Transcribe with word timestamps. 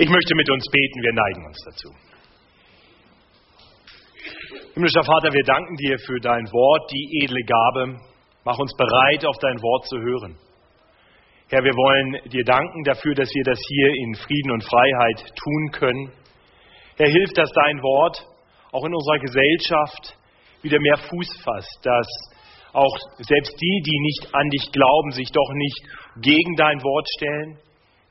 Ich 0.00 0.08
möchte 0.08 0.36
mit 0.36 0.48
uns 0.48 0.64
beten, 0.70 1.02
wir 1.02 1.12
neigen 1.12 1.44
uns 1.44 1.58
dazu. 1.64 1.88
Himmlischer 4.74 5.02
Vater, 5.02 5.34
wir 5.34 5.42
danken 5.42 5.74
dir 5.74 5.98
für 5.98 6.20
dein 6.20 6.46
Wort, 6.52 6.88
die 6.92 7.24
edle 7.24 7.42
Gabe. 7.42 7.98
Mach 8.44 8.56
uns 8.60 8.72
bereit, 8.76 9.26
auf 9.26 9.36
dein 9.40 9.60
Wort 9.60 9.86
zu 9.88 9.98
hören. 9.98 10.38
Herr, 11.48 11.64
wir 11.64 11.74
wollen 11.74 12.30
dir 12.30 12.44
danken 12.44 12.84
dafür, 12.84 13.12
dass 13.16 13.28
wir 13.34 13.42
das 13.42 13.58
hier 13.66 13.88
in 13.88 14.14
Frieden 14.14 14.52
und 14.52 14.62
Freiheit 14.62 15.34
tun 15.34 15.70
können. 15.72 16.12
Herr, 16.96 17.10
hilf, 17.10 17.32
dass 17.32 17.50
dein 17.50 17.82
Wort 17.82 18.24
auch 18.70 18.84
in 18.84 18.94
unserer 18.94 19.18
Gesellschaft 19.18 20.16
wieder 20.62 20.78
mehr 20.78 20.98
Fuß 21.10 21.42
fasst, 21.42 21.78
dass 21.82 22.06
auch 22.72 22.96
selbst 23.18 23.60
die, 23.60 23.82
die 23.84 23.98
nicht 23.98 24.32
an 24.32 24.48
dich 24.50 24.70
glauben, 24.70 25.10
sich 25.10 25.32
doch 25.32 25.50
nicht 25.54 25.82
gegen 26.22 26.54
dein 26.54 26.80
Wort 26.84 27.08
stellen. 27.16 27.58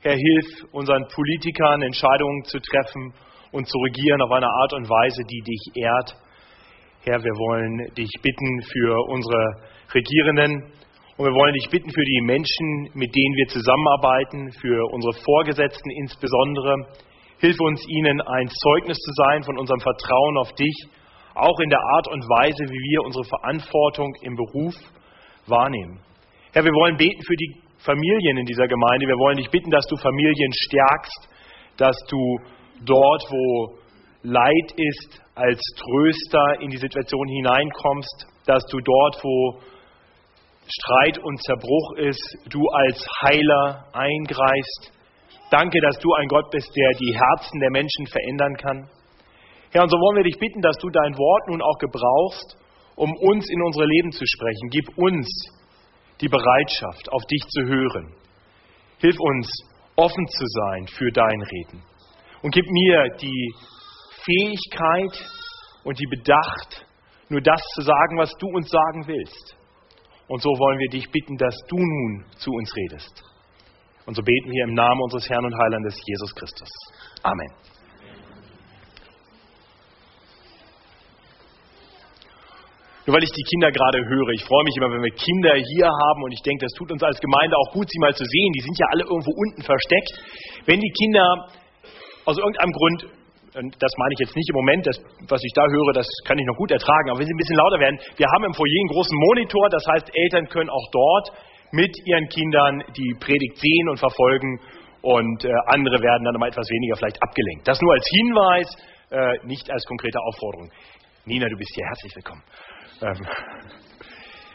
Herr, 0.00 0.14
hilf 0.14 0.46
unseren 0.70 1.08
Politikern, 1.08 1.82
Entscheidungen 1.82 2.44
zu 2.44 2.60
treffen 2.60 3.12
und 3.50 3.66
zu 3.66 3.76
regieren 3.78 4.22
auf 4.22 4.30
eine 4.30 4.46
Art 4.46 4.72
und 4.74 4.88
Weise, 4.88 5.24
die 5.24 5.42
dich 5.42 5.74
ehrt. 5.74 6.14
Herr, 7.02 7.18
wir 7.18 7.34
wollen 7.34 7.92
dich 7.96 8.10
bitten 8.22 8.62
für 8.62 8.94
unsere 9.10 9.42
Regierenden 9.92 10.70
und 11.16 11.26
wir 11.26 11.34
wollen 11.34 11.54
dich 11.54 11.68
bitten 11.68 11.90
für 11.90 12.04
die 12.04 12.20
Menschen, 12.22 12.94
mit 12.94 13.10
denen 13.10 13.34
wir 13.42 13.48
zusammenarbeiten, 13.48 14.52
für 14.62 14.86
unsere 14.94 15.14
Vorgesetzten 15.14 15.90
insbesondere. 15.90 16.76
Hilf 17.40 17.58
uns 17.58 17.82
ihnen 17.88 18.20
ein 18.20 18.46
Zeugnis 18.46 18.98
zu 18.98 19.10
sein 19.26 19.42
von 19.42 19.58
unserem 19.58 19.80
Vertrauen 19.80 20.38
auf 20.38 20.52
dich, 20.54 20.86
auch 21.34 21.58
in 21.58 21.70
der 21.70 21.82
Art 21.82 22.06
und 22.06 22.22
Weise, 22.22 22.70
wie 22.70 22.82
wir 22.94 23.02
unsere 23.02 23.24
Verantwortung 23.24 24.14
im 24.22 24.36
Beruf 24.36 24.74
wahrnehmen. 25.48 25.98
Herr, 26.52 26.62
wir 26.62 26.72
wollen 26.72 26.96
beten 26.96 27.22
für 27.26 27.34
die 27.34 27.67
Familien 27.78 28.38
in 28.38 28.46
dieser 28.46 28.66
Gemeinde. 28.66 29.06
Wir 29.06 29.18
wollen 29.18 29.36
dich 29.36 29.50
bitten, 29.50 29.70
dass 29.70 29.86
du 29.86 29.96
Familien 29.96 30.52
stärkst, 30.52 31.28
dass 31.76 31.96
du 32.08 32.38
dort, 32.84 33.22
wo 33.30 33.78
Leid 34.22 34.72
ist, 34.76 35.22
als 35.34 35.60
Tröster 35.76 36.60
in 36.60 36.70
die 36.70 36.76
Situation 36.76 37.28
hineinkommst, 37.28 38.26
dass 38.46 38.64
du 38.66 38.78
dort, 38.80 39.22
wo 39.22 39.60
Streit 40.66 41.18
und 41.18 41.40
Zerbruch 41.42 41.94
ist, 41.96 42.38
du 42.50 42.60
als 42.68 43.06
Heiler 43.22 43.86
eingreifst. 43.92 44.92
Danke, 45.50 45.80
dass 45.80 45.98
du 46.00 46.12
ein 46.14 46.28
Gott 46.28 46.50
bist, 46.50 46.68
der 46.76 46.90
die 46.98 47.14
Herzen 47.14 47.60
der 47.60 47.70
Menschen 47.70 48.06
verändern 48.06 48.56
kann. 48.56 48.90
Herr, 49.70 49.82
und 49.84 49.90
so 49.90 49.96
wollen 49.96 50.16
wir 50.16 50.24
dich 50.24 50.38
bitten, 50.38 50.60
dass 50.60 50.76
du 50.78 50.90
dein 50.90 51.16
Wort 51.16 51.48
nun 51.48 51.62
auch 51.62 51.78
gebrauchst, 51.78 52.56
um 52.96 53.14
uns 53.16 53.48
in 53.48 53.62
unsere 53.62 53.86
Leben 53.86 54.10
zu 54.10 54.24
sprechen. 54.26 54.68
Gib 54.70 54.98
uns 54.98 55.28
die 56.20 56.28
Bereitschaft, 56.28 57.12
auf 57.12 57.22
dich 57.26 57.42
zu 57.48 57.62
hören. 57.62 58.14
Hilf 58.98 59.16
uns, 59.18 59.48
offen 59.96 60.26
zu 60.26 60.44
sein 60.46 60.86
für 60.88 61.10
dein 61.12 61.42
Reden. 61.42 61.82
Und 62.42 62.52
gib 62.52 62.64
mir 62.66 63.08
die 63.20 63.54
Fähigkeit 64.24 65.30
und 65.84 65.98
die 65.98 66.06
Bedacht, 66.06 66.86
nur 67.28 67.40
das 67.40 67.60
zu 67.74 67.82
sagen, 67.82 68.18
was 68.18 68.32
du 68.38 68.46
uns 68.48 68.68
sagen 68.68 69.06
willst. 69.06 69.56
Und 70.28 70.42
so 70.42 70.50
wollen 70.50 70.78
wir 70.78 70.88
dich 70.90 71.10
bitten, 71.10 71.36
dass 71.36 71.56
du 71.68 71.78
nun 71.78 72.24
zu 72.36 72.50
uns 72.50 72.74
redest. 72.76 73.22
Und 74.06 74.14
so 74.14 74.22
beten 74.22 74.50
wir 74.50 74.64
im 74.64 74.74
Namen 74.74 75.00
unseres 75.02 75.28
Herrn 75.28 75.44
und 75.44 75.56
Heilandes 75.56 76.00
Jesus 76.06 76.34
Christus. 76.34 76.68
Amen. 77.22 77.77
Nur 83.08 83.16
weil 83.16 83.24
ich 83.24 83.32
die 83.32 83.48
Kinder 83.48 83.72
gerade 83.72 84.04
höre. 84.04 84.36
Ich 84.36 84.44
freue 84.44 84.64
mich 84.68 84.76
immer, 84.76 84.92
wenn 84.92 85.00
wir 85.00 85.16
Kinder 85.16 85.56
hier 85.56 85.88
haben 85.88 86.20
und 86.28 86.30
ich 86.36 86.44
denke, 86.44 86.68
das 86.68 86.76
tut 86.76 86.92
uns 86.92 87.00
als 87.00 87.16
Gemeinde 87.24 87.56
auch 87.56 87.72
gut, 87.72 87.88
sie 87.88 87.96
mal 88.04 88.12
zu 88.12 88.20
sehen. 88.20 88.52
Die 88.52 88.60
sind 88.60 88.76
ja 88.76 88.84
alle 88.92 89.08
irgendwo 89.08 89.32
unten 89.32 89.64
versteckt. 89.64 90.12
Wenn 90.68 90.76
die 90.76 90.92
Kinder 90.92 91.48
aus 92.28 92.36
irgendeinem 92.36 92.68
Grund, 92.76 93.08
das 93.80 93.92
meine 93.96 94.12
ich 94.12 94.28
jetzt 94.28 94.36
nicht 94.36 94.52
im 94.52 94.60
Moment, 94.60 94.84
das, 94.84 95.00
was 95.24 95.40
ich 95.40 95.52
da 95.56 95.64
höre, 95.72 95.96
das 95.96 96.04
kann 96.28 96.36
ich 96.36 96.44
noch 96.44 96.60
gut 96.60 96.68
ertragen, 96.68 97.08
aber 97.08 97.24
wenn 97.24 97.24
sie 97.24 97.32
ein 97.32 97.40
bisschen 97.40 97.56
lauter 97.56 97.80
werden, 97.80 97.96
wir 98.20 98.28
haben 98.28 98.44
im 98.44 98.52
Foyer 98.52 98.76
einen 98.76 98.92
großen 98.92 99.16
Monitor, 99.16 99.72
das 99.72 99.84
heißt, 99.88 100.12
Eltern 100.12 100.44
können 100.52 100.68
auch 100.68 100.88
dort 100.92 101.32
mit 101.72 101.96
ihren 102.04 102.28
Kindern 102.28 102.84
die 102.92 103.16
Predigt 103.16 103.56
sehen 103.56 103.88
und 103.88 103.96
verfolgen 103.96 104.60
und 105.00 105.48
äh, 105.48 105.52
andere 105.72 105.96
werden 106.04 106.28
dann 106.28 106.36
immer 106.36 106.52
etwas 106.52 106.68
weniger 106.68 107.00
vielleicht 107.00 107.22
abgelenkt. 107.24 107.64
Das 107.64 107.80
nur 107.80 107.94
als 107.94 108.04
Hinweis, 108.04 108.68
äh, 109.08 109.46
nicht 109.48 109.64
als 109.72 109.80
konkrete 109.88 110.20
Aufforderung. 110.28 110.68
Nina, 111.24 111.48
du 111.48 111.56
bist 111.56 111.72
hier 111.74 111.86
herzlich 111.86 112.14
willkommen. 112.14 112.44
Ähm, 113.00 113.26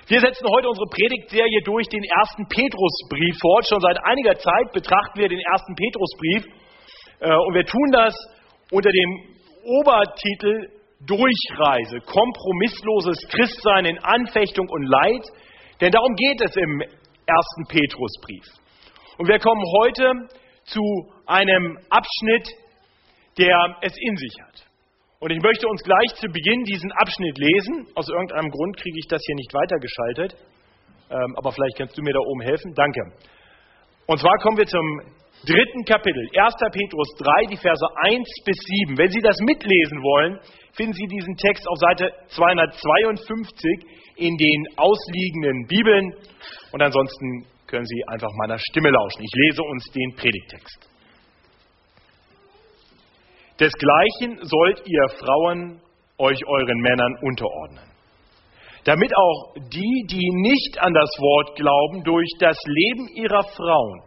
wir 0.08 0.20
setzen 0.20 0.48
heute 0.50 0.68
unsere 0.68 0.88
Predigtserie 0.92 1.62
durch 1.64 1.88
den 1.88 2.04
ersten 2.04 2.46
Petrusbrief 2.48 3.38
fort. 3.40 3.66
Schon 3.70 3.80
seit 3.80 3.98
einiger 4.04 4.36
Zeit 4.36 4.72
betrachten 4.74 5.20
wir 5.20 5.30
den 5.30 5.40
ersten 5.40 5.76
Petrusbrief 5.76 6.44
äh, 7.22 7.34
und 7.34 7.54
wir 7.54 7.66
tun 7.66 7.90
das 7.92 8.14
unter 8.72 8.92
dem 8.92 9.34
Obertitel 9.64 10.70
Durchreise, 11.06 12.00
kompromissloses 12.06 13.18
Christsein 13.30 13.86
in 13.86 14.00
Anfechtung 14.00 14.68
und 14.70 14.84
Leid, 14.84 15.24
denn 15.81 15.92
darum 15.92 16.14
geht 16.16 16.42
es 16.42 16.56
im 16.56 16.81
ersten 17.25 17.64
Petrusbrief. 17.68 18.46
Und 19.18 19.28
wir 19.28 19.40
kommen 19.40 19.64
heute 19.80 20.12
zu 20.66 20.81
einem 21.25 21.78
Abschnitt, 21.90 22.50
der 23.38 23.78
es 23.81 23.94
in 23.98 24.16
sich 24.16 24.36
hat. 24.42 24.73
Und 25.24 25.32
ich 25.32 25.42
möchte 25.42 25.70
uns 25.70 25.82
gleich 25.84 26.20
zu 26.20 26.28
Beginn 26.28 26.66
diesen 26.66 26.92
Abschnitt 27.00 27.38
lesen. 27.38 27.88
Aus 27.96 28.10
irgendeinem 28.10 28.52
Grund 28.52 28.76
kriege 28.76 29.00
ich 29.00 29.08
das 29.08 29.22
hier 29.26 29.36
nicht 29.36 29.54
weitergeschaltet. 29.54 30.36
Ähm, 31.10 31.32
aber 31.38 31.54
vielleicht 31.54 31.78
kannst 31.78 31.98
du 31.98 32.02
mir 32.02 32.12
da 32.12 32.20
oben 32.20 32.42
helfen. 32.42 32.74
Danke. 32.76 33.00
Und 34.06 34.20
zwar 34.20 34.36
kommen 34.44 34.58
wir 34.58 34.66
zum 34.66 34.84
dritten 35.48 35.86
Kapitel, 35.86 36.28
1. 36.36 36.56
Petrus 36.76 37.08
3, 37.24 37.56
die 37.56 37.56
Verse 37.56 37.88
1 38.04 38.28
bis 38.44 38.58
7. 38.84 38.98
Wenn 38.98 39.12
Sie 39.12 39.22
das 39.22 39.40
mitlesen 39.40 40.04
wollen, 40.04 40.40
finden 40.74 40.92
Sie 40.92 41.08
diesen 41.08 41.38
Text 41.38 41.64
auf 41.70 41.78
Seite 41.80 42.12
252 42.36 44.20
in 44.20 44.36
den 44.36 44.68
ausliegenden 44.76 45.68
Bibeln. 45.68 46.12
Und 46.74 46.82
ansonsten 46.82 47.48
können 47.68 47.86
Sie 47.86 48.04
einfach 48.12 48.32
meiner 48.44 48.60
Stimme 48.60 48.90
lauschen. 48.90 49.24
Ich 49.24 49.32
lese 49.48 49.64
uns 49.64 49.90
den 49.90 50.16
Predigtext. 50.18 50.93
Desgleichen 53.59 54.40
sollt 54.41 54.81
ihr 54.86 55.09
Frauen 55.19 55.80
euch 56.18 56.40
euren 56.47 56.80
Männern 56.80 57.16
unterordnen, 57.22 57.86
damit 58.84 59.12
auch 59.16 59.53
die, 59.72 60.06
die 60.09 60.30
nicht 60.34 60.80
an 60.80 60.94
das 60.94 61.09
Wort 61.19 61.56
glauben, 61.56 62.03
durch 62.03 62.30
das 62.40 62.58
Leben 62.66 63.08
ihrer 63.16 63.44
Frauen 63.44 64.02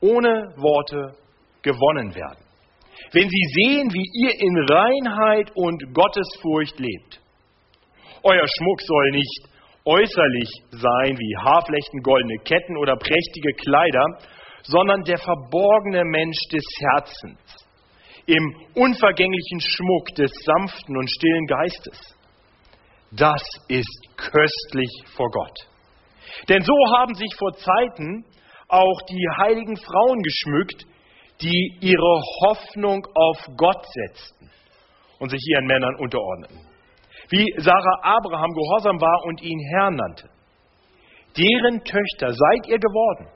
ohne 0.00 0.54
Worte 0.56 1.14
gewonnen 1.62 2.14
werden. 2.14 2.42
Wenn 3.12 3.28
sie 3.28 3.46
sehen, 3.54 3.92
wie 3.92 4.08
ihr 4.24 4.40
in 4.40 4.56
Reinheit 4.70 5.50
und 5.54 5.94
Gottesfurcht 5.94 6.78
lebt. 6.78 7.20
Euer 8.22 8.46
Schmuck 8.46 8.80
soll 8.82 9.10
nicht 9.10 9.48
äußerlich 9.84 10.50
sein 10.70 11.18
wie 11.18 11.36
Haarflechten, 11.42 12.00
goldene 12.02 12.36
Ketten 12.44 12.76
oder 12.76 12.96
prächtige 12.96 13.52
Kleider, 13.54 14.04
sondern 14.62 15.02
der 15.04 15.18
verborgene 15.18 16.04
Mensch 16.04 16.38
des 16.52 16.64
Herzens 16.78 17.38
im 18.26 18.56
unvergänglichen 18.74 19.60
Schmuck 19.60 20.08
des 20.16 20.30
sanften 20.44 20.96
und 20.96 21.10
stillen 21.10 21.46
Geistes. 21.46 22.16
Das 23.12 23.42
ist 23.68 24.16
köstlich 24.16 24.90
vor 25.16 25.30
Gott. 25.30 25.68
Denn 26.48 26.62
so 26.62 26.74
haben 26.96 27.14
sich 27.14 27.34
vor 27.38 27.52
Zeiten 27.54 28.24
auch 28.68 29.02
die 29.08 29.26
heiligen 29.42 29.76
Frauen 29.76 30.22
geschmückt, 30.22 30.86
die 31.42 31.78
ihre 31.80 32.22
Hoffnung 32.44 33.04
auf 33.14 33.38
Gott 33.56 33.84
setzten 33.84 34.50
und 35.18 35.30
sich 35.30 35.40
ihren 35.52 35.66
Männern 35.66 35.96
unterordneten. 35.96 36.60
Wie 37.30 37.46
Sarah 37.58 38.00
Abraham 38.02 38.50
gehorsam 38.52 39.00
war 39.00 39.24
und 39.24 39.40
ihn 39.42 39.58
Herr 39.72 39.90
nannte. 39.90 40.28
Deren 41.36 41.82
Töchter 41.84 42.32
seid 42.32 42.66
ihr 42.66 42.78
geworden, 42.78 43.28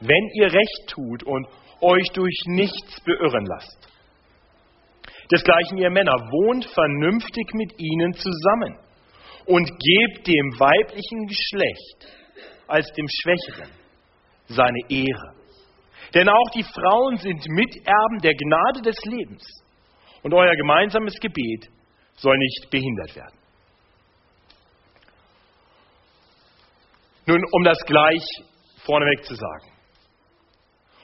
wenn 0.00 0.28
ihr 0.34 0.52
Recht 0.52 0.88
tut 0.88 1.22
und 1.22 1.46
euch 1.80 2.08
durch 2.12 2.36
nichts 2.46 3.00
beirren 3.04 3.46
lasst. 3.46 3.91
Desgleichen 5.32 5.78
ihr 5.78 5.90
Männer, 5.90 6.12
wohnt 6.12 6.66
vernünftig 6.66 7.54
mit 7.54 7.72
ihnen 7.78 8.12
zusammen 8.12 8.76
und 9.46 9.66
gebt 9.66 10.26
dem 10.26 10.60
weiblichen 10.60 11.26
Geschlecht 11.26 12.12
als 12.68 12.86
dem 12.92 13.06
Schwächeren 13.08 13.70
seine 14.48 14.78
Ehre. 14.90 15.34
Denn 16.14 16.28
auch 16.28 16.50
die 16.54 16.62
Frauen 16.62 17.16
sind 17.16 17.48
Miterben 17.48 18.18
der 18.22 18.34
Gnade 18.34 18.82
des 18.82 18.96
Lebens 19.06 19.42
und 20.22 20.34
euer 20.34 20.54
gemeinsames 20.54 21.14
Gebet 21.18 21.70
soll 22.16 22.36
nicht 22.36 22.70
behindert 22.70 23.16
werden. 23.16 23.38
Nun, 27.24 27.42
um 27.52 27.64
das 27.64 27.78
gleich 27.86 28.22
vorneweg 28.84 29.24
zu 29.24 29.34
sagen. 29.34 29.72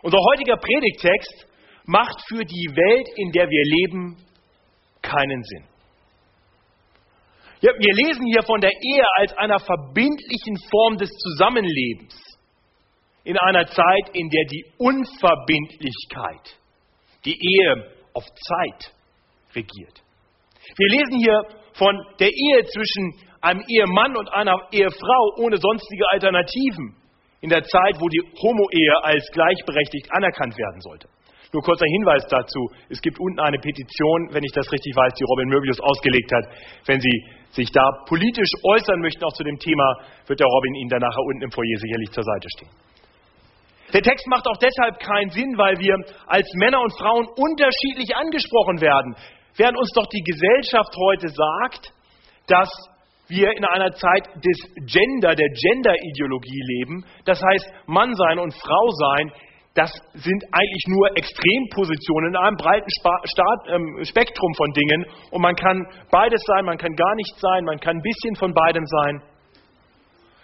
Unser 0.02 0.18
heutiger 0.18 0.56
Predigtext 0.56 1.47
macht 1.88 2.20
für 2.28 2.44
die 2.44 2.68
Welt, 2.76 3.08
in 3.16 3.32
der 3.32 3.48
wir 3.48 3.64
leben, 3.64 4.16
keinen 5.00 5.42
Sinn. 5.42 5.64
Ja, 7.60 7.72
wir 7.72 7.94
lesen 7.94 8.26
hier 8.26 8.42
von 8.42 8.60
der 8.60 8.70
Ehe 8.70 9.04
als 9.16 9.36
einer 9.38 9.58
verbindlichen 9.58 10.56
Form 10.70 10.98
des 10.98 11.08
Zusammenlebens 11.10 12.14
in 13.24 13.36
einer 13.38 13.66
Zeit, 13.66 14.10
in 14.12 14.28
der 14.28 14.44
die 14.44 14.64
Unverbindlichkeit 14.76 16.58
die 17.24 17.34
Ehe 17.34 17.92
auf 18.12 18.24
Zeit 18.24 18.94
regiert. 19.54 20.02
Wir 20.76 20.88
lesen 20.88 21.18
hier 21.18 21.42
von 21.72 21.96
der 22.20 22.28
Ehe 22.28 22.64
zwischen 22.66 23.14
einem 23.40 23.62
Ehemann 23.66 24.16
und 24.16 24.28
einer 24.28 24.68
Ehefrau 24.72 25.36
ohne 25.38 25.56
sonstige 25.56 26.04
Alternativen 26.10 26.96
in 27.40 27.48
der 27.48 27.62
Zeit, 27.62 27.96
wo 27.98 28.08
die 28.08 28.22
Homo-Ehe 28.42 29.04
als 29.04 29.26
gleichberechtigt 29.32 30.08
anerkannt 30.12 30.56
werden 30.56 30.80
sollte. 30.80 31.08
Nur 31.52 31.62
kurzer 31.62 31.86
Hinweis 31.86 32.26
dazu. 32.28 32.68
Es 32.90 33.00
gibt 33.00 33.18
unten 33.18 33.40
eine 33.40 33.58
Petition, 33.58 34.28
wenn 34.32 34.44
ich 34.44 34.52
das 34.52 34.70
richtig 34.70 34.94
weiß, 34.94 35.14
die 35.14 35.24
Robin 35.24 35.48
Möbius 35.48 35.80
ausgelegt 35.80 36.30
hat. 36.32 36.44
Wenn 36.86 37.00
Sie 37.00 37.24
sich 37.52 37.70
da 37.72 37.82
politisch 38.06 38.50
äußern 38.62 39.00
möchten, 39.00 39.24
auch 39.24 39.32
zu 39.32 39.44
dem 39.44 39.58
Thema, 39.58 39.96
wird 40.26 40.40
der 40.40 40.46
Robin 40.46 40.74
Ihnen 40.74 40.90
dann 40.90 41.00
nachher 41.00 41.24
unten 41.24 41.42
im 41.42 41.50
Foyer 41.50 41.78
sicherlich 41.78 42.10
zur 42.10 42.22
Seite 42.24 42.48
stehen. 42.56 42.70
Der 43.94 44.02
Text 44.02 44.26
macht 44.28 44.46
auch 44.46 44.58
deshalb 44.58 44.98
keinen 45.00 45.30
Sinn, 45.30 45.56
weil 45.56 45.78
wir 45.78 45.96
als 46.26 46.46
Männer 46.56 46.82
und 46.82 46.92
Frauen 46.98 47.26
unterschiedlich 47.36 48.14
angesprochen 48.14 48.82
werden. 48.82 49.16
Während 49.56 49.78
uns 49.78 49.90
doch 49.92 50.06
die 50.06 50.22
Gesellschaft 50.22 50.94
heute 50.96 51.28
sagt, 51.28 51.92
dass 52.46 52.68
wir 53.28 53.52
in 53.56 53.64
einer 53.64 53.92
Zeit 53.92 54.28
des 54.36 54.58
Gender, 54.86 55.34
der 55.34 55.48
Gender-Ideologie 55.48 56.62
leben, 56.76 57.04
das 57.24 57.40
heißt 57.42 57.72
Mann 57.86 58.14
sein 58.14 58.38
und 58.38 58.54
Frau 58.54 58.88
sein, 58.90 59.32
das 59.78 59.92
sind 60.12 60.42
eigentlich 60.50 60.84
nur 60.88 61.06
Extrempositionen 61.16 62.34
in 62.34 62.36
einem 62.36 62.56
breiten 62.56 62.90
ähm, 63.70 64.04
Spektrum 64.04 64.52
von 64.54 64.72
Dingen 64.72 65.06
und 65.30 65.40
man 65.40 65.54
kann 65.54 65.86
beides 66.10 66.42
sein, 66.46 66.64
man 66.64 66.76
kann 66.76 66.92
gar 66.96 67.14
nichts 67.14 67.40
sein, 67.40 67.64
man 67.64 67.78
kann 67.78 67.96
ein 67.96 68.02
bisschen 68.02 68.34
von 68.34 68.52
beidem 68.52 68.84
sein. 68.84 69.22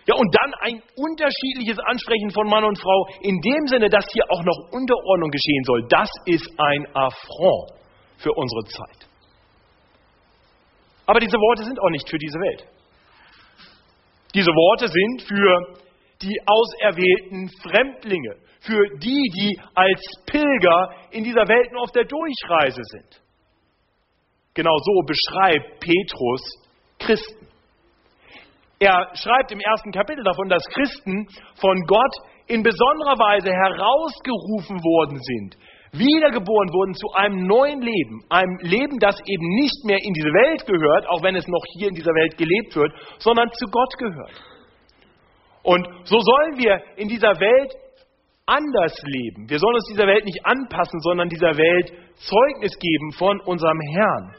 Ja, 0.07 0.15
und 0.15 0.33
dann 0.41 0.53
ein 0.61 0.83
unterschiedliches 0.97 1.79
Ansprechen 1.81 2.31
von 2.31 2.47
Mann 2.47 2.63
und 2.63 2.79
Frau 2.79 3.09
in 3.23 3.41
dem 3.41 3.67
Sinne, 3.67 3.89
dass 3.89 4.07
hier 4.13 4.25
auch 4.29 4.45
noch 4.45 4.71
Unterordnung 4.71 5.31
geschehen 5.31 5.65
soll. 5.65 5.87
Das 5.89 6.11
ist 6.27 6.49
ein 6.59 6.87
Affront 6.95 7.73
für 8.19 8.31
unsere 8.33 8.65
Zeit. 8.67 9.09
Aber 11.07 11.19
diese 11.19 11.37
Worte 11.37 11.65
sind 11.65 11.81
auch 11.81 11.91
nicht 11.91 12.09
für 12.09 12.19
diese 12.19 12.39
Welt. 12.39 12.67
Diese 14.35 14.51
Worte 14.51 14.89
sind 14.89 15.23
für 15.23 15.84
die 16.25 16.41
auserwählten 16.47 17.50
Fremdlinge, 17.62 18.37
für 18.61 18.81
die, 18.99 19.29
die 19.37 19.61
als 19.75 20.00
Pilger 20.26 20.94
in 21.11 21.23
dieser 21.23 21.47
Welt 21.47 21.71
nur 21.73 21.82
auf 21.82 21.93
der 21.93 22.05
Durchreise 22.05 22.81
sind. 22.82 23.23
Genau 24.55 24.76
so 24.79 25.03
beschreibt 25.06 25.81
Petrus 25.81 26.43
Christen. 26.99 27.49
Er 28.79 29.11
schreibt 29.15 29.53
im 29.53 29.61
ersten 29.61 29.93
Kapitel 29.93 30.25
davon, 30.25 30.49
dass 30.49 30.65
Christen 30.67 31.26
von 31.61 31.85
Gott 31.87 32.15
in 32.47 32.62
besonderer 32.62 33.19
Weise 33.19 33.50
herausgerufen 33.50 34.79
worden 34.81 35.19
sind, 35.21 35.56
wiedergeboren 35.93 36.69
wurden 36.73 36.94
zu 36.94 37.09
einem 37.15 37.47
neuen 37.47 37.81
Leben, 37.81 38.25
einem 38.29 38.59
Leben, 38.61 38.99
das 38.99 39.17
eben 39.26 39.49
nicht 39.61 39.85
mehr 39.85 39.99
in 40.03 40.12
diese 40.12 40.29
Welt 40.29 40.67
gehört, 40.67 41.06
auch 41.09 41.23
wenn 41.23 41.37
es 41.37 41.47
noch 41.47 41.62
hier 41.76 41.88
in 41.88 41.94
dieser 41.94 42.12
Welt 42.12 42.37
gelebt 42.37 42.76
wird, 42.76 42.93
sondern 43.19 43.50
zu 43.53 43.67
Gott 43.71 43.93
gehört. 43.99 44.54
Und 45.64 45.88
so 46.05 46.20
sollen 46.20 46.58
wir 46.58 46.78
in 46.96 47.08
dieser 47.08 47.40
Welt 47.40 47.75
anders 48.46 48.94
leben. 49.02 49.49
Wir 49.49 49.58
sollen 49.58 49.75
uns 49.75 49.88
dieser 49.88 50.06
Welt 50.06 50.25
nicht 50.25 50.44
anpassen, 50.44 51.00
sondern 51.00 51.31
dieser 51.31 51.56
Welt 51.56 51.90
Zeugnis 52.16 52.78
geben 52.78 53.12
von 53.12 53.40
unserem 53.40 53.81
Herrn. 53.93 54.37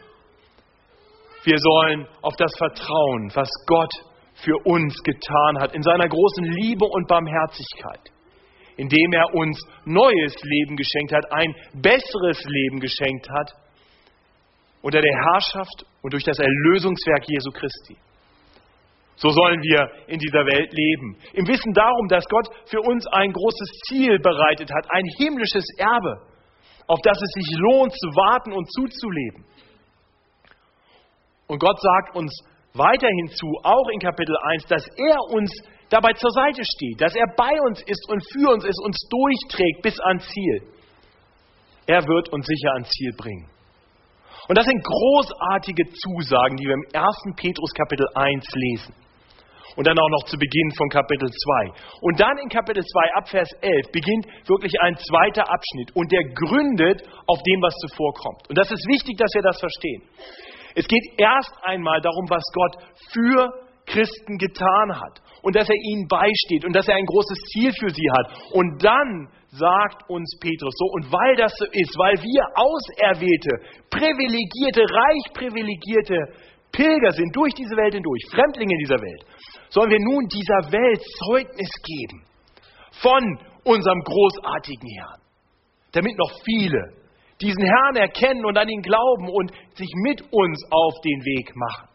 Wir 1.44 1.58
sollen 1.58 2.08
auf 2.22 2.36
das 2.38 2.56
vertrauen, 2.58 3.32
was 3.34 3.50
Gott 3.66 3.92
für 4.36 4.56
uns 4.66 4.96
getan 5.04 5.60
hat, 5.60 5.74
in 5.74 5.82
seiner 5.82 6.08
großen 6.08 6.44
Liebe 6.44 6.86
und 6.86 7.08
Barmherzigkeit, 7.08 8.02
indem 8.78 9.14
er 9.14 9.34
uns 9.34 9.60
neues 9.86 10.36
Leben 10.44 10.76
geschenkt 10.76 11.14
hat, 11.14 11.32
ein 11.32 11.56
besseres 11.74 12.44
Leben 12.46 12.80
geschenkt 12.80 13.28
hat, 13.30 13.52
unter 14.84 15.02
der 15.02 15.16
Herrschaft 15.16 15.86
und 16.04 16.14
durch 16.14 16.24
das 16.24 16.38
Erlösungswerk 16.38 17.24
Jesu 17.28 17.50
Christi. 17.50 17.98
So 19.18 19.30
sollen 19.30 19.62
wir 19.62 19.90
in 20.08 20.20
dieser 20.20 20.46
Welt 20.46 20.74
leben. 20.74 21.18
Im 21.34 21.48
Wissen 21.48 21.74
darum, 21.74 22.08
dass 22.10 22.26
Gott 22.26 22.48
für 22.66 22.82
uns 22.82 23.08
ein 23.08 23.32
großes 23.32 23.72
Ziel 23.88 24.20
bereitet 24.20 24.70
hat, 24.74 24.86
ein 24.90 25.06
himmlisches 25.18 25.66
Erbe, 25.78 26.22
auf 26.88 27.00
das 27.02 27.18
es 27.18 27.32
sich 27.32 27.58
lohnt 27.58 27.94
zu 27.94 28.08
warten 28.08 28.52
und 28.52 28.70
zuzuleben. 28.74 29.46
Und 31.48 31.60
Gott 31.60 31.80
sagt 31.80 32.16
uns 32.16 32.32
weiterhin 32.74 33.28
zu, 33.30 33.48
auch 33.64 33.88
in 33.94 34.00
Kapitel 34.00 34.36
1, 34.54 34.66
dass 34.66 34.86
er 34.86 35.18
uns 35.32 35.52
dabei 35.90 36.12
zur 36.14 36.32
Seite 36.32 36.62
steht, 36.66 37.00
dass 37.00 37.16
er 37.16 37.28
bei 37.38 37.54
uns 37.68 37.82
ist 37.84 38.10
und 38.10 38.22
für 38.34 38.52
uns 38.52 38.66
ist, 38.66 38.82
uns 38.84 38.98
durchträgt 39.10 39.82
bis 39.82 40.00
ans 40.02 40.28
Ziel. 40.28 40.62
Er 41.88 42.06
wird 42.06 42.34
uns 42.34 42.46
sicher 42.46 42.74
ans 42.74 42.90
Ziel 42.90 43.14
bringen. 43.16 43.48
Und 44.48 44.58
das 44.58 44.66
sind 44.66 44.84
großartige 44.84 45.84
Zusagen, 45.90 46.58
die 46.58 46.66
wir 46.66 46.74
im 46.74 46.86
1. 46.94 47.36
Petrus 47.36 47.72
Kapitel 47.74 48.06
1 48.14 48.46
lesen. 48.54 49.05
Und 49.76 49.88
dann 49.88 50.00
auch 50.00 50.10
noch 50.10 50.24
zu 50.26 50.38
Beginn 50.38 50.72
von 50.78 50.90
Kapitel 50.90 51.30
2. 51.30 52.00
Und 52.02 52.20
dann 52.20 52.38
in 52.38 52.50
Kapitel 52.50 52.84
2 52.84 53.14
ab 53.16 53.28
Vers 53.30 53.50
11 53.62 53.92
beginnt 53.92 54.26
wirklich 54.48 54.74
ein 54.82 54.96
zweiter 54.96 55.44
Abschnitt 55.52 55.96
und 55.96 56.12
der 56.12 56.24
gründet 56.34 57.04
auf 57.28 57.40
dem, 57.44 57.62
was 57.62 57.76
zuvor 57.88 58.14
kommt. 58.14 58.50
Und 58.50 58.58
das 58.58 58.72
ist 58.72 58.88
wichtig, 58.88 59.18
dass 59.18 59.34
wir 59.34 59.42
das 59.42 59.60
verstehen. 59.60 60.04
Es 60.76 60.88
geht 60.88 61.04
erst 61.18 61.54
einmal 61.64 62.02
darum, 62.02 62.26
was 62.30 62.44
Gott 62.54 62.76
für 63.12 63.66
Christen 63.86 64.38
getan 64.38 65.00
hat 65.00 65.22
und 65.42 65.56
dass 65.56 65.70
er 65.70 65.76
ihnen 65.76 66.08
beisteht 66.08 66.66
und 66.66 66.74
dass 66.76 66.88
er 66.88 66.96
ein 66.96 67.06
großes 67.06 67.38
Ziel 67.54 67.72
für 67.72 67.90
sie 67.90 68.10
hat. 68.18 68.52
Und 68.52 68.84
dann 68.84 69.30
sagt 69.52 70.10
uns 70.10 70.38
Petrus 70.40 70.74
so, 70.76 70.86
und 70.94 71.12
weil 71.12 71.36
das 71.36 71.54
so 71.58 71.66
ist, 71.72 71.98
weil 71.98 72.16
wir 72.18 72.44
auserwählte, 72.56 73.52
privilegierte, 73.90 74.82
reich 74.82 75.34
privilegierte 75.34 76.18
Pilger 76.72 77.12
sind 77.12 77.36
durch 77.36 77.54
diese 77.54 77.76
Welt 77.76 77.94
hindurch, 77.94 78.22
Fremdlinge 78.32 78.74
in 78.74 78.80
dieser 78.80 79.02
Welt, 79.02 79.26
sollen 79.70 79.90
wir 79.90 80.00
nun 80.00 80.28
dieser 80.28 80.72
Welt 80.72 81.02
Zeugnis 81.26 81.72
geben 81.84 82.26
von 83.02 83.24
unserem 83.64 84.02
großartigen 84.02 84.90
Herrn, 84.98 85.22
damit 85.92 86.18
noch 86.18 86.32
viele 86.44 87.06
diesen 87.42 87.64
Herrn 87.64 87.96
erkennen 87.96 88.46
und 88.46 88.58
an 88.58 88.70
ihn 88.70 88.82
glauben 88.82 89.30
und 89.30 89.52
sich 89.76 89.92
mit 90.04 90.22
uns 90.22 90.64
auf 90.72 90.94
den 91.04 91.20
Weg 91.26 91.52
machen. 91.56 91.90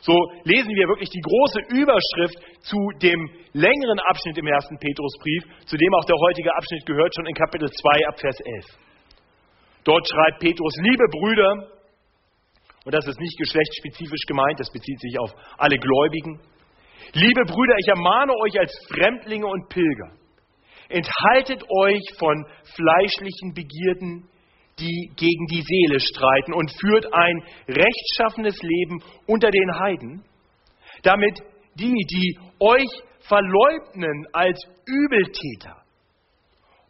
So 0.00 0.18
lesen 0.42 0.74
wir 0.74 0.88
wirklich 0.88 1.10
die 1.10 1.20
große 1.20 1.60
Überschrift 1.78 2.34
zu 2.66 2.78
dem 2.98 3.20
längeren 3.52 4.00
Abschnitt 4.10 4.36
im 4.38 4.46
ersten 4.46 4.76
Petrusbrief, 4.78 5.44
zu 5.66 5.76
dem 5.76 5.94
auch 5.94 6.04
der 6.04 6.16
heutige 6.16 6.50
Abschnitt 6.56 6.86
gehört, 6.86 7.14
schon 7.14 7.26
in 7.26 7.34
Kapitel 7.34 7.70
2 7.70 8.08
ab 8.08 8.18
Vers 8.18 8.38
11. 8.40 8.64
Dort 9.84 10.08
schreibt 10.08 10.40
Petrus, 10.40 10.74
liebe 10.82 11.04
Brüder, 11.10 11.68
und 12.84 12.94
das 12.94 13.06
ist 13.06 13.20
nicht 13.20 13.38
geschlechtsspezifisch 13.38 14.26
gemeint, 14.26 14.58
das 14.58 14.70
bezieht 14.72 15.00
sich 15.00 15.18
auf 15.18 15.32
alle 15.58 15.76
Gläubigen, 15.76 16.40
liebe 17.12 17.44
Brüder, 17.44 17.74
ich 17.78 17.88
ermahne 17.88 18.32
euch 18.42 18.58
als 18.58 18.72
Fremdlinge 18.88 19.46
und 19.46 19.68
Pilger, 19.68 20.12
enthaltet 20.88 21.62
euch 21.62 22.02
von 22.18 22.46
fleischlichen 22.74 23.54
Begierden, 23.54 24.28
die 24.78 25.12
gegen 25.16 25.46
die 25.46 25.62
Seele 25.62 26.00
streiten 26.00 26.54
und 26.54 26.70
führt 26.80 27.12
ein 27.12 27.42
rechtschaffenes 27.68 28.60
Leben 28.62 29.02
unter 29.26 29.50
den 29.50 29.78
Heiden, 29.78 30.24
damit 31.02 31.40
die, 31.74 31.94
die 32.10 32.38
euch 32.58 32.88
verleugnen 33.20 34.26
als 34.32 34.58
Übeltäter, 34.86 35.76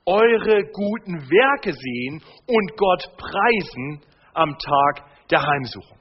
eure 0.06 0.64
guten 0.72 1.30
Werke 1.30 1.72
sehen 1.72 2.22
und 2.46 2.76
Gott 2.76 3.04
preisen 3.16 4.00
am 4.34 4.56
Tag 4.58 5.11
der 5.32 5.42
Heimsuchung. 5.42 5.98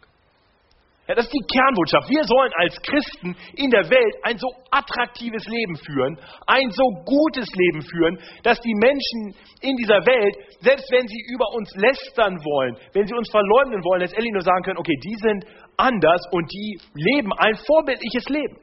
Ja, 1.08 1.16
das 1.16 1.26
ist 1.26 1.34
die 1.34 1.48
Kernbotschaft. 1.52 2.08
Wir 2.08 2.24
sollen 2.24 2.52
als 2.56 2.80
Christen 2.84 3.36
in 3.58 3.70
der 3.72 3.90
Welt 3.90 4.16
ein 4.24 4.38
so 4.38 4.48
attraktives 4.70 5.46
Leben 5.48 5.76
führen, 5.76 6.18
ein 6.48 6.70
so 6.72 6.88
gutes 7.04 7.50
Leben 7.52 7.82
führen, 7.82 8.20
dass 8.44 8.62
die 8.62 8.76
Menschen 8.76 9.36
in 9.60 9.76
dieser 9.76 10.00
Welt, 10.06 10.36
selbst 10.62 10.92
wenn 10.92 11.08
sie 11.08 11.20
über 11.34 11.52
uns 11.58 11.74
lästern 11.76 12.38
wollen, 12.38 12.78
wenn 12.94 13.08
sie 13.08 13.16
uns 13.16 13.30
verleugnen 13.32 13.84
wollen, 13.84 14.02
letztendlich 14.02 14.32
nur 14.32 14.44
sagen 14.44 14.64
können, 14.64 14.78
okay, 14.78 14.96
die 15.04 15.18
sind 15.20 15.46
anders 15.76 16.22
und 16.32 16.48
die 16.54 16.80
leben 16.94 17.34
ein 17.34 17.56
vorbildliches 17.56 18.30
Leben. 18.30 18.56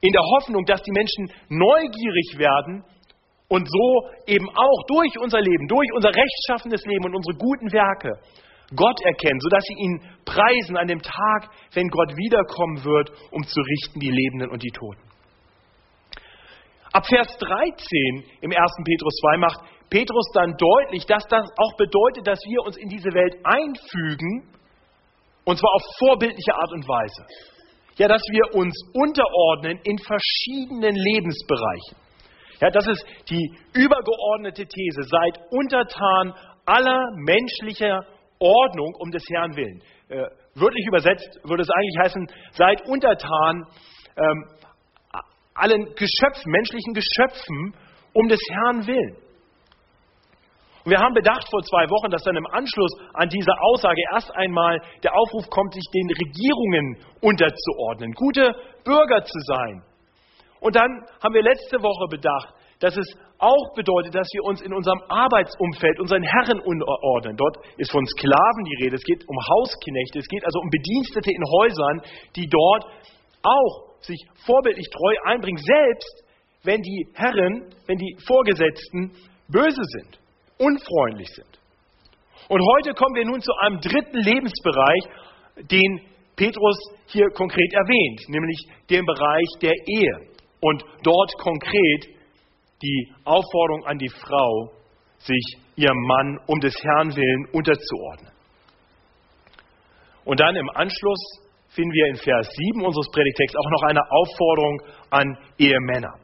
In 0.00 0.12
der 0.12 0.22
Hoffnung, 0.22 0.64
dass 0.64 0.82
die 0.82 0.92
Menschen 0.92 1.30
neugierig 1.50 2.38
werden 2.38 2.84
und 3.46 3.68
so 3.68 4.08
eben 4.26 4.48
auch 4.48 4.80
durch 4.88 5.12
unser 5.20 5.40
Leben, 5.40 5.68
durch 5.68 5.88
unser 5.94 6.08
rechtschaffenes 6.08 6.82
Leben 6.86 7.04
und 7.04 7.14
unsere 7.14 7.36
guten 7.36 7.70
Werke 7.70 8.18
Gott 8.74 9.00
erkennen, 9.04 9.40
sodass 9.40 9.64
sie 9.64 9.74
ihn 9.74 10.00
preisen 10.24 10.76
an 10.76 10.86
dem 10.86 11.02
Tag, 11.02 11.50
wenn 11.72 11.88
Gott 11.88 12.16
wiederkommen 12.16 12.84
wird, 12.84 13.10
um 13.32 13.42
zu 13.44 13.60
richten 13.60 14.00
die 14.00 14.10
Lebenden 14.10 14.50
und 14.50 14.62
die 14.62 14.70
Toten. 14.70 15.02
Ab 16.92 17.06
Vers 17.06 17.36
13 17.38 18.24
im 18.40 18.50
1. 18.50 18.72
Petrus 18.84 19.14
2 19.22 19.36
macht 19.38 19.60
Petrus 19.90 20.26
dann 20.34 20.56
deutlich, 20.56 21.04
dass 21.06 21.24
das 21.28 21.48
auch 21.56 21.76
bedeutet, 21.76 22.26
dass 22.26 22.40
wir 22.46 22.62
uns 22.62 22.76
in 22.76 22.88
diese 22.88 23.12
Welt 23.12 23.36
einfügen, 23.44 24.48
und 25.44 25.58
zwar 25.58 25.70
auf 25.74 25.82
vorbildliche 25.98 26.54
Art 26.54 26.72
und 26.72 26.86
Weise. 26.86 27.26
Ja, 27.96 28.08
dass 28.08 28.22
wir 28.30 28.54
uns 28.54 28.74
unterordnen 28.94 29.78
in 29.84 29.98
verschiedenen 29.98 30.94
Lebensbereichen. 30.94 31.96
Ja, 32.60 32.70
das 32.70 32.86
ist 32.86 33.04
die 33.28 33.56
übergeordnete 33.72 34.66
These. 34.66 35.02
Seid 35.02 35.40
untertan 35.50 36.34
aller 36.66 37.10
menschlicher 37.16 38.04
Ordnung 38.40 38.94
um 38.98 39.10
des 39.10 39.22
Herrn 39.30 39.54
willen. 39.54 39.82
Äh, 40.08 40.26
wörtlich 40.54 40.86
übersetzt 40.86 41.38
würde 41.44 41.62
es 41.62 41.70
eigentlich 41.70 41.98
heißen, 42.02 42.26
seid 42.52 42.86
untertan 42.88 43.66
ähm, 44.16 44.44
allen 45.54 45.84
Geschöpfen, 45.94 46.50
menschlichen 46.50 46.94
Geschöpfen 46.94 47.74
um 48.14 48.28
des 48.28 48.40
Herrn 48.50 48.86
willen. 48.86 49.16
Und 50.84 50.92
wir 50.92 50.98
haben 50.98 51.12
bedacht 51.12 51.46
vor 51.50 51.62
zwei 51.62 51.84
Wochen, 51.90 52.10
dass 52.10 52.22
dann 52.22 52.36
im 52.36 52.46
Anschluss 52.46 52.92
an 53.12 53.28
diese 53.28 53.52
Aussage 53.60 54.00
erst 54.14 54.34
einmal 54.34 54.80
der 55.02 55.14
Aufruf 55.14 55.48
kommt, 55.50 55.74
sich 55.74 55.84
den 55.92 56.08
Regierungen 56.08 56.96
unterzuordnen, 57.20 58.12
gute 58.12 58.54
Bürger 58.84 59.22
zu 59.22 59.38
sein. 59.40 59.82
Und 60.60 60.76
dann 60.76 61.04
haben 61.22 61.34
wir 61.34 61.42
letzte 61.42 61.82
Woche 61.82 62.08
bedacht, 62.08 62.54
dass 62.80 62.96
es 62.96 63.06
auch 63.38 63.74
bedeutet, 63.74 64.14
dass 64.14 64.28
wir 64.32 64.44
uns 64.44 64.60
in 64.60 64.72
unserem 64.72 65.00
Arbeitsumfeld 65.08 66.00
unseren 66.00 66.22
Herren 66.22 66.60
unterordnen. 66.60 67.36
Dort 67.36 67.56
ist 67.78 67.90
von 67.90 68.04
Sklaven 68.06 68.64
die 68.64 68.84
Rede, 68.84 68.96
es 68.96 69.04
geht 69.04 69.22
um 69.28 69.36
Hausknechte, 69.36 70.18
es 70.18 70.28
geht 70.28 70.44
also 70.44 70.60
um 70.60 70.68
Bedienstete 70.70 71.30
in 71.30 71.44
Häusern, 71.44 72.02
die 72.36 72.48
dort 72.48 72.84
auch 73.42 74.00
sich 74.00 74.20
vorbildlich 74.44 74.86
treu 74.90 75.14
einbringen, 75.30 75.58
selbst 75.62 76.24
wenn 76.64 76.82
die 76.82 77.06
Herren, 77.14 77.72
wenn 77.86 77.96
die 77.96 78.16
Vorgesetzten 78.26 79.12
böse 79.48 79.82
sind 79.96 80.20
unfreundlich 80.60 81.28
sind. 81.34 81.58
Und 82.48 82.60
heute 82.76 82.94
kommen 82.94 83.14
wir 83.14 83.24
nun 83.24 83.40
zu 83.40 83.52
einem 83.60 83.80
dritten 83.80 84.18
Lebensbereich, 84.18 85.02
den 85.70 86.00
Petrus 86.36 86.78
hier 87.06 87.26
konkret 87.34 87.72
erwähnt, 87.72 88.20
nämlich 88.28 88.58
dem 88.88 89.04
Bereich 89.06 89.48
der 89.62 89.74
Ehe. 89.86 90.30
Und 90.60 90.84
dort 91.02 91.32
konkret 91.38 92.19
die 92.82 93.12
Aufforderung 93.24 93.84
an 93.86 93.98
die 93.98 94.08
Frau, 94.08 94.72
sich 95.18 95.58
ihrem 95.76 96.00
Mann 96.06 96.38
um 96.46 96.60
des 96.60 96.74
Herrn 96.82 97.14
willen 97.14 97.46
unterzuordnen. 97.52 98.32
Und 100.24 100.40
dann 100.40 100.56
im 100.56 100.68
Anschluss 100.70 101.20
finden 101.68 101.92
wir 101.92 102.06
in 102.06 102.16
Vers 102.16 102.48
7 102.74 102.84
unseres 102.84 103.10
Predigtexts 103.12 103.56
auch 103.56 103.70
noch 103.70 103.82
eine 103.82 104.00
Aufforderung 104.10 104.82
an 105.10 105.38
Ehemänner. 105.58 106.14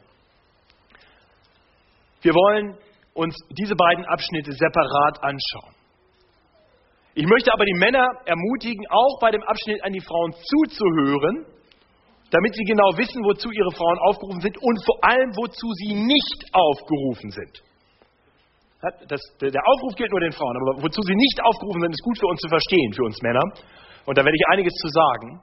Wir 2.23 2.35
wollen 2.35 2.77
uns 3.15 3.37
diese 3.51 3.75
beiden 3.75 4.05
Abschnitte 4.05 4.53
separat 4.53 5.23
anschauen. 5.23 5.75
Ich 7.15 7.27
möchte 7.27 7.53
aber 7.53 7.65
die 7.65 7.79
Männer 7.79 8.07
ermutigen, 8.27 8.85
auch 8.91 9.19
bei 9.21 9.31
dem 9.31 9.43
Abschnitt 9.43 9.83
an 9.83 9.93
die 9.93 10.01
Frauen 10.01 10.33
zuzuhören, 10.33 11.47
damit 12.31 12.55
sie 12.55 12.65
genau 12.65 12.91
wissen, 12.97 13.23
wozu 13.23 13.51
ihre 13.51 13.73
Frauen 13.73 13.99
aufgerufen 14.09 14.41
sind 14.41 14.57
und 14.59 14.79
vor 14.85 14.99
allem, 15.03 15.31
wozu 15.37 15.67
sie 15.85 15.95
nicht 15.95 16.41
aufgerufen 16.53 17.31
sind. 17.31 17.63
Das, 19.09 19.21
der 19.41 19.63
Aufruf 19.67 19.95
gilt 19.97 20.11
nur 20.11 20.21
den 20.21 20.33
Frauen, 20.33 20.55
aber 20.57 20.83
wozu 20.83 21.01
sie 21.03 21.15
nicht 21.15 21.39
aufgerufen 21.43 21.81
sind, 21.81 21.91
ist 21.91 22.03
gut 22.03 22.19
für 22.19 22.27
uns 22.27 22.41
zu 22.41 22.49
verstehen, 22.49 22.93
für 22.93 23.05
uns 23.05 23.21
Männer. 23.23 23.43
Und 24.05 24.19
da 24.19 24.25
werde 24.25 24.37
ich 24.37 24.47
einiges 24.53 24.75
zu 24.75 24.89
sagen. 24.89 25.41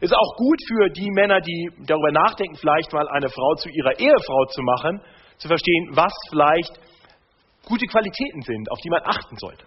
Ist 0.00 0.12
auch 0.12 0.36
gut 0.36 0.58
für 0.66 0.90
die 0.90 1.08
Männer, 1.12 1.40
die 1.40 1.70
darüber 1.86 2.10
nachdenken, 2.10 2.56
vielleicht 2.56 2.92
mal 2.92 3.08
eine 3.08 3.28
Frau 3.28 3.54
zu 3.54 3.68
ihrer 3.70 3.98
Ehefrau 3.98 4.44
zu 4.46 4.62
machen, 4.62 5.00
zu 5.38 5.48
verstehen, 5.48 5.90
was 5.92 6.12
vielleicht 6.28 6.74
gute 7.64 7.86
Qualitäten 7.86 8.42
sind, 8.42 8.70
auf 8.70 8.78
die 8.80 8.90
man 8.90 9.02
achten 9.04 9.36
sollte. 9.36 9.64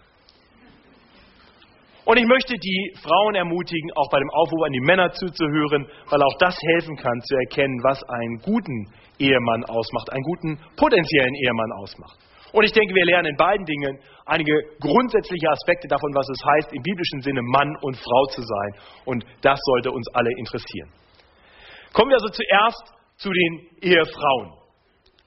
Und 2.06 2.18
ich 2.18 2.24
möchte 2.24 2.54
die 2.54 2.94
Frauen 3.02 3.34
ermutigen, 3.34 3.90
auch 3.96 4.08
bei 4.10 4.18
dem 4.18 4.30
Aufruf 4.30 4.62
an 4.64 4.70
die 4.70 4.86
Männer 4.86 5.10
zuzuhören, 5.10 5.90
weil 6.08 6.22
auch 6.22 6.38
das 6.38 6.56
helfen 6.74 6.96
kann 6.96 7.20
zu 7.22 7.34
erkennen, 7.34 7.82
was 7.82 8.00
einen 8.04 8.38
guten 8.38 8.86
Ehemann 9.18 9.64
ausmacht, 9.64 10.12
einen 10.12 10.22
guten 10.22 10.56
potenziellen 10.76 11.34
Ehemann 11.34 11.72
ausmacht. 11.82 12.16
Und 12.52 12.62
ich 12.62 12.70
denke, 12.70 12.94
wir 12.94 13.04
lernen 13.04 13.32
in 13.32 13.36
beiden 13.36 13.66
Dingen 13.66 13.98
einige 14.24 14.54
grundsätzliche 14.78 15.50
Aspekte 15.50 15.88
davon, 15.88 16.14
was 16.14 16.28
es 16.28 16.38
heißt, 16.46 16.72
im 16.74 16.82
biblischen 16.82 17.22
Sinne 17.22 17.42
Mann 17.42 17.74
und 17.82 17.96
Frau 17.96 18.24
zu 18.26 18.40
sein. 18.40 18.74
Und 19.04 19.26
das 19.42 19.58
sollte 19.64 19.90
uns 19.90 20.06
alle 20.14 20.30
interessieren. 20.38 20.88
Kommen 21.92 22.10
wir 22.10 22.16
also 22.22 22.28
zuerst 22.28 22.94
zu 23.16 23.30
den 23.32 23.66
Ehefrauen. 23.82 24.52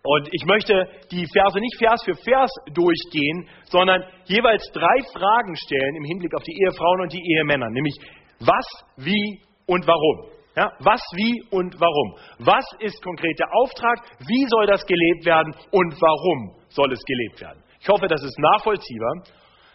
Und 0.09 0.27
ich 0.31 0.43
möchte 0.45 0.73
die 1.11 1.23
Verse 1.31 1.59
nicht 1.59 1.77
Vers 1.77 2.01
für 2.03 2.15
Vers 2.15 2.49
durchgehen, 2.73 3.47
sondern 3.69 4.03
jeweils 4.25 4.65
drei 4.73 4.97
Fragen 5.13 5.55
stellen 5.55 5.95
im 5.97 6.03
Hinblick 6.03 6.33
auf 6.33 6.41
die 6.41 6.57
Ehefrauen 6.63 7.01
und 7.01 7.13
die 7.13 7.21
Ehemänner, 7.21 7.69
nämlich 7.69 7.93
was, 8.39 8.65
wie 8.97 9.39
und 9.67 9.85
warum. 9.85 10.31
Ja, 10.57 10.71
was, 10.79 10.99
wie 11.13 11.43
und 11.51 11.79
warum. 11.79 12.15
Was 12.39 12.65
ist 12.79 12.99
konkret 13.03 13.37
der 13.37 13.53
Auftrag? 13.61 14.01
Wie 14.25 14.47
soll 14.49 14.65
das 14.65 14.83
gelebt 14.87 15.25
werden? 15.27 15.53
Und 15.69 15.93
warum 16.01 16.55
soll 16.69 16.91
es 16.91 17.03
gelebt 17.05 17.41
werden? 17.41 17.61
Ich 17.79 17.87
hoffe, 17.87 18.07
das 18.07 18.23
ist 18.23 18.35
nachvollziehbar. 18.39 19.13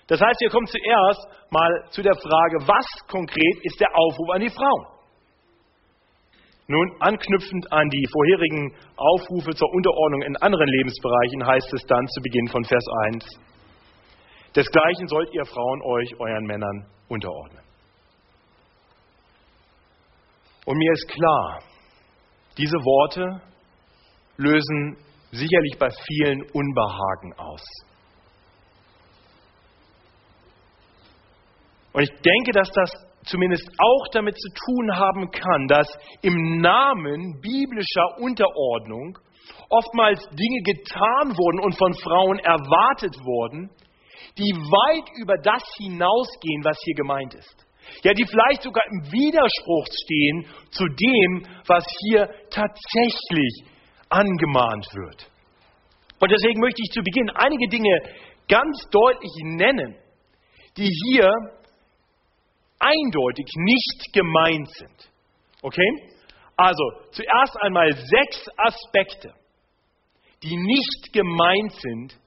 Das 0.09 0.21
heißt, 0.21 0.41
wir 0.41 0.50
kommen 0.50 0.67
zuerst 0.67 1.29
mal 1.50 1.85
zu 1.91 2.03
der 2.03 2.17
Frage, 2.17 2.59
was 2.67 2.87
konkret 3.07 3.57
ist 3.62 3.79
der 3.79 3.95
Aufruf 3.95 4.31
an 4.35 4.41
die 4.41 4.50
Frauen? 4.50 4.94
Nun, 6.66 6.97
anknüpfend 7.00 7.71
an 7.73 7.88
die 7.90 8.06
vorherigen 8.11 8.75
Aufrufe 8.97 9.54
zur 9.54 9.71
Unterordnung 9.73 10.23
in 10.23 10.37
anderen 10.38 10.66
Lebensbereichen 10.66 11.47
heißt 11.47 11.75
es 11.75 11.83
dann 11.87 12.06
zu 12.09 12.23
Beginn 12.23 12.49
von 12.49 12.64
Vers 12.64 12.85
1, 13.06 13.25
Desgleichen 14.56 15.09
sollt 15.09 15.35
ihr 15.35 15.44
Frauen 15.44 15.83
euch 15.83 16.21
euren 16.21 16.47
Männern 16.47 16.87
unterordnen. 17.09 17.64
Und 20.64 20.78
mir 20.78 20.92
ist 20.92 21.09
klar, 21.09 21.62
diese 22.56 22.78
Worte 22.78 23.42
lösen 24.37 24.97
sicherlich 25.33 25.76
bei 25.78 25.90
vielen 25.90 26.42
Unbehagen 26.52 27.33
aus. 27.37 27.62
Und 31.92 32.02
ich 32.02 32.11
denke, 32.11 32.52
dass 32.52 32.71
das 32.71 32.90
zumindest 33.25 33.69
auch 33.78 34.09
damit 34.12 34.37
zu 34.38 34.49
tun 34.66 34.97
haben 34.97 35.31
kann, 35.31 35.66
dass 35.69 35.88
im 36.23 36.61
Namen 36.61 37.40
biblischer 37.40 38.19
Unterordnung 38.19 39.19
oftmals 39.69 40.21
Dinge 40.31 40.62
getan 40.62 41.37
wurden 41.37 41.61
und 41.61 41.76
von 41.76 41.95
Frauen 41.95 42.38
erwartet 42.38 43.14
wurden, 43.25 43.71
die 44.38 44.52
weit 44.52 45.09
über 45.21 45.37
das 45.38 45.62
hinausgehen, 45.76 46.64
was 46.64 46.78
hier 46.85 46.95
gemeint 46.95 47.35
ist. 47.35 47.66
Ja, 48.02 48.12
die 48.14 48.25
vielleicht 48.25 48.62
sogar 48.62 48.83
im 48.90 49.12
Widerspruch 49.12 49.87
stehen 50.04 50.47
zu 50.71 50.85
dem, 50.87 51.47
was 51.66 51.85
hier 52.00 52.28
tatsächlich 52.50 53.64
angemahnt 54.09 54.87
wird. 54.95 55.31
Und 56.19 56.31
deswegen 56.31 56.61
möchte 56.61 56.81
ich 56.83 56.90
zu 56.93 57.02
Beginn 57.02 57.31
einige 57.35 57.69
Dinge 57.69 57.99
ganz 58.49 58.88
deutlich 58.90 59.33
nennen, 59.43 59.97
die 60.76 60.88
hier 60.88 61.31
eindeutig 62.78 63.47
nicht 63.57 64.12
gemeint 64.12 64.71
sind. 64.71 65.11
Okay? 65.62 66.11
Also, 66.57 66.83
zuerst 67.11 67.57
einmal 67.62 67.93
sechs 67.93 68.47
Aspekte, 68.57 69.35
die 70.43 70.57
nicht 70.57 71.12
gemeint 71.12 71.73
sind 71.73 72.19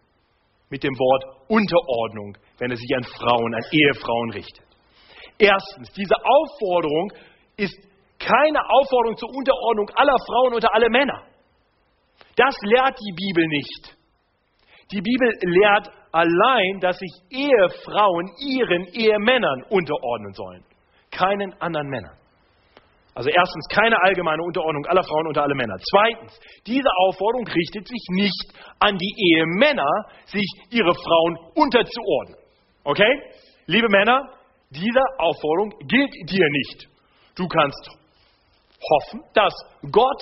mit 0.69 0.83
dem 0.83 0.93
Wort 0.93 1.49
Unterordnung, 1.49 2.37
wenn 2.57 2.71
es 2.71 2.79
sich 2.79 2.95
an 2.95 3.03
Frauen, 3.03 3.53
an 3.53 3.63
Ehefrauen 3.71 4.31
richtet. 4.31 4.65
Erstens, 5.37 5.91
diese 5.93 6.15
Aufforderung 6.15 7.11
ist 7.55 7.77
keine 8.19 8.59
Aufforderung 8.69 9.15
zur 9.17 9.29
Unterordnung 9.29 9.89
aller 9.95 10.17
Frauen 10.25 10.55
unter 10.55 10.73
alle 10.73 10.89
Männer. 10.89 11.23
Das 12.35 12.55
lehrt 12.61 12.99
die 12.99 13.13
Bibel 13.13 13.47
nicht. 13.47 13.97
Die 14.91 15.01
Bibel 15.01 15.29
lehrt 15.41 15.89
allein, 16.11 16.79
dass 16.79 16.97
sich 16.97 17.11
Ehefrauen 17.29 18.31
ihren 18.39 18.85
Ehemännern 18.93 19.63
unterordnen 19.69 20.33
sollen, 20.33 20.63
keinen 21.11 21.53
anderen 21.61 21.87
Männern. 21.87 22.17
Also 23.17 23.31
erstens 23.31 23.67
keine 23.69 23.99
allgemeine 24.03 24.43
Unterordnung 24.43 24.85
aller 24.85 25.03
Frauen 25.03 25.25
unter 25.25 25.41
alle 25.41 25.55
Männer. 25.55 25.75
Zweitens, 25.89 26.39
diese 26.67 26.87
Aufforderung 26.99 27.47
richtet 27.47 27.87
sich 27.87 28.05
nicht 28.09 28.53
an 28.77 28.95
die 28.95 29.15
Ehemänner, 29.17 30.05
sich 30.25 30.45
ihre 30.69 30.93
Frauen 30.93 31.37
unterzuordnen. 31.55 32.37
Okay? 32.83 33.11
Liebe 33.65 33.87
Männer, 33.89 34.21
diese 34.69 35.01
Aufforderung 35.17 35.73
gilt 35.87 36.13
dir 36.29 36.47
nicht. 36.47 36.87
Du 37.35 37.47
kannst 37.47 37.89
hoffen, 38.91 39.23
dass 39.33 39.53
Gott 39.91 40.21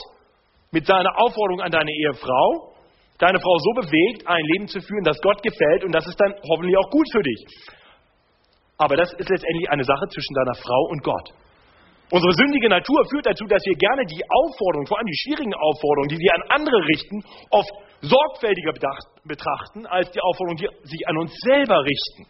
mit 0.71 0.85
seiner 0.85 1.19
Aufforderung 1.19 1.61
an 1.61 1.71
deine 1.71 1.91
Ehefrau 1.91 2.74
deine 3.17 3.39
Frau 3.39 3.57
so 3.59 3.71
bewegt, 3.81 4.27
ein 4.27 4.43
Leben 4.53 4.67
zu 4.67 4.79
führen, 4.81 5.03
das 5.03 5.19
Gott 5.21 5.41
gefällt 5.41 5.83
und 5.83 5.91
das 5.91 6.05
ist 6.07 6.19
dann 6.19 6.33
hoffentlich 6.49 6.77
auch 6.77 6.89
gut 6.89 7.07
für 7.11 7.23
dich. 7.23 7.45
Aber 8.77 8.95
das 8.95 9.11
ist 9.13 9.29
letztendlich 9.29 9.69
eine 9.69 9.83
Sache 9.83 10.07
zwischen 10.09 10.33
deiner 10.35 10.55
Frau 10.55 10.81
und 10.91 11.03
Gott. 11.03 11.29
Unsere 12.11 12.33
sündige 12.33 12.69
Natur 12.69 13.01
führt 13.09 13.25
dazu, 13.25 13.45
dass 13.45 13.63
wir 13.65 13.75
gerne 13.77 14.05
die 14.05 14.21
Aufforderungen, 14.29 14.85
vor 14.85 14.97
allem 14.97 15.07
die 15.07 15.17
schwierigen 15.17 15.53
Aufforderungen, 15.55 16.09
die 16.09 16.19
wir 16.19 16.33
an 16.35 16.61
andere 16.61 16.77
richten, 16.85 17.23
oft 17.49 17.71
sorgfältiger 18.01 18.73
betrachten 19.23 19.87
als 19.87 20.11
die 20.11 20.21
Aufforderungen, 20.21 20.57
die 20.57 20.87
sich 20.87 21.07
an 21.07 21.17
uns 21.17 21.33
selber 21.41 21.83
richten. 21.83 22.27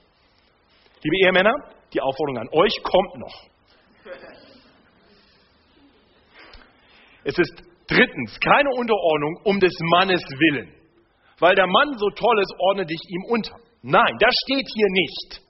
Liebe 1.03 1.17
Ehemänner, 1.25 1.53
die 1.93 1.99
Aufforderung 1.99 2.39
an 2.39 2.49
euch 2.53 2.73
kommt 2.83 3.15
noch. 3.17 3.43
Es 7.25 7.37
ist 7.37 7.63
drittens 7.87 8.39
keine 8.39 8.69
Unterordnung 8.75 9.39
um 9.43 9.59
des 9.59 9.73
Mannes 9.91 10.21
willen. 10.39 10.71
Weil 11.39 11.55
der 11.55 11.67
Mann 11.67 11.97
so 11.97 12.09
toll 12.09 12.39
ist, 12.41 12.53
ordne 12.59 12.85
dich 12.85 12.99
ihm 13.09 13.23
unter. 13.29 13.55
Nein, 13.81 14.15
das 14.19 14.33
steht 14.45 14.67
hier 14.73 14.89
nicht. 14.89 15.41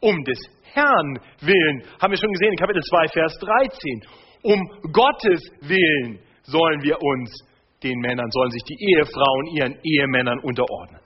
Um 0.00 0.24
des 0.24 0.38
Herrn 0.72 1.20
willen, 1.40 1.82
haben 2.00 2.10
wir 2.10 2.18
schon 2.18 2.32
gesehen 2.32 2.52
in 2.52 2.58
Kapitel 2.58 2.82
2, 2.82 3.08
Vers 3.08 3.34
13. 3.38 4.02
Um 4.42 4.60
Gottes 4.92 5.40
willen 5.60 6.20
sollen 6.42 6.82
wir 6.82 7.00
uns 7.00 7.30
den 7.82 7.98
Männern, 7.98 8.30
sollen 8.30 8.50
sich 8.50 8.62
die 8.64 8.78
Ehefrauen 8.78 9.46
ihren 9.54 9.78
Ehemännern 9.82 10.38
unterordnen. 10.40 11.00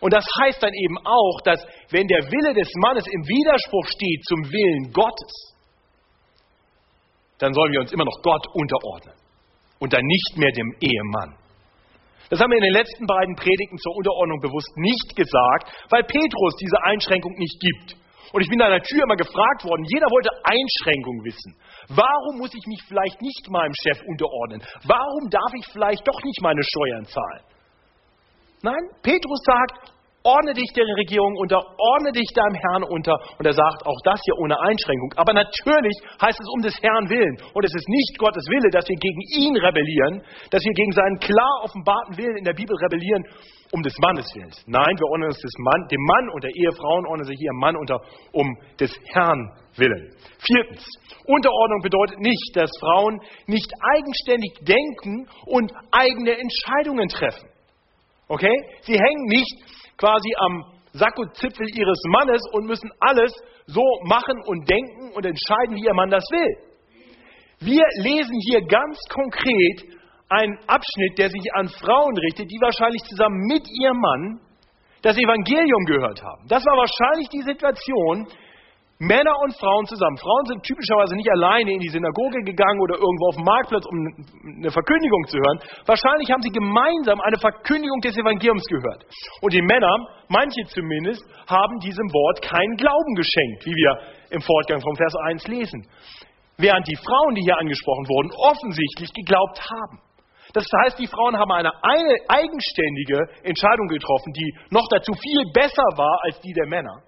Und 0.00 0.12
das 0.12 0.26
heißt 0.42 0.62
dann 0.62 0.72
eben 0.74 0.98
auch, 0.98 1.40
dass 1.44 1.64
wenn 1.90 2.06
der 2.06 2.24
Wille 2.30 2.54
des 2.54 2.70
Mannes 2.76 3.06
im 3.06 3.22
Widerspruch 3.22 3.86
steht 3.86 4.24
zum 4.24 4.52
Willen 4.52 4.92
Gottes, 4.92 5.56
dann 7.38 7.52
sollen 7.52 7.72
wir 7.72 7.80
uns 7.80 7.92
immer 7.92 8.04
noch 8.04 8.22
Gott 8.22 8.46
unterordnen 8.54 9.25
und 9.78 9.92
dann 9.92 10.04
nicht 10.04 10.36
mehr 10.36 10.52
dem 10.52 10.74
Ehemann. 10.80 11.36
Das 12.28 12.40
haben 12.40 12.50
wir 12.50 12.58
in 12.58 12.64
den 12.64 12.72
letzten 12.72 13.06
beiden 13.06 13.36
Predigten 13.36 13.78
zur 13.78 13.94
Unterordnung 13.96 14.40
bewusst 14.40 14.72
nicht 14.76 15.14
gesagt, 15.14 15.70
weil 15.90 16.02
Petrus 16.02 16.56
diese 16.58 16.76
Einschränkung 16.82 17.32
nicht 17.38 17.60
gibt. 17.60 17.96
Und 18.32 18.42
ich 18.42 18.50
bin 18.50 18.60
an 18.60 18.70
der 18.70 18.82
Tür 18.82 19.04
immer 19.04 19.16
gefragt 19.16 19.64
worden, 19.64 19.84
jeder 19.86 20.06
wollte 20.10 20.30
Einschränkung 20.42 21.22
wissen. 21.22 21.54
Warum 21.88 22.38
muss 22.38 22.52
ich 22.52 22.66
mich 22.66 22.82
vielleicht 22.88 23.22
nicht 23.22 23.48
meinem 23.48 23.72
Chef 23.82 24.02
unterordnen? 24.06 24.62
Warum 24.84 25.30
darf 25.30 25.52
ich 25.54 25.66
vielleicht 25.70 26.06
doch 26.06 26.20
nicht 26.24 26.42
meine 26.42 26.62
Steuern 26.62 27.04
zahlen? 27.06 27.44
Nein, 28.62 28.82
Petrus 29.02 29.40
sagt, 29.46 29.92
ordne 30.26 30.52
dich 30.54 30.66
der 30.74 30.84
Regierung 30.98 31.38
unter, 31.38 31.62
ordne 31.78 32.10
dich 32.10 32.26
deinem 32.34 32.58
Herrn 32.58 32.82
unter. 32.82 33.14
Und 33.38 33.46
er 33.46 33.54
sagt 33.54 33.86
auch 33.86 34.00
das 34.02 34.18
hier 34.26 34.34
ohne 34.42 34.58
Einschränkung. 34.58 35.14
Aber 35.14 35.32
natürlich 35.32 35.94
heißt 36.18 36.38
es 36.38 36.48
um 36.50 36.60
des 36.62 36.74
Herrn 36.82 37.08
willen. 37.08 37.38
Und 37.54 37.62
es 37.64 37.72
ist 37.72 37.88
nicht 37.88 38.18
Gottes 38.18 38.42
Wille, 38.50 38.68
dass 38.74 38.88
wir 38.88 38.98
gegen 38.98 39.22
ihn 39.38 39.56
rebellieren, 39.56 40.22
dass 40.50 40.64
wir 40.64 40.74
gegen 40.74 40.92
seinen 40.92 41.18
klar 41.22 41.62
offenbarten 41.62 42.18
Willen 42.18 42.36
in 42.36 42.44
der 42.44 42.54
Bibel 42.54 42.74
rebellieren, 42.74 43.22
um 43.70 43.82
des 43.82 43.94
Mannes 44.02 44.26
willen. 44.34 44.50
Nein, 44.66 44.94
wir 44.98 45.06
ordnen 45.06 45.30
uns 45.30 45.40
des 45.40 45.54
Mann, 45.58 45.86
dem 45.88 46.02
Mann 46.02 46.28
unter 46.34 46.48
Ehefrauen, 46.50 47.06
ordnen 47.06 47.26
sich 47.26 47.40
ihrem 47.40 47.58
Mann 47.58 47.76
unter, 47.76 48.02
um 48.32 48.46
des 48.80 48.90
Herrn 49.14 49.52
willen. 49.76 50.10
Viertens, 50.42 50.84
Unterordnung 51.26 51.80
bedeutet 51.82 52.18
nicht, 52.18 52.50
dass 52.54 52.70
Frauen 52.80 53.20
nicht 53.46 53.70
eigenständig 53.94 54.58
denken 54.62 55.28
und 55.46 55.72
eigene 55.92 56.34
Entscheidungen 56.38 57.08
treffen. 57.08 57.48
Okay? 58.28 58.54
Sie 58.82 58.94
hängen 58.94 59.26
nicht 59.26 59.85
quasi 59.98 60.30
am 60.38 60.64
Sakkozipfel 60.92 61.66
ihres 61.74 62.00
Mannes 62.08 62.42
und 62.52 62.66
müssen 62.66 62.90
alles 63.00 63.32
so 63.66 63.82
machen 64.04 64.40
und 64.46 64.68
denken 64.68 65.12
und 65.14 65.26
entscheiden, 65.26 65.76
wie 65.76 65.84
ihr 65.84 65.94
Mann 65.94 66.10
das 66.10 66.24
will. 66.30 66.66
Wir 67.60 67.84
lesen 68.02 68.38
hier 68.48 68.60
ganz 68.66 68.98
konkret 69.08 69.96
einen 70.28 70.58
Abschnitt, 70.66 71.18
der 71.18 71.30
sich 71.30 71.54
an 71.54 71.68
Frauen 71.68 72.16
richtet, 72.18 72.50
die 72.50 72.60
wahrscheinlich 72.60 73.02
zusammen 73.04 73.38
mit 73.46 73.66
ihrem 73.80 73.98
Mann 73.98 74.40
das 75.02 75.16
Evangelium 75.16 75.84
gehört 75.84 76.22
haben. 76.22 76.48
Das 76.48 76.64
war 76.64 76.76
wahrscheinlich 76.76 77.28
die 77.28 77.42
Situation, 77.42 78.26
Männer 78.98 79.36
und 79.44 79.52
Frauen 79.60 79.84
zusammen. 79.84 80.16
Frauen 80.16 80.46
sind 80.46 80.62
typischerweise 80.64 81.16
nicht 81.16 81.28
alleine 81.28 81.70
in 81.72 81.80
die 81.80 81.92
Synagoge 81.92 82.40
gegangen 82.40 82.80
oder 82.80 82.96
irgendwo 82.96 83.28
auf 83.28 83.36
dem 83.36 83.44
Marktplatz, 83.44 83.84
um 83.84 83.96
eine 84.56 84.70
Verkündigung 84.72 85.22
zu 85.28 85.36
hören. 85.36 85.60
Wahrscheinlich 85.84 86.32
haben 86.32 86.40
sie 86.40 86.48
gemeinsam 86.48 87.20
eine 87.20 87.36
Verkündigung 87.36 88.00
des 88.00 88.16
Evangeliums 88.16 88.64
gehört. 88.64 89.04
Und 89.42 89.52
die 89.52 89.60
Männer, 89.60 89.92
manche 90.28 90.64
zumindest, 90.72 91.20
haben 91.44 91.76
diesem 91.80 92.08
Wort 92.08 92.40
keinen 92.40 92.76
Glauben 92.80 93.14
geschenkt, 93.20 93.68
wie 93.68 93.76
wir 93.76 93.92
im 94.30 94.40
Fortgang 94.40 94.80
vom 94.80 94.96
Vers 94.96 95.14
1 95.28 95.46
lesen. 95.48 95.84
Während 96.56 96.88
die 96.88 96.96
Frauen, 96.96 97.34
die 97.34 97.42
hier 97.42 97.60
angesprochen 97.60 98.08
wurden, 98.08 98.32
offensichtlich 98.32 99.12
geglaubt 99.12 99.60
haben. 99.60 100.00
Das 100.54 100.64
heißt, 100.64 100.98
die 100.98 101.06
Frauen 101.06 101.36
haben 101.36 101.52
eine, 101.52 101.68
eine 101.84 102.16
eigenständige 102.32 103.28
Entscheidung 103.44 103.88
getroffen, 103.88 104.32
die 104.32 104.56
noch 104.70 104.88
dazu 104.88 105.12
viel 105.12 105.44
besser 105.52 105.84
war 106.00 106.16
als 106.24 106.40
die 106.40 106.54
der 106.54 106.66
Männer 106.66 107.04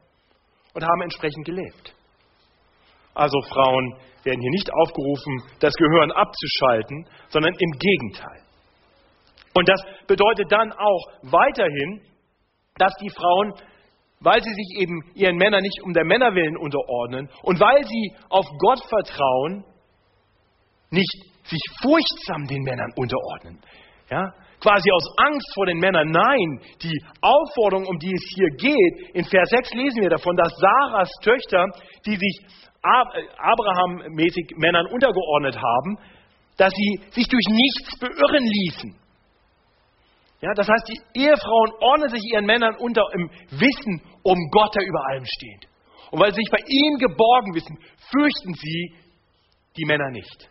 und 0.75 0.85
haben 0.85 1.03
entsprechend 1.03 1.45
gelebt. 1.45 1.95
Also 3.15 3.41
Frauen 3.49 3.95
werden 4.23 4.41
hier 4.41 4.51
nicht 4.51 4.71
aufgerufen, 4.73 5.43
das 5.61 5.75
Gehören 5.75 6.13
abzuschalten, 6.13 7.09
sondern 7.29 7.55
im 7.55 7.71
Gegenteil. 7.79 8.43
Und 9.55 9.69
das 9.69 9.81
bedeutet 10.07 10.53
dann 10.53 10.73
auch 10.73 11.05
weiterhin, 11.23 12.01
dass 12.77 12.93
die 13.01 13.11
Frauen, 13.11 13.55
weil 14.21 14.43
sie 14.43 14.53
sich 14.53 14.81
eben 14.81 15.01
ihren 15.15 15.37
Männern 15.37 15.63
nicht 15.63 15.83
um 15.83 15.93
der 15.93 16.05
Männer 16.05 16.35
willen 16.35 16.57
unterordnen 16.57 17.29
und 17.43 17.59
weil 17.59 17.85
sie 17.85 18.13
auf 18.29 18.47
Gott 18.59 18.81
vertrauen, 18.89 19.65
nicht 20.91 21.29
sich 21.45 21.61
furchtsam 21.83 22.47
den 22.47 22.63
Männern 22.63 22.93
unterordnen. 22.97 23.61
Ja? 24.11 24.33
Quasi 24.61 24.91
aus 24.91 25.05
Angst 25.27 25.47
vor 25.55 25.67
den 25.67 25.79
Männern. 25.79 26.11
Nein, 26.11 26.61
die 26.83 26.99
Aufforderung, 27.21 27.87
um 27.87 27.99
die 27.99 28.13
es 28.13 28.23
hier 28.35 28.51
geht, 28.57 29.15
in 29.15 29.25
Vers 29.25 29.49
6 29.51 29.75
lesen 29.75 30.03
wir 30.03 30.11
davon, 30.11 30.37
dass 30.37 30.53
Sarahs 30.57 31.11
Töchter, 31.23 31.67
die 32.07 32.17
sich 32.17 32.41
Abraham-mäßig 32.83 34.55
Männern 34.57 34.87
untergeordnet 34.87 35.57
haben, 35.57 35.99
dass 36.57 36.73
sie 36.75 37.01
sich 37.11 37.29
durch 37.29 37.45
nichts 37.49 37.99
beirren 37.99 38.45
ließen. 38.45 38.97
Ja, 40.41 40.55
das 40.55 40.69
heißt, 40.69 40.89
die 40.89 41.21
Ehefrauen 41.21 41.73
ordnen 41.81 42.11
sich 42.11 42.23
ihren 42.33 42.47
Männern 42.47 42.77
unter 42.77 43.03
im 43.15 43.29
Wissen 43.51 44.03
um 44.23 44.39
Gott, 44.51 44.75
der 44.75 44.87
über 44.87 45.07
allem 45.09 45.25
steht. 45.25 45.69
Und 46.11 46.21
weil 46.21 46.33
sie 46.33 46.41
sich 46.41 46.51
bei 46.51 46.63
ihm 46.67 46.99
geborgen 46.99 47.55
wissen, 47.55 47.77
fürchten 48.11 48.55
sie 48.55 48.95
die 49.77 49.85
Männer 49.85 50.11
nicht. 50.11 50.49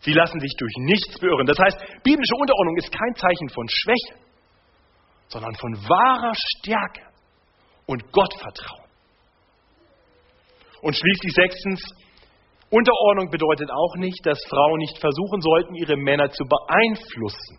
Sie 0.00 0.12
lassen 0.12 0.40
sich 0.40 0.52
durch 0.58 0.72
nichts 0.78 1.18
beirren. 1.20 1.46
Das 1.46 1.58
heißt, 1.58 2.02
biblische 2.02 2.34
Unterordnung 2.36 2.76
ist 2.76 2.90
kein 2.90 3.14
Zeichen 3.14 3.48
von 3.50 3.66
Schwäche, 3.68 4.24
sondern 5.28 5.54
von 5.54 5.74
wahrer 5.88 6.32
Stärke 6.34 7.02
und 7.86 8.10
Gottvertrauen. 8.12 8.88
Und 10.82 10.96
schließlich 10.96 11.34
sechstens, 11.34 11.82
Unterordnung 12.70 13.30
bedeutet 13.30 13.70
auch 13.70 13.96
nicht, 13.96 14.24
dass 14.24 14.38
Frauen 14.48 14.78
nicht 14.78 14.98
versuchen 14.98 15.40
sollten, 15.40 15.74
ihre 15.74 15.96
Männer 15.96 16.30
zu 16.30 16.44
beeinflussen, 16.44 17.58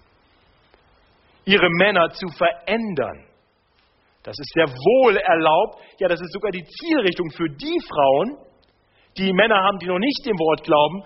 ihre 1.45 1.69
Männer 1.69 2.10
zu 2.12 2.27
verändern. 2.30 3.27
Das 4.23 4.38
ist 4.39 4.51
sehr 4.54 4.67
wohl 4.67 5.17
erlaubt, 5.17 5.80
ja, 5.99 6.08
das 6.08 6.21
ist 6.21 6.32
sogar 6.32 6.51
die 6.51 6.63
Zielrichtung 6.63 7.30
für 7.32 7.49
die 7.49 7.80
Frauen, 7.88 8.38
die 9.17 9.34
Männer 9.34 9.62
haben, 9.63 9.80
die 9.80 9.88
noch 9.88 9.99
nicht 9.99 10.25
dem 10.25 10.38
Wort 10.38 10.63
glauben, 10.63 11.04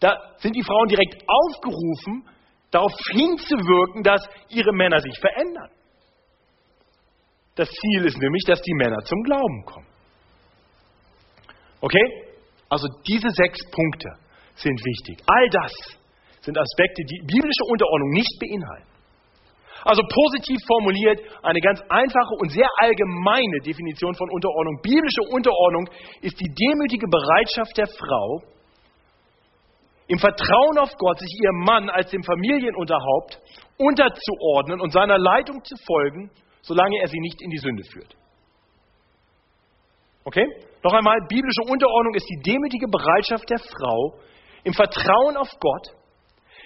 da 0.00 0.16
sind 0.38 0.54
die 0.54 0.62
Frauen 0.62 0.88
direkt 0.88 1.24
aufgerufen, 1.26 2.28
darauf 2.70 2.92
hinzuwirken, 3.12 4.02
dass 4.02 4.20
ihre 4.48 4.72
Männer 4.72 5.00
sich 5.00 5.18
verändern. 5.18 5.70
Das 7.56 7.68
Ziel 7.68 8.04
ist 8.04 8.18
nämlich, 8.18 8.44
dass 8.46 8.60
die 8.62 8.74
Männer 8.74 8.98
zum 9.04 9.20
Glauben 9.22 9.64
kommen. 9.64 9.86
Okay? 11.80 12.28
Also 12.68 12.86
diese 13.06 13.28
sechs 13.30 13.58
Punkte 13.70 14.10
sind 14.54 14.78
wichtig. 14.84 15.24
All 15.26 15.48
das 15.50 15.72
sind 16.40 16.56
Aspekte, 16.56 17.02
die 17.04 17.20
biblische 17.26 17.64
Unterordnung 17.66 18.10
nicht 18.10 18.38
beinhalten. 18.38 18.86
Also 19.84 20.02
positiv 20.02 20.58
formuliert, 20.66 21.20
eine 21.42 21.60
ganz 21.60 21.80
einfache 21.88 22.34
und 22.40 22.50
sehr 22.50 22.68
allgemeine 22.78 23.60
Definition 23.64 24.14
von 24.14 24.28
Unterordnung. 24.30 24.80
Biblische 24.82 25.22
Unterordnung 25.30 25.88
ist 26.20 26.38
die 26.38 26.52
demütige 26.52 27.06
Bereitschaft 27.08 27.76
der 27.76 27.86
Frau, 27.86 28.42
im 30.08 30.18
Vertrauen 30.18 30.78
auf 30.78 30.90
Gott 30.96 31.18
sich 31.18 31.32
ihrem 31.42 31.64
Mann 31.64 31.90
als 31.90 32.10
dem 32.10 32.22
Familienunterhaupt 32.22 33.40
unterzuordnen 33.76 34.80
und 34.80 34.92
seiner 34.92 35.18
Leitung 35.18 35.62
zu 35.62 35.76
folgen, 35.86 36.30
solange 36.62 36.98
er 37.00 37.08
sie 37.08 37.20
nicht 37.20 37.40
in 37.42 37.50
die 37.50 37.58
Sünde 37.58 37.84
führt. 37.84 38.16
Okay? 40.24 40.46
Noch 40.82 40.92
einmal, 40.92 41.18
biblische 41.28 41.62
Unterordnung 41.62 42.14
ist 42.14 42.26
die 42.28 42.42
demütige 42.42 42.86
Bereitschaft 42.88 43.48
der 43.50 43.58
Frau, 43.58 44.18
im 44.64 44.72
Vertrauen 44.72 45.36
auf 45.36 45.50
Gott, 45.60 45.88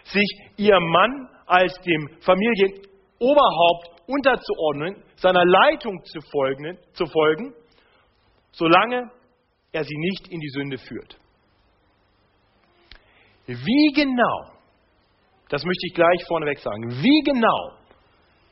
sich 0.05 0.28
ihrem 0.57 0.85
Mann 0.85 1.28
als 1.46 1.74
dem 1.81 2.09
Familienoberhaupt 2.20 4.02
unterzuordnen, 4.07 5.02
seiner 5.16 5.44
Leitung 5.44 6.02
zu 6.05 6.20
folgen, 6.31 6.78
zu 6.94 7.07
folgen, 7.07 7.55
solange 8.52 9.11
er 9.72 9.85
sie 9.85 9.96
nicht 9.96 10.28
in 10.28 10.40
die 10.40 10.50
Sünde 10.50 10.78
führt. 10.78 11.18
Wie 13.55 13.93
genau, 13.95 14.53
das 15.49 15.65
möchte 15.65 15.87
ich 15.87 15.95
gleich 15.95 16.25
vorneweg 16.27 16.59
sagen, 16.59 16.91
wie 16.91 17.23
genau 17.25 17.73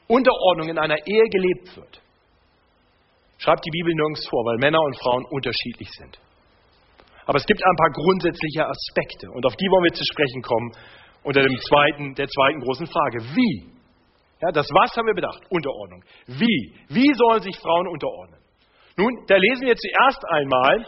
Unterordnung 0.08 0.68
in 0.68 0.78
einer 0.78 0.98
Ehe 1.06 1.28
gelebt 1.30 1.76
wird, 1.76 2.00
schreibt 3.38 3.64
die 3.64 3.70
Bibel 3.70 3.94
nirgends 3.94 4.28
vor, 4.28 4.44
weil 4.44 4.58
Männer 4.58 4.80
und 4.80 4.96
Frauen 4.98 5.24
unterschiedlich 5.30 5.88
sind. 5.98 6.18
Aber 7.26 7.38
es 7.38 7.46
gibt 7.46 7.62
ein 7.64 7.76
paar 7.76 7.90
grundsätzliche 7.90 8.66
Aspekte 8.66 9.30
und 9.30 9.46
auf 9.46 9.54
die 9.54 9.66
wollen 9.66 9.84
wir 9.84 9.92
zu 9.92 10.04
sprechen 10.04 10.42
kommen 10.42 10.72
unter 11.22 11.42
dem 11.42 11.56
zweiten, 11.68 12.14
der 12.14 12.26
zweiten 12.26 12.60
großen 12.60 12.86
Frage. 12.86 13.22
Wie? 13.36 13.70
Ja, 14.40 14.50
das 14.50 14.66
Was 14.72 14.96
haben 14.96 15.06
wir 15.06 15.14
bedacht, 15.14 15.40
Unterordnung. 15.50 16.02
Wie? 16.26 16.74
Wie 16.88 17.14
sollen 17.14 17.42
sich 17.42 17.56
Frauen 17.58 17.88
unterordnen? 17.88 18.40
Nun, 18.96 19.12
da 19.26 19.36
lesen 19.36 19.66
wir 19.66 19.76
zuerst 19.76 20.24
einmal, 20.28 20.86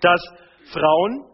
dass 0.00 0.20
Frauen 0.72 1.26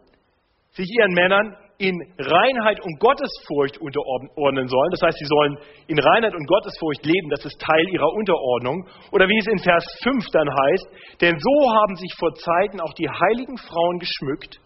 sich 0.72 0.88
ihren 0.90 1.12
Männern 1.12 1.56
in 1.78 1.94
Reinheit 2.18 2.80
und 2.80 2.98
Gottesfurcht 2.98 3.78
unterordnen 3.78 4.68
sollen. 4.68 4.90
Das 4.90 5.02
heißt, 5.02 5.18
sie 5.18 5.26
sollen 5.26 5.58
in 5.88 5.98
Reinheit 5.98 6.34
und 6.34 6.46
Gottesfurcht 6.46 7.04
leben. 7.04 7.28
Das 7.28 7.44
ist 7.44 7.60
Teil 7.60 7.86
ihrer 7.92 8.08
Unterordnung. 8.14 8.88
Oder 9.12 9.28
wie 9.28 9.38
es 9.38 9.46
in 9.46 9.58
Vers 9.58 9.84
5 10.02 10.24
dann 10.32 10.48
heißt, 10.48 10.88
denn 11.20 11.38
so 11.38 11.70
haben 11.70 11.96
sich 11.96 12.12
vor 12.18 12.34
Zeiten 12.34 12.80
auch 12.80 12.94
die 12.94 13.08
heiligen 13.08 13.58
Frauen 13.58 13.98
geschmückt, 13.98 14.58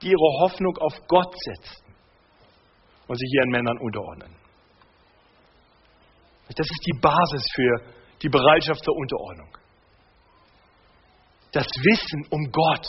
die 0.00 0.08
ihre 0.08 0.40
Hoffnung 0.40 0.76
auf 0.78 0.94
Gott 1.06 1.34
setzten 1.44 1.92
und 3.08 3.16
sich 3.18 3.30
ihren 3.36 3.50
Männern 3.50 3.78
unterordnen. 3.78 4.34
Das 6.48 6.66
ist 6.66 6.86
die 6.86 6.98
Basis 7.00 7.44
für 7.54 7.80
die 8.22 8.28
Bereitschaft 8.28 8.84
zur 8.84 8.94
Unterordnung. 8.96 9.48
Das 11.52 11.66
Wissen 11.66 12.26
um 12.30 12.50
Gott 12.50 12.88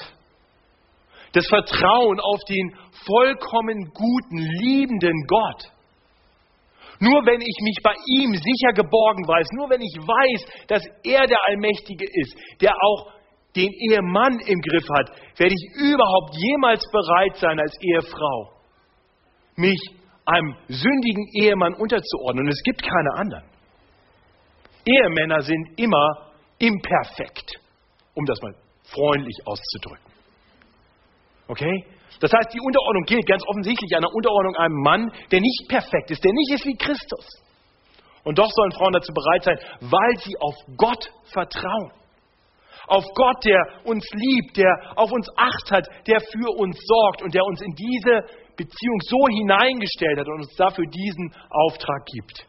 das 1.33 1.45
Vertrauen 1.47 2.19
auf 2.19 2.39
den 2.47 2.75
vollkommen 3.05 3.91
guten, 3.93 4.37
liebenden 4.37 5.25
Gott. 5.27 5.71
Nur 6.99 7.25
wenn 7.25 7.41
ich 7.41 7.57
mich 7.61 7.77
bei 7.83 7.93
ihm 8.07 8.33
sicher 8.33 8.71
geborgen 8.73 9.27
weiß, 9.27 9.47
nur 9.57 9.69
wenn 9.69 9.81
ich 9.81 9.97
weiß, 9.97 10.67
dass 10.67 10.83
er 11.03 11.27
der 11.27 11.39
Allmächtige 11.47 12.05
ist, 12.05 12.37
der 12.61 12.71
auch 12.71 13.11
den 13.55 13.69
Ehemann 13.71 14.39
im 14.39 14.61
Griff 14.61 14.87
hat, 14.97 15.09
werde 15.37 15.53
ich 15.53 15.75
überhaupt 15.75 16.35
jemals 16.35 16.83
bereit 16.91 17.35
sein, 17.35 17.59
als 17.59 17.75
Ehefrau, 17.81 18.53
mich 19.55 19.79
einem 20.25 20.55
sündigen 20.67 21.27
Ehemann 21.33 21.73
unterzuordnen. 21.75 22.45
Und 22.45 22.51
es 22.51 22.63
gibt 22.63 22.81
keine 22.81 23.09
anderen. 23.15 23.43
Ehemänner 24.85 25.41
sind 25.41 25.79
immer 25.79 26.31
imperfekt, 26.59 27.59
um 28.15 28.25
das 28.25 28.41
mal 28.41 28.55
freundlich 28.83 29.37
auszudrücken. 29.45 30.12
Okay? 31.47 31.85
Das 32.19 32.31
heißt, 32.31 32.53
die 32.53 32.61
Unterordnung 32.61 33.03
gilt 33.05 33.25
ganz 33.25 33.43
offensichtlich 33.47 33.95
einer 33.95 34.13
Unterordnung 34.13 34.55
einem 34.55 34.81
Mann, 34.81 35.11
der 35.31 35.41
nicht 35.41 35.65
perfekt 35.67 36.11
ist, 36.11 36.23
der 36.23 36.31
nicht 36.33 36.53
ist 36.53 36.65
wie 36.65 36.77
Christus. 36.77 37.27
Und 38.23 38.39
doch 38.39 38.49
sollen 38.49 38.71
Frauen 38.71 38.93
dazu 38.93 39.11
bereit 39.13 39.43
sein, 39.43 39.59
weil 39.81 40.17
sie 40.19 40.35
auf 40.39 40.55
Gott 40.77 41.11
vertrauen. 41.25 41.91
Auf 42.87 43.05
Gott, 43.15 43.43
der 43.45 43.59
uns 43.85 44.05
liebt, 44.13 44.57
der 44.57 44.93
auf 44.95 45.11
uns 45.11 45.27
Acht 45.37 45.71
hat, 45.71 45.87
der 46.07 46.19
für 46.19 46.49
uns 46.57 46.77
sorgt 46.85 47.21
und 47.21 47.33
der 47.33 47.43
uns 47.43 47.61
in 47.61 47.73
diese 47.75 48.21
Beziehung 48.55 48.99
so 49.01 49.27
hineingestellt 49.27 50.19
hat 50.19 50.27
und 50.27 50.41
uns 50.41 50.55
dafür 50.55 50.85
diesen 50.85 51.33
Auftrag 51.49 52.05
gibt. 52.05 52.45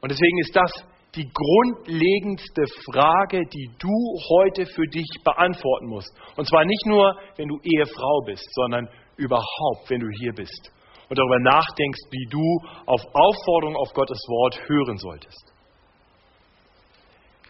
Und 0.00 0.10
deswegen 0.12 0.38
ist 0.38 0.54
das 0.54 0.70
die 1.18 1.28
grundlegendste 1.28 2.62
Frage, 2.90 3.44
die 3.52 3.68
du 3.78 3.92
heute 4.30 4.66
für 4.66 4.86
dich 4.86 5.08
beantworten 5.24 5.88
musst. 5.88 6.12
Und 6.36 6.46
zwar 6.46 6.64
nicht 6.64 6.86
nur, 6.86 7.18
wenn 7.36 7.48
du 7.48 7.58
Ehefrau 7.62 8.22
bist, 8.24 8.46
sondern 8.54 8.88
überhaupt, 9.16 9.88
wenn 9.88 10.00
du 10.00 10.06
hier 10.20 10.32
bist 10.32 10.72
und 11.08 11.18
darüber 11.18 11.40
nachdenkst, 11.40 12.00
wie 12.10 12.26
du 12.30 12.44
auf 12.86 13.02
Aufforderung 13.12 13.76
auf 13.76 13.92
Gottes 13.94 14.18
Wort 14.28 14.60
hören 14.68 14.98
solltest. 14.98 15.52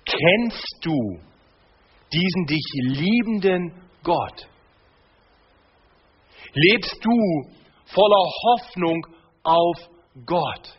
Kennst 0.04 0.78
du 0.82 1.20
diesen 2.12 2.46
dich 2.46 2.64
liebenden 2.84 3.82
Gott? 4.02 4.48
Lebst 6.54 7.04
du 7.04 7.10
voller 7.84 8.30
Hoffnung 8.46 9.06
auf 9.42 9.76
Gott? 10.24 10.77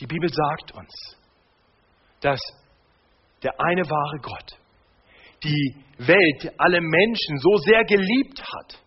Die 0.00 0.06
Bibel 0.06 0.30
sagt 0.32 0.72
uns, 0.72 1.16
dass 2.20 2.40
der 3.42 3.52
eine 3.60 3.82
wahre 3.82 4.18
Gott 4.22 4.58
die 5.42 5.74
Welt, 5.98 6.54
alle 6.58 6.80
Menschen 6.80 7.38
so 7.38 7.56
sehr 7.58 7.84
geliebt 7.84 8.42
hat, 8.42 8.82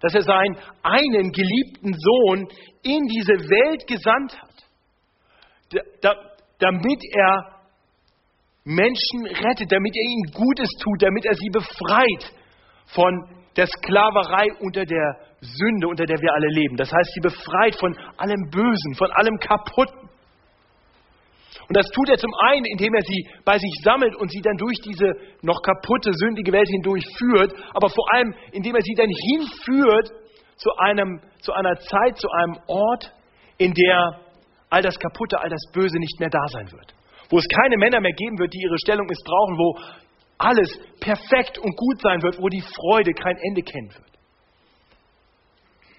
dass 0.00 0.14
er 0.14 0.22
seinen 0.22 0.56
einen 0.82 1.32
geliebten 1.32 1.94
Sohn 1.94 2.48
in 2.82 3.06
diese 3.06 3.32
Welt 3.48 3.86
gesandt 3.86 4.36
hat, 4.40 4.66
damit 6.58 7.02
er 7.12 7.56
Menschen 8.64 9.26
rettet, 9.26 9.70
damit 9.70 9.96
er 9.96 10.02
ihnen 10.02 10.32
Gutes 10.32 10.68
tut, 10.80 11.02
damit 11.02 11.24
er 11.24 11.34
sie 11.34 11.50
befreit 11.50 12.32
von 12.86 13.35
der 13.56 13.66
Sklaverei 13.66 14.46
unter 14.60 14.84
der 14.84 15.16
Sünde, 15.40 15.88
unter 15.88 16.04
der 16.04 16.20
wir 16.20 16.32
alle 16.32 16.48
leben. 16.48 16.76
Das 16.76 16.92
heißt, 16.92 17.10
sie 17.14 17.20
befreit 17.20 17.76
von 17.78 17.96
allem 18.16 18.50
Bösen, 18.50 18.94
von 18.96 19.10
allem 19.12 19.36
Kaputten. 19.38 20.08
Und 21.68 21.76
das 21.76 21.86
tut 21.88 22.08
er 22.08 22.16
zum 22.16 22.30
einen, 22.46 22.64
indem 22.66 22.94
er 22.94 23.02
sie 23.02 23.28
bei 23.44 23.58
sich 23.58 23.80
sammelt 23.82 24.14
und 24.16 24.30
sie 24.30 24.40
dann 24.40 24.56
durch 24.56 24.78
diese 24.84 25.10
noch 25.42 25.60
kaputte, 25.62 26.12
sündige 26.12 26.52
Welt 26.52 26.68
hindurch 26.68 27.04
führt, 27.18 27.52
aber 27.74 27.88
vor 27.88 28.12
allem, 28.14 28.34
indem 28.52 28.76
er 28.76 28.82
sie 28.82 28.94
dann 28.94 29.10
hinführt 29.10 30.12
zu, 30.56 30.70
einem, 30.78 31.20
zu 31.40 31.52
einer 31.52 31.74
Zeit, 31.76 32.18
zu 32.18 32.28
einem 32.30 32.58
Ort, 32.68 33.12
in 33.58 33.72
der 33.72 34.20
all 34.70 34.82
das 34.82 34.98
Kaputte, 34.98 35.40
all 35.40 35.48
das 35.48 35.62
Böse 35.72 35.98
nicht 35.98 36.20
mehr 36.20 36.30
da 36.30 36.46
sein 36.52 36.70
wird. 36.70 36.94
Wo 37.30 37.38
es 37.38 37.46
keine 37.48 37.76
Männer 37.78 38.00
mehr 38.00 38.12
geben 38.12 38.38
wird, 38.38 38.52
die 38.52 38.62
ihre 38.62 38.78
Stellung 38.78 39.06
missbrauchen, 39.06 39.58
wo 39.58 39.78
alles 40.38 40.68
perfekt 41.00 41.58
und 41.58 41.76
gut 41.76 42.00
sein 42.00 42.22
wird, 42.22 42.38
wo 42.40 42.48
die 42.48 42.62
Freude 42.62 43.12
kein 43.12 43.36
Ende 43.48 43.62
kennen 43.62 43.92
wird. 43.92 44.06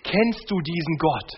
Kennst 0.04 0.50
du 0.50 0.60
diesen 0.62 0.98
Gott? 0.98 1.32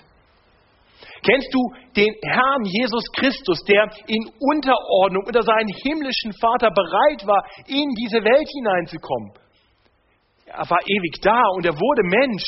Kennst 1.24 1.54
du 1.54 1.60
den 1.96 2.14
Herrn 2.24 2.64
Jesus 2.64 3.04
Christus, 3.18 3.64
der 3.68 3.90
in 4.08 4.24
Unterordnung 4.40 5.24
unter 5.26 5.44
seinen 5.44 5.68
himmlischen 5.84 6.32
Vater 6.40 6.72
bereit 6.72 7.28
war, 7.28 7.44
in 7.68 7.90
diese 7.96 8.24
Welt 8.24 8.48
hineinzukommen? 8.48 9.34
Er 10.46 10.70
war 10.70 10.80
ewig 10.86 11.20
da 11.22 11.42
und 11.56 11.66
er 11.66 11.74
wurde 11.74 12.04
Mensch 12.04 12.48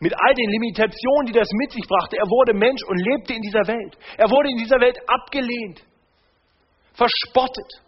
mit 0.00 0.12
all 0.14 0.34
den 0.34 0.50
Limitationen, 0.50 1.26
die 1.26 1.32
das 1.32 1.48
mit 1.52 1.72
sich 1.72 1.84
brachte. 1.88 2.16
Er 2.16 2.28
wurde 2.28 2.54
Mensch 2.54 2.82
und 2.86 2.98
lebte 2.98 3.34
in 3.34 3.42
dieser 3.42 3.66
Welt. 3.66 3.96
Er 4.16 4.30
wurde 4.30 4.50
in 4.50 4.58
dieser 4.58 4.80
Welt 4.80 4.98
abgelehnt, 5.06 5.82
verspottet. 6.94 7.85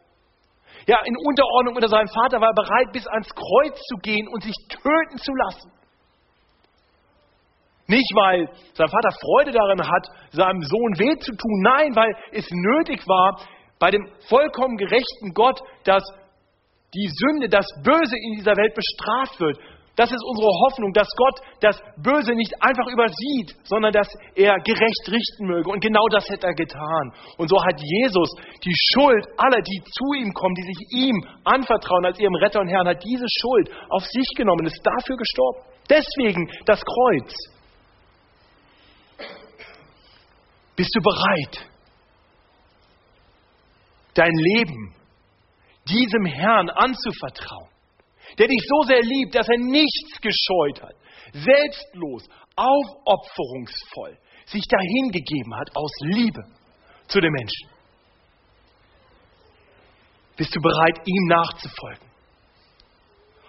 Ja, 0.88 0.96
in 1.05 1.14
Unterordnung 1.18 1.74
unter 1.77 1.88
seinem 1.88 2.09
Vater 2.09 2.40
war 2.40 2.48
er 2.48 2.55
bereit, 2.55 2.92
bis 2.92 3.07
ans 3.07 3.29
Kreuz 3.29 3.79
zu 3.88 3.96
gehen 4.01 4.27
und 4.27 4.42
sich 4.42 4.55
töten 4.68 5.18
zu 5.18 5.33
lassen. 5.35 5.70
Nicht, 7.88 8.11
weil 8.14 8.48
sein 8.72 8.88
Vater 8.88 9.11
Freude 9.20 9.53
darin 9.53 9.87
hat, 9.87 10.07
seinem 10.31 10.62
Sohn 10.62 10.98
weh 10.98 11.14
zu 11.18 11.33
tun. 11.33 11.61
Nein, 11.61 11.94
weil 11.94 12.16
es 12.33 12.48
nötig 12.51 13.07
war, 13.07 13.38
bei 13.79 13.90
dem 13.90 14.09
vollkommen 14.29 14.79
gerechten 14.79 15.35
Gott, 15.35 15.61
dass 15.85 16.03
die 16.94 17.11
Sünde, 17.12 17.51
das 17.51 17.66
Böse 17.85 18.16
in 18.16 18.38
dieser 18.38 18.57
Welt 18.57 18.74
bestraft 18.74 19.40
wird. 19.40 19.59
Das 19.98 20.12
ist 20.12 20.22
unsere 20.22 20.46
Hoffnung, 20.46 20.92
dass 20.92 21.08
Gott 21.16 21.40
das 21.58 21.82
Böse 21.96 22.32
nicht 22.34 22.54
einfach 22.62 22.87
übersieht, 22.87 23.56
sondern 23.64 23.92
dass 23.92 24.06
er 24.37 24.54
gerecht 24.62 25.04
richten 25.11 25.46
möge. 25.46 25.68
Und 25.68 25.80
genau 25.80 26.06
das 26.12 26.28
hätte 26.28 26.46
er 26.46 26.54
getan. 26.54 27.12
Und 27.37 27.48
so 27.48 27.56
hat 27.58 27.80
Jesus 27.82 28.30
die 28.62 28.76
Schuld 28.94 29.26
aller, 29.37 29.61
die 29.61 29.82
zu 29.82 30.04
ihm 30.14 30.32
kommen, 30.32 30.54
die 30.54 30.62
sich 30.62 30.87
ihm 30.92 31.16
anvertrauen 31.42 32.04
als 32.04 32.20
ihrem 32.20 32.37
Retter 32.37 32.61
und 32.61 32.68
Herrn, 32.68 32.87
hat 32.87 33.02
diese 33.02 33.26
Schuld 33.40 33.70
auf 33.90 34.04
sich 34.04 34.28
genommen, 34.37 34.66
ist 34.66 34.80
dafür 34.87 35.16
gestorben. 35.16 35.62
Deswegen 35.90 36.48
das 36.64 36.80
Kreuz. 36.80 37.34
Bist 40.76 40.94
du 40.94 41.00
bereit, 41.02 41.66
dein 44.14 44.32
Leben 44.32 44.94
diesem 45.88 46.24
Herrn 46.24 46.70
anzuvertrauen, 46.70 47.68
der 48.37 48.49
dich 48.49 48.61
so 48.67 48.83
sehr 48.88 49.01
liebt, 49.03 49.35
dass 49.35 49.49
er 49.49 49.59
nichts 49.59 50.21
gescheut 50.21 50.83
hat, 50.83 50.95
selbstlos, 51.33 52.29
aufopferungsvoll 52.57 54.19
sich 54.47 54.64
dahingegeben 54.67 55.55
hat 55.55 55.77
aus 55.77 55.91
Liebe 56.01 56.43
zu 57.07 57.21
den 57.21 57.33
Menschen? 57.33 57.69
Bist 60.37 60.55
du 60.55 60.61
bereit, 60.61 61.01
ihm 61.05 61.27
nachzufolgen? 61.29 62.09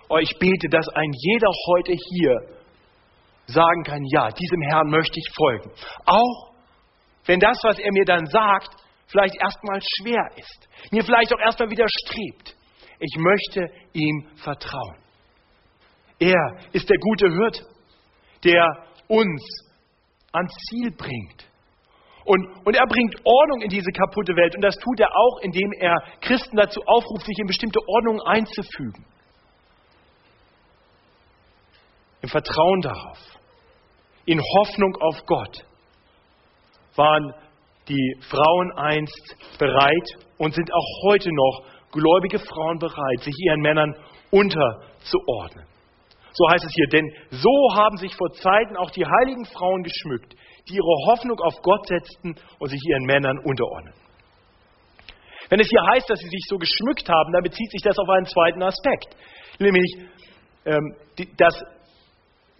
Oh, 0.10 0.18
ich 0.18 0.34
bete, 0.40 0.70
dass 0.70 0.88
ein 0.90 1.12
jeder 1.14 1.50
heute 1.68 1.94
hier 1.94 2.36
sagen 3.46 3.84
kann, 3.84 4.04
ja, 4.12 4.30
diesem 4.30 4.62
Herrn 4.70 4.90
möchte 4.90 5.20
ich 5.20 5.36
folgen. 5.36 5.72
Auch 6.06 6.52
wenn 7.26 7.40
das, 7.40 7.58
was 7.64 7.78
er 7.78 7.92
mir 7.92 8.06
dann 8.06 8.26
sagt, 8.26 8.76
vielleicht 9.06 9.36
erstmal 9.40 9.80
schwer 9.98 10.26
ist, 10.36 10.68
mir 10.92 11.04
vielleicht 11.04 11.34
auch 11.34 11.40
erstmal 11.40 11.70
widerstrebt. 11.70 12.56
Ich 13.00 13.16
möchte 13.18 13.72
ihm 13.94 14.28
vertrauen. 14.36 14.98
Er 16.20 16.58
ist 16.74 16.90
der 16.90 16.98
gute 16.98 17.30
Hirt, 17.30 17.66
der 18.44 18.66
uns 19.08 19.42
ans 20.34 20.54
Ziel 20.70 20.92
bringt. 20.92 21.50
Und, 22.26 22.46
und 22.66 22.76
er 22.76 22.86
bringt 22.86 23.16
Ordnung 23.24 23.62
in 23.62 23.70
diese 23.70 23.92
kaputte 23.92 24.36
Welt. 24.36 24.54
Und 24.56 24.62
das 24.62 24.76
tut 24.76 25.00
er 25.00 25.10
auch, 25.16 25.40
indem 25.42 25.72
er 25.80 25.96
Christen 26.22 26.58
dazu 26.58 26.82
aufruft, 26.86 27.26
sich 27.26 27.40
in 27.40 27.48
bestimmte 27.48 27.80
Ordnungen 27.88 28.22
einzufügen. 28.22 29.06
Im 32.22 32.30
Vertrauen 32.30 32.82
darauf. 32.82 33.18
In 34.26 34.40
Hoffnung 34.40 34.96
auf 35.02 35.26
Gott 35.26 35.66
waren 36.96 37.34
die 37.88 38.16
Frauen 38.30 38.72
einst 38.74 39.36
bereit 39.58 40.10
und 40.38 40.54
sind 40.54 40.72
auch 40.72 41.04
heute 41.06 41.30
noch 41.34 41.64
gläubige 41.92 42.40
Frauen 42.40 42.80
bereit, 42.80 43.22
sich 43.22 43.36
ihren 43.46 43.62
Männern 43.62 43.96
unterzuordnen. 44.32 45.66
So 46.34 46.50
heißt 46.50 46.64
es 46.64 46.72
hier, 46.74 46.88
denn 46.88 47.12
so 47.32 47.76
haben 47.76 47.98
sich 47.98 48.16
vor 48.16 48.32
Zeiten 48.34 48.78
auch 48.78 48.92
die 48.92 49.06
heiligen 49.06 49.46
Frauen 49.46 49.84
geschmückt, 49.84 50.36
die 50.70 50.76
ihre 50.76 51.12
Hoffnung 51.12 51.40
auf 51.40 51.56
Gott 51.62 51.88
setzten 51.88 52.36
und 52.60 52.70
sich 52.70 52.80
ihren 52.88 53.04
Männern 53.06 53.38
unterordnen. 53.40 53.94
Wenn 55.50 55.60
es 55.60 55.68
hier 55.68 55.82
heißt, 55.94 56.10
dass 56.10 56.20
sie 56.20 56.30
sich 56.30 56.46
so 56.48 56.58
geschmückt 56.58 57.10
haben, 57.10 57.34
dann 57.34 57.44
bezieht 57.44 57.72
sich 57.72 57.82
das 57.82 57.98
auf 57.98 58.08
einen 58.10 58.26
zweiten 58.28 58.62
Aspekt, 58.62 59.16
nämlich 59.58 59.98
ähm, 60.66 60.96
dass 61.38 61.56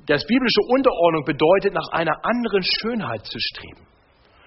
das 0.08 0.26
biblische 0.26 0.62
Unterordnung 0.70 1.24
bedeutet, 1.24 1.74
nach 1.74 1.88
einer 1.92 2.26
anderen 2.26 2.64
Schönheit 2.64 3.26
zu 3.26 3.38
streben. 3.40 3.86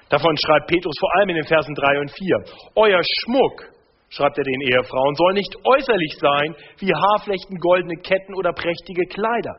Davon 0.08 0.36
schreibt 0.36 0.66
Petrus 0.66 0.94
vor 0.98 1.14
allem 1.16 1.28
in 1.30 1.36
den 1.36 1.46
Versen 1.46 1.74
3 1.74 2.00
und 2.00 2.10
4. 2.10 2.44
Euer 2.74 3.00
Schmuck, 3.02 3.64
schreibt 4.12 4.38
er 4.38 4.44
den 4.44 4.60
Ehefrauen, 4.60 5.14
soll 5.16 5.32
nicht 5.32 5.56
äußerlich 5.64 6.16
sein 6.20 6.54
wie 6.78 6.92
Haarflechten, 6.92 7.58
goldene 7.58 7.96
Ketten 7.96 8.34
oder 8.34 8.52
prächtige 8.52 9.06
Kleider, 9.06 9.56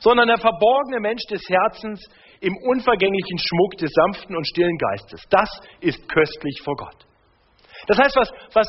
sondern 0.00 0.28
der 0.28 0.38
verborgene 0.38 1.00
Mensch 1.00 1.22
des 1.30 1.42
Herzens 1.48 2.00
im 2.40 2.56
unvergänglichen 2.68 3.38
Schmuck 3.38 3.76
des 3.78 3.90
sanften 3.92 4.36
und 4.36 4.46
stillen 4.46 4.78
Geistes. 4.78 5.20
Das 5.30 5.50
ist 5.80 6.08
köstlich 6.08 6.60
vor 6.64 6.76
Gott. 6.76 6.96
Das 7.88 7.98
heißt, 7.98 8.16
was, 8.16 8.30
was 8.54 8.66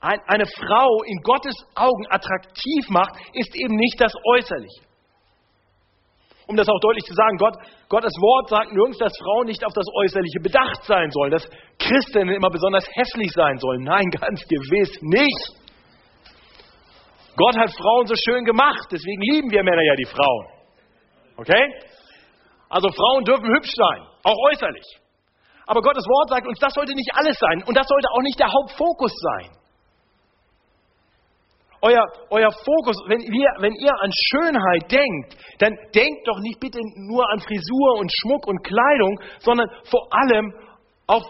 eine 0.00 0.46
Frau 0.46 1.02
in 1.04 1.20
Gottes 1.22 1.54
Augen 1.74 2.06
attraktiv 2.10 2.88
macht, 2.88 3.14
ist 3.32 3.54
eben 3.56 3.76
nicht 3.76 4.00
das 4.00 4.12
Äußerliche. 4.34 4.89
Um 6.50 6.56
das 6.56 6.68
auch 6.68 6.80
deutlich 6.80 7.04
zu 7.04 7.14
sagen, 7.14 7.36
Gott, 7.38 7.54
Gottes 7.88 8.10
Wort 8.18 8.48
sagt 8.48 8.72
nirgends, 8.72 8.98
dass 8.98 9.16
Frauen 9.22 9.46
nicht 9.46 9.64
auf 9.64 9.72
das 9.72 9.86
Äußerliche 10.02 10.40
bedacht 10.42 10.82
sein 10.82 11.08
sollen, 11.12 11.30
dass 11.30 11.48
Christinnen 11.78 12.34
immer 12.34 12.50
besonders 12.50 12.84
hässlich 12.90 13.30
sein 13.30 13.56
sollen. 13.58 13.84
Nein, 13.84 14.10
ganz 14.20 14.42
gewiss 14.48 14.98
nicht. 15.00 15.60
Gott 17.36 17.56
hat 17.56 17.70
Frauen 17.70 18.04
so 18.08 18.16
schön 18.26 18.44
gemacht, 18.44 18.88
deswegen 18.90 19.22
lieben 19.30 19.50
wir 19.52 19.62
Männer 19.62 19.80
ja 19.80 19.94
die 19.94 20.10
Frauen. 20.10 20.46
Okay? 21.36 21.70
Also 22.68 22.90
Frauen 22.90 23.22
dürfen 23.22 23.46
hübsch 23.46 23.70
sein, 23.72 24.02
auch 24.24 24.36
äußerlich. 24.50 24.98
Aber 25.68 25.82
Gottes 25.82 26.02
Wort 26.02 26.30
sagt 26.30 26.48
uns, 26.48 26.58
das 26.58 26.74
sollte 26.74 26.96
nicht 26.96 27.10
alles 27.14 27.38
sein 27.38 27.62
und 27.62 27.76
das 27.76 27.86
sollte 27.86 28.08
auch 28.10 28.22
nicht 28.22 28.40
der 28.40 28.50
Hauptfokus 28.50 29.12
sein. 29.14 29.54
Euer, 31.82 32.04
euer 32.28 32.50
Fokus, 32.52 32.96
wenn, 33.08 33.20
wir, 33.20 33.48
wenn 33.58 33.72
ihr 33.72 33.92
an 34.02 34.10
Schönheit 34.28 34.92
denkt, 34.92 35.36
dann 35.58 35.72
denkt 35.94 36.28
doch 36.28 36.38
nicht 36.40 36.60
bitte 36.60 36.78
nur 37.08 37.24
an 37.30 37.40
Frisur 37.40 37.98
und 37.98 38.10
Schmuck 38.20 38.46
und 38.46 38.62
Kleidung, 38.62 39.18
sondern 39.38 39.66
vor 39.84 40.06
allem 40.12 40.52
auf, 41.06 41.22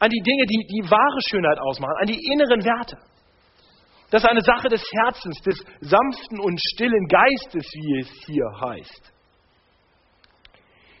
an 0.00 0.10
die 0.10 0.20
Dinge, 0.20 0.46
die 0.46 0.66
die 0.66 0.90
wahre 0.90 1.20
Schönheit 1.30 1.58
ausmachen, 1.60 1.94
an 2.00 2.06
die 2.08 2.18
inneren 2.32 2.64
Werte. 2.64 2.96
Das 4.10 4.22
ist 4.22 4.28
eine 4.28 4.42
Sache 4.42 4.68
des 4.68 4.82
Herzens, 4.92 5.40
des 5.42 5.64
sanften 5.80 6.40
und 6.40 6.60
stillen 6.74 7.06
Geistes, 7.06 7.64
wie 7.72 8.00
es 8.00 8.10
hier 8.26 8.46
heißt. 8.60 9.12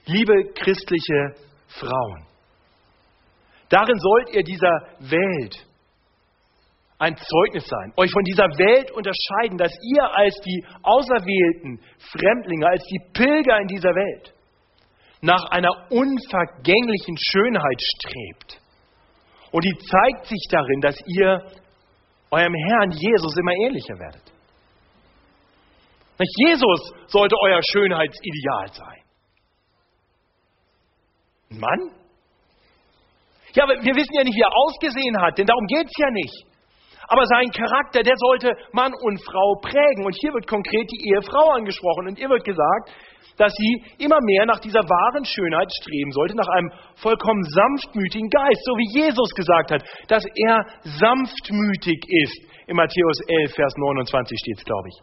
Liebe 0.06 0.52
christliche 0.54 1.34
Frauen, 1.66 2.26
darin 3.68 3.98
sollt 3.98 4.34
ihr 4.34 4.42
dieser 4.44 4.88
Welt 5.00 5.66
ein 6.98 7.16
Zeugnis 7.16 7.66
sein, 7.66 7.92
euch 7.96 8.10
von 8.10 8.22
dieser 8.24 8.46
Welt 8.58 8.90
unterscheiden, 8.92 9.58
dass 9.58 9.72
ihr 9.82 10.04
als 10.16 10.40
die 10.40 10.64
auserwählten 10.82 11.80
Fremdlinge, 11.98 12.66
als 12.66 12.84
die 12.84 13.00
Pilger 13.12 13.58
in 13.58 13.68
dieser 13.68 13.90
Welt 13.94 14.32
nach 15.20 15.44
einer 15.50 15.70
unvergänglichen 15.90 17.16
Schönheit 17.18 17.80
strebt. 17.96 18.60
Und 19.50 19.64
die 19.64 19.76
zeigt 19.78 20.26
sich 20.26 20.46
darin, 20.50 20.80
dass 20.80 20.96
ihr 21.06 21.50
eurem 22.30 22.54
Herrn 22.54 22.90
Jesus 22.90 23.36
immer 23.36 23.52
ähnlicher 23.66 23.98
werdet. 23.98 24.32
Jesus 26.18 26.92
sollte 27.08 27.36
euer 27.42 27.60
Schönheitsideal 27.72 28.68
sein. 28.72 29.00
Ein 31.50 31.58
Mann? 31.58 31.90
Ja, 33.54 33.64
aber 33.64 33.74
wir 33.74 33.94
wissen 33.94 34.14
ja 34.14 34.24
nicht, 34.24 34.34
wie 34.34 34.42
er 34.42 34.54
ausgesehen 34.54 35.20
hat, 35.20 35.38
denn 35.38 35.46
darum 35.46 35.66
geht 35.66 35.86
es 35.86 35.96
ja 35.98 36.10
nicht. 36.10 36.53
Aber 37.08 37.24
sein 37.26 37.50
Charakter, 37.50 38.02
der 38.02 38.16
sollte 38.16 38.52
Mann 38.72 38.92
und 38.92 39.22
Frau 39.24 39.60
prägen. 39.60 40.04
Und 40.04 40.16
hier 40.20 40.32
wird 40.32 40.46
konkret 40.46 40.90
die 40.90 41.10
Ehefrau 41.10 41.50
angesprochen. 41.52 42.08
Und 42.08 42.18
ihr 42.18 42.28
wird 42.28 42.44
gesagt, 42.44 42.90
dass 43.36 43.52
sie 43.54 43.82
immer 43.98 44.18
mehr 44.22 44.46
nach 44.46 44.60
dieser 44.60 44.80
wahren 44.80 45.24
Schönheit 45.24 45.70
streben 45.80 46.12
sollte, 46.12 46.36
nach 46.36 46.48
einem 46.48 46.70
vollkommen 46.96 47.42
sanftmütigen 47.42 48.30
Geist, 48.30 48.62
so 48.64 48.72
wie 48.78 49.00
Jesus 49.00 49.30
gesagt 49.34 49.72
hat, 49.72 49.82
dass 50.08 50.24
er 50.46 50.64
sanftmütig 50.82 52.04
ist. 52.08 52.54
In 52.66 52.76
Matthäus 52.76 53.18
11, 53.26 53.54
Vers 53.54 53.74
29 53.76 54.38
steht 54.38 54.58
es, 54.58 54.64
glaube 54.64 54.88
ich. 54.88 54.96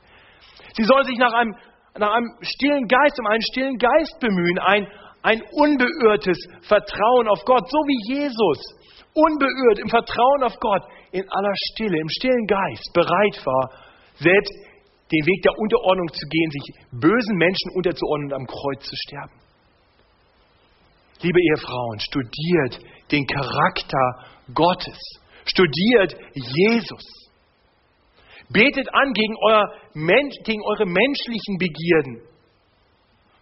Sie 0.73 0.83
soll 0.83 1.03
sich 1.05 1.17
nach 1.17 1.33
einem, 1.33 1.53
nach 1.97 2.13
einem 2.13 2.31
stillen 2.41 2.87
Geist, 2.87 3.19
um 3.19 3.27
einen 3.27 3.41
stillen 3.51 3.77
Geist 3.77 4.19
bemühen, 4.19 4.57
ein, 4.59 4.87
ein 5.21 5.41
unbeirrtes 5.51 6.39
Vertrauen 6.61 7.27
auf 7.27 7.43
Gott, 7.45 7.69
so 7.69 7.77
wie 7.79 8.15
Jesus 8.15 8.57
unbeirrt 9.13 9.79
im 9.79 9.89
Vertrauen 9.89 10.43
auf 10.43 10.55
Gott, 10.59 10.83
in 11.11 11.27
aller 11.29 11.53
Stille, 11.71 11.99
im 11.99 12.09
stillen 12.09 12.47
Geist 12.47 12.91
bereit 12.93 13.45
war, 13.45 13.71
selbst 14.15 14.53
den 15.11 15.25
Weg 15.25 15.41
der 15.43 15.57
Unterordnung 15.57 16.07
zu 16.13 16.25
gehen, 16.29 16.51
sich 16.51 16.75
bösen 16.91 17.35
Menschen 17.35 17.71
unterzuordnen 17.75 18.31
und 18.31 18.39
am 18.39 18.47
Kreuz 18.47 18.83
zu 18.83 18.95
sterben. 18.95 19.41
Liebe 21.21 21.39
Ehefrauen, 21.39 21.99
studiert 21.99 22.79
den 23.11 23.27
Charakter 23.27 24.25
Gottes. 24.53 24.97
Studiert 25.45 26.15
Jesus. 26.33 27.03
Betet 28.49 28.93
an 28.93 29.13
gegen, 29.13 29.35
euer 29.45 29.73
gegen 29.93 30.61
eure 30.65 30.85
menschlichen 30.85 31.57
Begierden, 31.57 32.21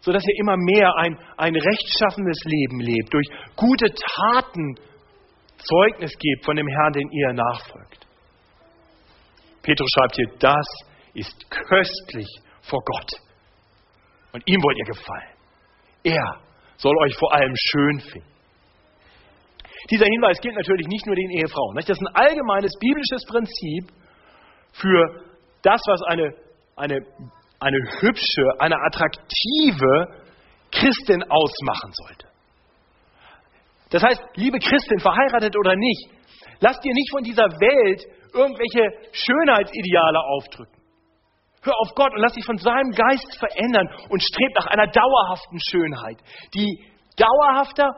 sodass 0.01 0.23
ihr 0.27 0.39
immer 0.39 0.57
mehr 0.57 0.93
ein, 0.97 1.17
ein 1.37 1.55
rechtschaffendes 1.55 2.37
Leben 2.45 2.79
lebt, 2.79 3.13
durch 3.13 3.27
gute 3.55 3.93
Taten 3.93 4.75
Zeugnis 5.59 6.11
gebt 6.17 6.45
von 6.45 6.55
dem 6.55 6.67
Herrn, 6.67 6.93
den 6.93 7.09
ihr 7.11 7.33
nachfolgt. 7.33 8.07
Petrus 9.61 9.89
schreibt 9.93 10.15
hier, 10.15 10.29
das 10.39 10.65
ist 11.13 11.49
köstlich 11.49 12.27
vor 12.61 12.79
Gott. 12.85 13.11
Und 14.31 14.43
ihm 14.45 14.61
wollt 14.61 14.77
ihr 14.77 14.85
gefallen. 14.85 15.33
Er 16.03 16.39
soll 16.77 16.95
euch 17.03 17.15
vor 17.17 17.33
allem 17.33 17.53
schön 17.55 17.99
finden. 17.99 18.29
Dieser 19.89 20.05
Hinweis 20.05 20.39
gilt 20.41 20.55
natürlich 20.55 20.87
nicht 20.87 21.05
nur 21.05 21.15
den 21.15 21.31
Ehefrauen. 21.31 21.75
Das 21.75 21.89
ist 21.89 22.01
ein 22.01 22.15
allgemeines 22.15 22.71
biblisches 22.79 23.25
Prinzip 23.25 23.91
für 24.73 25.25
das, 25.61 25.81
was 25.87 26.01
eine, 26.03 26.33
eine, 26.75 26.99
eine 27.59 27.77
hübsche, 28.01 28.43
eine 28.59 28.75
attraktive 28.75 30.25
Christin 30.71 31.23
ausmachen 31.23 31.91
sollte. 31.93 32.28
Das 33.89 34.03
heißt, 34.03 34.21
liebe 34.35 34.59
Christin, 34.59 34.99
verheiratet 34.99 35.55
oder 35.57 35.75
nicht, 35.75 36.11
lass 36.59 36.79
dir 36.79 36.93
nicht 36.93 37.11
von 37.11 37.23
dieser 37.23 37.45
Welt 37.45 38.05
irgendwelche 38.33 39.09
Schönheitsideale 39.11 40.19
aufdrücken. 40.19 40.79
Hör 41.61 41.73
auf 41.77 41.93
Gott 41.95 42.13
und 42.13 42.21
lass 42.21 42.33
dich 42.33 42.45
von 42.45 42.57
seinem 42.57 42.91
Geist 42.91 43.37
verändern 43.37 43.89
und 44.09 44.21
streb 44.21 44.55
nach 44.55 44.67
einer 44.67 44.87
dauerhaften 44.87 45.59
Schönheit, 45.69 46.17
die 46.53 46.85
dauerhafter 47.17 47.89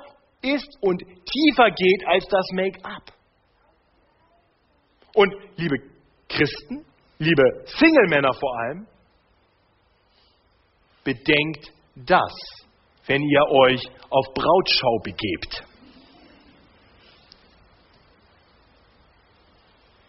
ist 0.42 0.78
und 0.82 1.00
tiefer 1.00 1.70
geht 1.70 2.08
als 2.08 2.26
das 2.28 2.46
Make-up. 2.54 3.14
Und 5.14 5.34
liebe 5.58 5.76
Christen, 6.28 6.86
liebe 7.20 7.44
Single-Männer 7.66 8.34
vor 8.34 8.58
allem, 8.60 8.88
bedenkt 11.04 11.72
das, 11.96 12.34
wenn 13.06 13.22
ihr 13.22 13.44
euch 13.50 13.82
auf 14.10 14.26
Brautschau 14.34 15.00
begebt. 15.04 15.71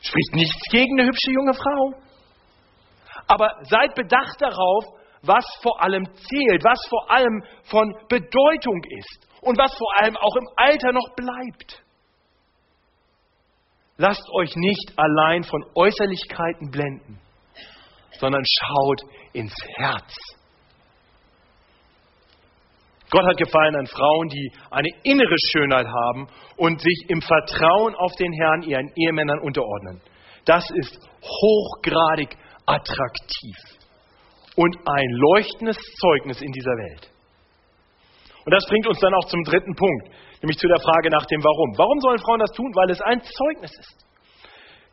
Spricht 0.03 0.35
nichts 0.35 0.61
gegen 0.71 0.99
eine 0.99 1.09
hübsche 1.09 1.31
junge 1.31 1.55
Frau. 1.55 1.95
Aber 3.29 3.49
seid 3.63 3.95
bedacht 3.95 4.41
darauf, 4.41 4.85
was 5.23 5.45
vor 5.63 5.81
allem 5.81 6.05
zählt, 6.15 6.65
was 6.65 6.81
vor 6.89 7.11
allem 7.11 7.43
von 7.65 7.95
Bedeutung 8.09 8.83
ist 8.99 9.29
und 9.41 9.57
was 9.57 9.73
vor 9.77 10.01
allem 10.01 10.17
auch 10.17 10.37
im 10.37 10.49
Alter 10.57 10.93
noch 10.93 11.15
bleibt. 11.15 11.83
Lasst 13.97 14.29
euch 14.33 14.57
nicht 14.57 14.93
allein 14.97 15.45
von 15.45 15.65
Äußerlichkeiten 15.77 16.71
blenden, 16.71 17.21
sondern 18.19 18.43
schaut 18.45 19.03
ins 19.33 19.55
Herz. 19.77 20.13
Gott 23.13 23.27
hat 23.27 23.37
gefallen 23.37 23.77
an 23.77 23.87
Frauen, 23.87 24.29
die 24.29 24.51
eine 24.71 24.89
innere 25.05 25.37
Schönheit 25.53 25.87
haben 25.87 26.29
und 26.57 26.81
sich 26.81 27.05
im 27.09 27.21
Vertrauen 27.21 27.95
auf 27.95 28.13
den 28.17 28.33
Herrn 28.33 28.63
ihren 28.63 28.91
Ehemännern 28.97 29.39
unterordnen. 29.41 30.01
Das 30.47 30.65
ist 30.81 30.97
hochgradig 31.21 32.35
attraktiv 32.65 33.57
und 34.57 34.77
ein 34.87 35.11
leuchtendes 35.11 35.77
Zeugnis 36.01 36.41
in 36.41 36.53
dieser 36.53 36.73
Welt. 36.73 37.13
Und 38.47 38.51
das 38.51 38.65
bringt 38.67 38.87
uns 38.87 38.99
dann 38.99 39.13
auch 39.13 39.27
zum 39.27 39.45
dritten 39.45 39.75
Punkt, 39.75 40.09
nämlich 40.41 40.57
zu 40.57 40.67
der 40.67 40.81
Frage 40.81 41.11
nach 41.11 41.27
dem 41.27 41.45
Warum. 41.45 41.77
Warum 41.77 42.01
sollen 42.01 42.19
Frauen 42.19 42.41
das 42.41 42.51
tun? 42.53 42.73
Weil 42.75 42.91
es 42.91 43.01
ein 43.03 43.21
Zeugnis 43.21 43.73
ist. 43.79 44.07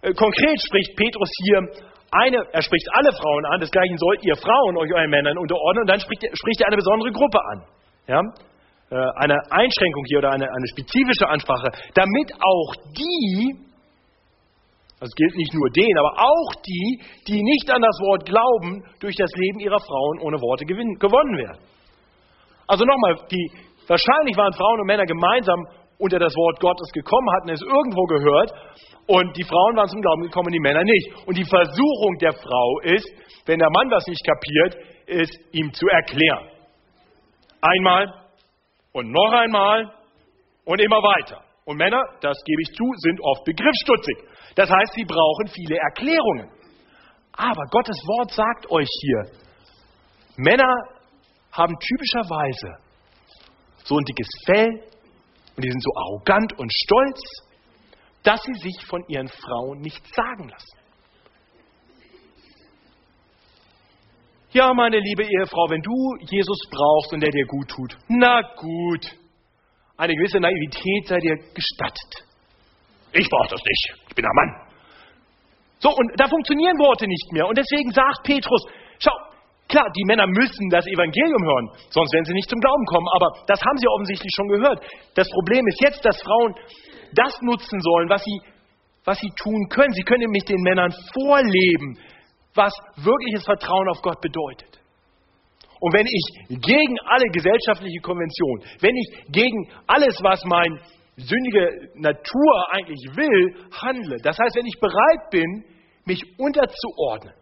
Äh, 0.02 0.14
konkret 0.14 0.60
spricht 0.68 0.92
Petrus 0.98 1.32
hier 1.46 1.64
eine, 2.12 2.44
er 2.52 2.62
spricht 2.62 2.88
alle 2.94 3.14
Frauen 3.14 3.46
an, 3.46 3.62
desgleichen 3.62 3.98
sollt 3.98 4.26
ihr 4.26 4.36
Frauen 4.36 4.76
euch 4.76 4.92
euren 4.94 5.10
Männern 5.10 5.38
unterordnen 5.38 5.84
und 5.84 5.90
dann 5.90 6.00
spricht, 6.02 6.22
spricht 6.34 6.60
er 6.60 6.68
eine 6.68 6.76
besondere 6.76 7.12
Gruppe 7.12 7.40
an. 7.54 7.79
Ja? 8.10 8.22
Äh, 8.90 8.96
eine 9.22 9.38
Einschränkung 9.52 10.04
hier 10.10 10.18
oder 10.18 10.32
eine, 10.32 10.50
eine 10.50 10.68
spezifische 10.74 11.30
Ansprache, 11.30 11.70
damit 11.94 12.34
auch 12.42 12.74
die, 12.98 13.54
das 15.00 15.14
gilt 15.14 15.36
nicht 15.36 15.54
nur 15.54 15.70
denen, 15.70 15.98
aber 16.00 16.18
auch 16.18 16.50
die, 16.66 17.00
die 17.28 17.44
nicht 17.44 17.70
an 17.70 17.82
das 17.82 17.98
Wort 18.02 18.26
glauben, 18.26 18.82
durch 19.00 19.16
das 19.16 19.30
Leben 19.36 19.60
ihrer 19.60 19.80
Frauen 19.80 20.20
ohne 20.22 20.42
Worte 20.42 20.66
gewinnen, 20.66 20.98
gewonnen 20.98 21.38
werden. 21.38 21.62
Also 22.66 22.84
nochmal, 22.84 23.16
die, 23.30 23.52
wahrscheinlich 23.88 24.36
waren 24.36 24.54
Frauen 24.54 24.82
und 24.82 24.88
Männer 24.88 25.06
gemeinsam 25.06 25.62
unter 26.00 26.18
das 26.18 26.34
Wort 26.34 26.60
Gottes 26.60 26.90
gekommen, 26.92 27.30
hatten 27.38 27.50
es 27.50 27.62
irgendwo 27.62 28.06
gehört 28.06 28.52
und 29.06 29.38
die 29.38 29.44
Frauen 29.44 29.76
waren 29.76 29.88
zum 29.88 30.02
Glauben 30.02 30.24
gekommen, 30.24 30.52
die 30.52 30.60
Männer 30.60 30.84
nicht. 30.84 31.28
Und 31.28 31.38
die 31.38 31.46
Versuchung 31.46 32.18
der 32.22 32.34
Frau 32.34 32.80
ist, 32.84 33.08
wenn 33.46 33.60
der 33.60 33.70
Mann 33.70 33.92
was 33.92 34.08
nicht 34.08 34.26
kapiert, 34.26 34.76
ist 35.06 35.38
ihm 35.52 35.72
zu 35.74 35.86
erklären. 35.88 36.59
Einmal 37.62 38.14
und 38.94 39.12
noch 39.12 39.32
einmal 39.32 39.94
und 40.66 40.80
immer 40.80 40.98
weiter. 40.98 41.44
Und 41.66 41.78
Männer, 41.78 42.02
das 42.22 42.38
gebe 42.46 42.62
ich 42.62 42.70
zu, 42.76 42.84
sind 42.98 43.22
oft 43.22 43.44
begriffsstutzig. 43.46 44.18
Das 44.56 44.70
heißt, 44.70 44.94
sie 44.94 45.06
brauchen 45.06 45.48
viele 45.48 45.78
Erklärungen. 45.78 46.50
Aber 47.34 47.64
Gottes 47.70 47.98
Wort 48.06 48.32
sagt 48.32 48.70
euch 48.72 48.90
hier, 49.02 49.32
Männer 50.38 50.74
haben 51.52 51.76
typischerweise 51.80 52.78
so 53.84 53.98
ein 53.98 54.06
dickes 54.06 54.30
Fell, 54.46 54.84
und 55.56 55.66
die 55.66 55.72
sind 55.72 55.84
so 55.84 55.92
arrogant 55.96 56.58
und 56.58 56.72
stolz, 56.86 57.22
dass 58.24 58.42
sie 58.44 58.54
sich 58.62 58.86
von 58.86 59.04
ihren 59.08 59.28
Frauen 59.28 59.80
nichts 59.80 60.10
sagen 60.16 60.50
lassen. 60.50 60.79
Ja, 64.52 64.74
meine 64.74 64.98
liebe 65.00 65.24
Ehefrau, 65.24 65.70
wenn 65.70 65.82
du 65.82 66.16
Jesus 66.26 66.58
brauchst 66.72 67.14
und 67.14 67.22
der 67.22 67.30
dir 67.30 67.46
gut 67.46 67.68
tut, 67.70 67.98
na 68.08 68.42
gut, 68.58 69.06
eine 69.98 70.16
gewisse 70.16 70.40
Naivität 70.40 71.08
sei 71.08 71.20
dir 71.20 71.36
gestattet. 71.54 72.26
Ich 73.14 73.30
brauche 73.30 73.50
das 73.50 73.62
nicht, 73.64 73.94
ich 74.10 74.16
bin 74.16 74.26
ein 74.26 74.36
Mann. 74.36 74.70
So, 75.80 75.90
und 75.96 76.12
da 76.20 76.28
funktionieren 76.28 76.78
Worte 76.80 77.08
nicht 77.08 77.32
mehr. 77.32 77.48
Und 77.48 77.58
deswegen 77.58 77.92
sagt 77.92 78.24
Petrus, 78.24 78.66
schau, 79.00 79.14
Klar, 79.70 79.86
die 79.96 80.04
Männer 80.06 80.26
müssen 80.26 80.68
das 80.72 80.84
Evangelium 80.88 81.44
hören, 81.46 81.70
sonst 81.92 82.12
werden 82.12 82.26
sie 82.26 82.34
nicht 82.34 82.50
zum 82.50 82.60
Glauben 82.60 82.86
kommen. 82.86 83.06
Aber 83.14 83.28
das 83.46 83.62
haben 83.62 83.78
sie 83.78 83.88
offensichtlich 83.88 84.32
schon 84.36 84.48
gehört. 84.48 84.82
Das 85.14 85.30
Problem 85.30 85.62
ist 85.68 85.80
jetzt, 85.80 86.04
dass 86.04 86.20
Frauen 86.24 86.56
das 87.14 87.40
nutzen 87.42 87.80
sollen, 87.80 88.10
was 88.10 88.24
sie, 88.24 88.42
was 89.06 89.20
sie 89.20 89.30
tun 89.38 89.70
können. 89.70 89.94
Sie 89.94 90.02
können 90.02 90.22
nämlich 90.22 90.46
den 90.46 90.60
Männern 90.62 90.92
vorleben, 91.14 92.00
was 92.60 92.74
wirkliches 92.98 93.46
Vertrauen 93.46 93.88
auf 93.90 94.02
Gott 94.02 94.20
bedeutet. 94.20 94.80
Und 95.80 95.94
wenn 95.94 96.06
ich 96.06 96.60
gegen 96.60 97.00
alle 97.08 97.26
gesellschaftliche 97.32 98.00
Konventionen, 98.02 98.66
wenn 98.82 98.96
ich 98.96 99.32
gegen 99.32 99.72
alles, 99.88 100.20
was 100.22 100.44
mein 100.44 100.78
sündige 101.16 101.92
Natur 101.96 102.52
eigentlich 102.72 103.00
will, 103.16 103.56
handle, 103.72 104.18
das 104.22 104.38
heißt, 104.38 104.56
wenn 104.58 104.66
ich 104.66 104.78
bereit 104.80 105.32
bin, 105.32 105.64
mich 106.06 106.22
unterzuordnen, 106.38 107.34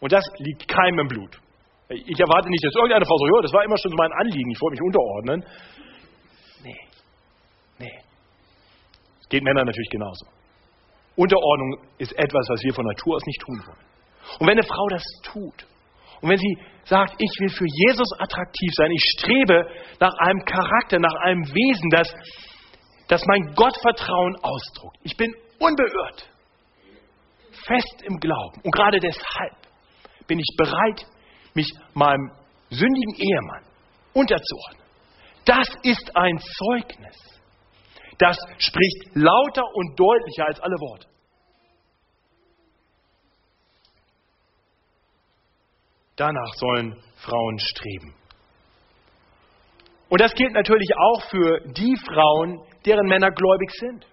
und 0.00 0.12
das 0.12 0.24
liegt 0.38 0.68
keinem 0.68 1.00
im 1.00 1.08
Blut, 1.08 1.40
ich 1.88 2.20
erwarte 2.20 2.50
nicht, 2.50 2.62
dass 2.62 2.74
irgendeine 2.74 3.06
Frau 3.06 3.16
sagt, 3.16 3.32
ja, 3.34 3.42
das 3.42 3.52
war 3.54 3.64
immer 3.64 3.78
schon 3.78 3.92
mein 3.96 4.12
Anliegen, 4.12 4.50
ich 4.50 4.60
wollte 4.60 4.76
mich 4.76 4.84
unterordnen. 4.84 5.44
Nee, 6.62 6.80
nee. 7.78 7.98
Geht 9.30 9.42
Männern 9.42 9.64
natürlich 9.64 9.90
genauso. 9.90 10.26
Unterordnung 11.16 11.78
ist 11.96 12.12
etwas, 12.12 12.46
was 12.50 12.62
wir 12.62 12.74
von 12.74 12.84
Natur 12.84 13.16
aus 13.16 13.24
nicht 13.24 13.40
tun 13.40 13.62
wollen. 13.66 13.88
Und 14.38 14.46
wenn 14.46 14.58
eine 14.58 14.66
Frau 14.66 14.86
das 14.88 15.02
tut, 15.22 15.66
und 16.20 16.30
wenn 16.30 16.38
sie 16.38 16.58
sagt, 16.84 17.14
ich 17.18 17.30
will 17.38 17.50
für 17.50 17.66
Jesus 17.66 18.08
attraktiv 18.18 18.70
sein, 18.74 18.90
ich 18.90 19.04
strebe 19.18 19.66
nach 20.00 20.14
einem 20.18 20.44
Charakter, 20.44 20.98
nach 20.98 21.14
einem 21.22 21.44
Wesen, 21.46 21.90
das, 21.90 22.12
das 23.08 23.24
mein 23.26 23.54
Gottvertrauen 23.54 24.36
ausdruckt. 24.42 24.96
Ich 25.02 25.16
bin 25.16 25.32
unbeirrt, 25.58 26.28
fest 27.66 28.02
im 28.04 28.16
Glauben. 28.18 28.60
Und 28.62 28.72
gerade 28.72 28.98
deshalb 28.98 29.56
bin 30.26 30.38
ich 30.38 30.56
bereit, 30.56 31.06
mich 31.54 31.70
meinem 31.94 32.32
sündigen 32.70 33.14
Ehemann 33.14 33.64
unterzuordnen. 34.14 34.82
Das 35.44 35.68
ist 35.82 36.16
ein 36.16 36.38
Zeugnis. 36.38 37.16
Das 38.18 38.36
spricht 38.58 39.14
lauter 39.14 39.62
und 39.74 39.98
deutlicher 39.98 40.46
als 40.46 40.60
alle 40.60 40.74
Worte. 40.74 41.06
Danach 46.18 46.52
sollen 46.56 46.96
Frauen 47.16 47.58
streben. 47.58 48.14
Und 50.08 50.20
das 50.20 50.34
gilt 50.34 50.52
natürlich 50.52 50.90
auch 50.96 51.22
für 51.30 51.60
die 51.76 51.96
Frauen, 51.96 52.60
deren 52.84 53.06
Männer 53.06 53.30
gläubig 53.30 53.70
sind. 53.78 54.06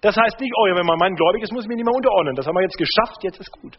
Das 0.00 0.16
heißt 0.16 0.40
nicht, 0.40 0.52
oh 0.56 0.66
ja, 0.66 0.76
wenn 0.76 0.86
mein 0.86 0.98
Mann 0.98 1.14
gläubig 1.14 1.42
ist, 1.42 1.52
muss 1.52 1.64
ich 1.64 1.68
mich 1.68 1.76
nicht 1.76 1.84
mehr 1.84 1.94
unterordnen. 1.94 2.34
Das 2.34 2.46
haben 2.46 2.54
wir 2.54 2.62
jetzt 2.62 2.78
geschafft, 2.78 3.22
jetzt 3.22 3.38
ist 3.38 3.52
gut. 3.52 3.76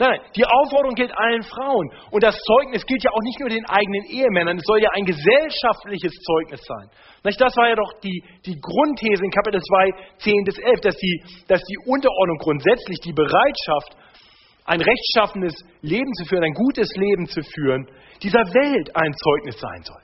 Nein, 0.00 0.18
die 0.34 0.46
Aufforderung 0.46 0.94
gilt 0.94 1.12
allen 1.16 1.42
Frauen. 1.42 1.92
Und 2.10 2.24
das 2.24 2.34
Zeugnis 2.34 2.84
gilt 2.86 3.04
ja 3.04 3.10
auch 3.12 3.22
nicht 3.22 3.38
nur 3.38 3.50
den 3.50 3.66
eigenen 3.68 4.04
Ehemännern, 4.08 4.56
es 4.56 4.64
soll 4.64 4.80
ja 4.80 4.88
ein 4.94 5.04
gesellschaftliches 5.04 6.14
Zeugnis 6.24 6.64
sein. 6.64 6.88
Das 7.22 7.54
war 7.54 7.68
ja 7.68 7.76
doch 7.76 7.92
die, 8.02 8.24
die 8.46 8.58
Grundthese 8.58 9.22
in 9.22 9.30
Kapitel 9.30 9.60
2, 9.60 9.90
10 10.24 10.44
bis 10.44 10.58
11, 10.58 10.80
dass 10.80 10.96
die, 10.96 11.22
dass 11.46 11.62
die 11.62 11.76
Unterordnung 11.84 12.38
grundsätzlich, 12.38 12.98
die 13.04 13.12
Bereitschaft, 13.12 13.94
ein 14.70 14.80
rechtschaffenes 14.80 15.52
Leben 15.82 16.12
zu 16.14 16.24
führen, 16.26 16.44
ein 16.44 16.54
gutes 16.54 16.88
Leben 16.94 17.26
zu 17.26 17.42
führen, 17.42 17.88
dieser 18.22 18.38
Welt 18.54 18.94
ein 18.94 19.12
Zeugnis 19.14 19.58
sein 19.58 19.82
soll. 19.82 20.02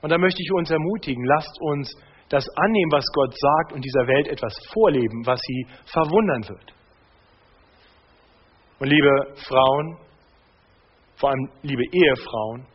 Und 0.00 0.08
da 0.08 0.16
möchte 0.16 0.40
ich 0.42 0.50
uns 0.50 0.70
ermutigen, 0.70 1.22
lasst 1.26 1.60
uns 1.60 1.94
das 2.30 2.46
annehmen, 2.56 2.90
was 2.90 3.04
Gott 3.12 3.34
sagt 3.38 3.72
und 3.74 3.84
dieser 3.84 4.06
Welt 4.06 4.28
etwas 4.28 4.54
vorleben, 4.72 5.26
was 5.26 5.38
sie 5.42 5.66
verwundern 5.84 6.48
wird. 6.48 6.72
Und 8.78 8.88
liebe 8.88 9.34
Frauen, 9.46 9.98
vor 11.16 11.30
allem 11.32 11.50
liebe 11.60 11.84
Ehefrauen, 11.92 12.66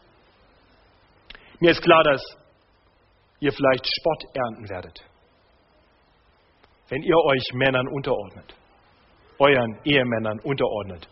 mir 1.59 1.71
ist 1.71 1.81
klar, 1.81 2.03
dass 2.03 2.21
ihr 3.39 3.51
vielleicht 3.51 3.87
Spott 3.87 4.23
ernten 4.35 4.69
werdet, 4.69 5.03
wenn 6.89 7.01
ihr 7.01 7.17
euch 7.17 7.43
Männern 7.53 7.87
unterordnet, 7.87 8.55
euren 9.39 9.77
Ehemännern 9.83 10.39
unterordnet. 10.39 11.07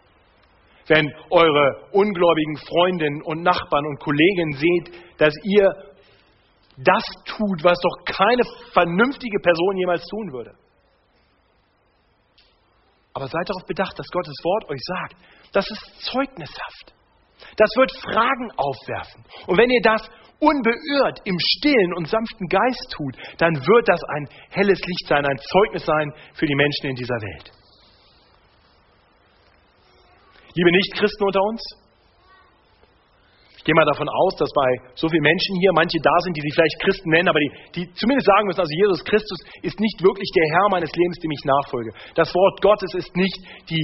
Wenn 0.87 1.11
eure 1.31 1.87
ungläubigen 1.91 2.57
Freundinnen 2.57 3.21
und 3.23 3.41
Nachbarn 3.41 3.85
und 3.87 3.99
Kollegen 3.99 4.53
seht, 4.53 5.19
dass 5.19 5.33
ihr 5.43 5.73
das 6.77 7.03
tut, 7.25 7.63
was 7.63 7.79
doch 7.79 8.05
keine 8.05 8.43
vernünftige 8.73 9.39
Person 9.39 9.77
jemals 9.77 10.05
tun 10.05 10.31
würde. 10.33 10.53
Aber 13.13 13.27
seid 13.27 13.47
darauf 13.47 13.65
bedacht, 13.65 13.97
dass 13.97 14.07
Gottes 14.09 14.35
Wort 14.43 14.69
euch 14.69 14.81
sagt, 14.83 15.15
das 15.53 15.65
ist 15.71 16.11
zeugnishaft. 16.11 16.93
Das 17.55 17.69
wird 17.77 17.91
Fragen 17.93 18.51
aufwerfen. 18.57 19.23
Und 19.47 19.57
wenn 19.57 19.69
ihr 19.69 19.81
das 19.81 20.09
unbeirrt 20.39 21.21
im 21.23 21.37
stillen 21.39 21.93
und 21.95 22.09
sanften 22.09 22.47
Geist 22.47 22.93
tut, 22.95 23.15
dann 23.37 23.55
wird 23.55 23.87
das 23.87 24.01
ein 24.15 24.27
helles 24.49 24.79
Licht 24.85 25.07
sein, 25.07 25.25
ein 25.25 25.37
Zeugnis 25.37 25.85
sein 25.85 26.13
für 26.33 26.45
die 26.45 26.55
Menschen 26.55 26.89
in 26.89 26.95
dieser 26.95 27.15
Welt. 27.15 27.51
Liebe 30.55 30.71
Nichtchristen 30.71 31.25
unter 31.25 31.41
uns, 31.41 31.61
gehe 33.65 33.73
mal 33.73 33.83
davon 33.83 34.07
aus, 34.07 34.37
dass 34.37 34.49
bei 34.53 34.69
so 34.93 35.09
vielen 35.09 35.25
Menschen 35.25 35.57
hier 35.59 35.73
manche 35.73 35.97
da 35.99 36.15
sind, 36.21 36.37
die 36.37 36.41
sich 36.45 36.53
vielleicht 36.53 36.79
Christen 36.85 37.09
nennen, 37.09 37.27
aber 37.27 37.41
die, 37.41 37.51
die 37.75 37.85
zumindest 37.97 38.29
sagen 38.29 38.45
müssen, 38.45 38.61
also 38.61 38.71
Jesus 38.77 39.03
Christus 39.03 39.41
ist 39.65 39.77
nicht 39.81 39.97
wirklich 40.05 40.29
der 40.37 40.47
Herr 40.53 40.69
meines 40.69 40.93
Lebens, 40.93 41.17
dem 41.17 41.33
ich 41.33 41.43
nachfolge. 41.43 41.91
Das 42.13 42.29
Wort 42.31 42.61
Gottes 42.61 42.93
ist 42.93 43.09
nicht 43.17 43.35
die 43.67 43.83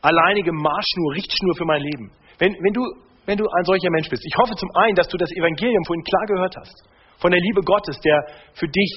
alleinige 0.00 0.50
Marschschnur, 0.50 1.14
Richtschnur 1.14 1.54
für 1.54 1.68
mein 1.68 1.84
Leben. 1.84 2.10
Wenn, 2.40 2.56
wenn, 2.64 2.72
du, 2.72 2.80
wenn 3.28 3.36
du 3.36 3.44
ein 3.44 3.64
solcher 3.68 3.92
Mensch 3.92 4.08
bist, 4.08 4.24
ich 4.24 4.36
hoffe 4.40 4.56
zum 4.56 4.70
einen, 4.80 4.96
dass 4.96 5.06
du 5.06 5.20
das 5.20 5.30
Evangelium 5.36 5.84
vorhin 5.84 6.02
klar 6.02 6.26
gehört 6.26 6.56
hast, 6.56 6.76
von 7.20 7.30
der 7.30 7.40
Liebe 7.40 7.60
Gottes, 7.60 8.00
der 8.00 8.24
für 8.56 8.66
dich 8.66 8.90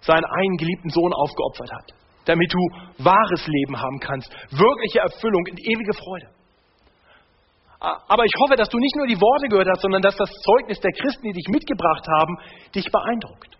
seinen 0.00 0.24
einen 0.24 0.56
geliebten 0.56 0.90
Sohn 0.90 1.12
aufgeopfert 1.12 1.72
hat, 1.74 1.90
damit 2.24 2.46
du 2.54 2.62
wahres 3.02 3.42
Leben 3.44 3.74
haben 3.74 3.98
kannst, 3.98 4.30
wirkliche 4.54 5.00
Erfüllung 5.00 5.42
und 5.50 5.58
ewige 5.58 5.92
Freude. 5.92 6.30
Aber 7.78 8.24
ich 8.24 8.32
hoffe, 8.40 8.56
dass 8.56 8.68
du 8.68 8.78
nicht 8.78 8.96
nur 8.96 9.06
die 9.06 9.20
Worte 9.20 9.48
gehört 9.48 9.68
hast, 9.68 9.82
sondern 9.82 10.00
dass 10.02 10.16
das 10.16 10.30
Zeugnis 10.30 10.80
der 10.80 10.92
Christen, 10.92 11.22
die 11.28 11.32
dich 11.32 11.48
mitgebracht 11.48 12.06
haben, 12.08 12.38
dich 12.74 12.90
beeindruckt. 12.90 13.58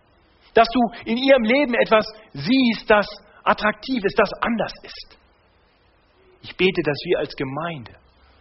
Dass 0.53 0.67
du 0.73 0.79
in 1.05 1.17
ihrem 1.17 1.43
Leben 1.43 1.75
etwas 1.75 2.05
siehst, 2.33 2.89
das 2.89 3.07
attraktiv 3.43 4.03
ist, 4.03 4.17
das 4.17 4.31
anders 4.41 4.73
ist. 4.83 5.17
Ich 6.41 6.55
bete, 6.55 6.81
dass 6.83 6.97
wir 7.05 7.19
als 7.19 7.35
Gemeinde 7.35 7.93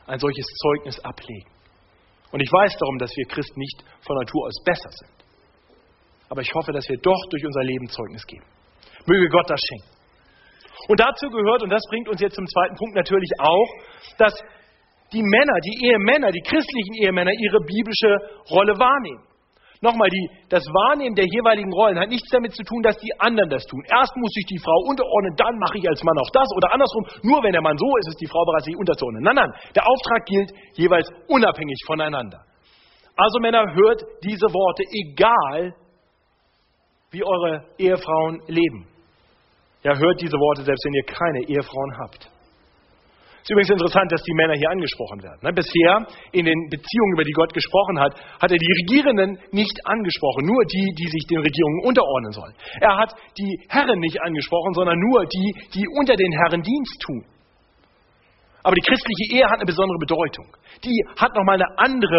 ein 0.07 0.19
solches 0.19 0.47
Zeugnis 0.63 0.99
ablegen. 1.01 1.51
Und 2.33 2.41
ich 2.41 2.51
weiß 2.51 2.77
darum, 2.79 2.99
dass 2.99 3.15
wir 3.17 3.27
Christen 3.27 3.59
nicht 3.59 3.85
von 4.01 4.17
Natur 4.17 4.47
aus 4.47 4.63
besser 4.65 4.91
sind. 4.91 5.17
Aber 6.29 6.41
ich 6.41 6.53
hoffe, 6.55 6.73
dass 6.73 6.89
wir 6.89 6.99
doch 6.99 7.21
durch 7.31 7.45
unser 7.45 7.63
Leben 7.63 7.89
Zeugnis 7.89 8.27
geben. 8.27 8.45
Möge 9.07 9.29
Gott 9.29 9.49
das 9.49 9.61
schenken. 9.61 9.97
Und 10.89 11.01
dazu 11.01 11.29
gehört, 11.31 11.63
und 11.63 11.71
das 11.71 11.83
bringt 11.89 12.09
uns 12.09 12.21
jetzt 12.21 12.35
zum 12.35 12.47
zweiten 12.47 12.77
Punkt 12.77 12.95
natürlich 12.95 13.31
auch, 13.39 13.69
dass 14.19 14.35
die 15.17 15.25
Männer, 15.25 15.57
die 15.65 15.89
Ehemänner, 15.89 16.31
die 16.31 16.45
christlichen 16.45 16.95
Ehemänner 17.01 17.33
ihre 17.33 17.61
biblische 17.65 18.13
Rolle 18.53 18.77
wahrnehmen. 18.77 19.25
Nochmal, 19.81 20.09
die, 20.09 20.29
das 20.49 20.65
Wahrnehmen 20.65 21.15
der 21.15 21.27
jeweiligen 21.27 21.73
Rollen 21.73 21.99
hat 22.01 22.09
nichts 22.09 22.29
damit 22.31 22.53
zu 22.55 22.65
tun, 22.65 22.83
dass 22.83 22.97
die 22.97 23.13
anderen 23.19 23.51
das 23.51 23.65
tun. 23.67 23.83
Erst 23.89 24.17
muss 24.17 24.33
sich 24.33 24.47
die 24.47 24.59
Frau 24.59 24.79
unterordnen, 24.89 25.37
dann 25.37 25.59
mache 25.59 25.79
ich 25.79 25.89
als 25.89 26.03
Mann 26.03 26.17
auch 26.19 26.31
das 26.33 26.49
oder 26.57 26.73
andersrum. 26.73 27.05
Nur 27.23 27.43
wenn 27.43 27.53
der 27.53 27.61
Mann 27.61 27.77
so 27.77 27.89
ist, 28.01 28.09
ist 28.09 28.21
die 28.21 28.27
Frau 28.27 28.45
bereit, 28.45 28.65
sich 28.65 28.77
unterzuordnen. 28.77 29.23
Nein, 29.23 29.37
nein, 29.37 29.53
der 29.75 29.85
Auftrag 29.87 30.25
gilt 30.25 30.51
jeweils 30.75 31.09
unabhängig 31.29 31.77
voneinander. 31.87 32.41
Also 33.17 33.39
Männer, 33.41 33.65
hört 33.75 34.03
diese 34.25 34.49
Worte, 34.49 34.83
egal 34.93 35.75
wie 37.11 37.25
eure 37.25 37.65
Ehefrauen 37.79 38.43
leben. 38.49 38.89
Ja, 39.83 39.97
hört 39.97 40.21
diese 40.21 40.37
Worte, 40.37 40.65
selbst 40.65 40.85
wenn 40.85 40.95
ihr 40.95 41.05
keine 41.05 41.41
Ehefrauen 41.49 41.99
habt. 41.99 42.36
Es 43.47 43.51
ist 43.51 43.55
übrigens 43.55 43.79
interessant, 43.79 44.11
dass 44.11 44.23
die 44.27 44.35
Männer 44.35 44.55
hier 44.59 44.71
angesprochen 44.75 45.23
werden. 45.23 45.39
Ne, 45.39 45.55
bisher 45.55 46.03
in 46.35 46.51
den 46.51 46.67
Beziehungen, 46.67 47.13
über 47.15 47.23
die 47.23 47.31
Gott 47.31 47.55
gesprochen 47.55 48.01
hat, 48.01 48.19
hat 48.43 48.51
er 48.51 48.59
die 48.59 48.73
Regierenden 48.83 49.39
nicht 49.55 49.79
angesprochen, 49.87 50.51
nur 50.51 50.67
die, 50.67 50.91
die 50.99 51.07
sich 51.07 51.23
den 51.31 51.39
Regierungen 51.39 51.87
unterordnen 51.87 52.33
sollen. 52.33 52.55
Er 52.83 52.99
hat 52.99 53.15
die 53.39 53.55
Herren 53.71 54.01
nicht 54.03 54.19
angesprochen, 54.21 54.75
sondern 54.75 54.99
nur 54.99 55.23
die, 55.31 55.55
die 55.79 55.87
unter 55.95 56.17
den 56.17 56.33
Herren 56.43 56.61
Dienst 56.61 56.99
tun. 57.07 57.23
Aber 58.67 58.75
die 58.75 58.83
christliche 58.83 59.39
Ehe 59.39 59.47
hat 59.47 59.63
eine 59.63 59.71
besondere 59.71 59.99
Bedeutung. 60.03 60.51
Die 60.83 60.99
hat 61.15 61.31
nochmal 61.39 61.55
eine 61.55 61.71
andere 61.79 62.19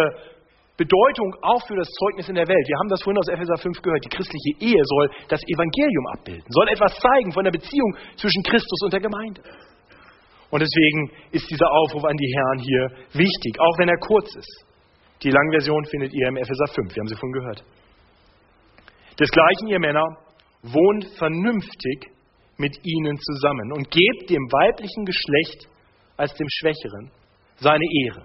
Bedeutung 0.79 1.35
auch 1.43 1.59
für 1.67 1.75
das 1.75 1.91
Zeugnis 1.91 2.29
in 2.29 2.35
der 2.35 2.47
Welt. 2.47 2.67
Wir 2.71 2.79
haben 2.79 2.87
das 2.87 3.03
vorhin 3.03 3.19
aus 3.19 3.27
Epheser 3.27 3.57
5 3.57 3.81
gehört. 3.81 3.99
Die 3.99 4.15
christliche 4.15 4.63
Ehe 4.63 4.79
soll 4.79 5.11
das 5.27 5.43
Evangelium 5.43 6.07
abbilden, 6.15 6.47
soll 6.55 6.69
etwas 6.69 6.95
zeigen 7.03 7.33
von 7.33 7.43
der 7.43 7.51
Beziehung 7.51 7.97
zwischen 8.15 8.43
Christus 8.43 8.79
und 8.87 8.93
der 8.93 9.01
Gemeinde. 9.01 9.43
Und 10.49 10.61
deswegen 10.61 11.11
ist 11.31 11.49
dieser 11.49 11.69
Aufruf 11.71 12.05
an 12.05 12.15
die 12.15 12.33
Herren 12.35 12.59
hier 12.59 12.89
wichtig, 13.13 13.59
auch 13.59 13.77
wenn 13.79 13.89
er 13.89 13.97
kurz 13.97 14.35
ist. 14.35 14.65
Die 15.23 15.31
Langversion 15.31 15.83
findet 15.85 16.13
ihr 16.13 16.27
im 16.27 16.37
Epheser 16.37 16.67
5, 16.67 16.95
wir 16.95 17.01
haben 17.01 17.07
sie 17.07 17.15
vorhin 17.15 17.33
gehört. 17.33 17.63
Desgleichen, 19.19 19.67
ihr 19.67 19.79
Männer, 19.79 20.05
wohnt 20.61 21.05
vernünftig 21.17 22.11
mit 22.57 22.77
ihnen 22.83 23.17
zusammen 23.17 23.73
und 23.73 23.89
gebt 23.89 24.29
dem 24.29 24.43
weiblichen 24.51 25.05
Geschlecht 25.05 25.67
als 26.17 26.33
dem 26.35 26.47
Schwächeren 26.49 27.11
seine 27.57 27.85
Ehre 28.05 28.23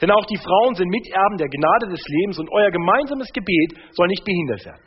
denn 0.00 0.10
auch 0.10 0.24
die 0.26 0.36
Frauen 0.36 0.74
sind 0.74 0.88
Miterben 0.88 1.38
der 1.38 1.48
Gnade 1.48 1.88
des 1.90 2.02
Lebens 2.06 2.38
und 2.38 2.48
euer 2.50 2.70
gemeinsames 2.70 3.28
Gebet 3.32 3.74
soll 3.92 4.06
nicht 4.08 4.24
behindert 4.24 4.64
werden. 4.64 4.82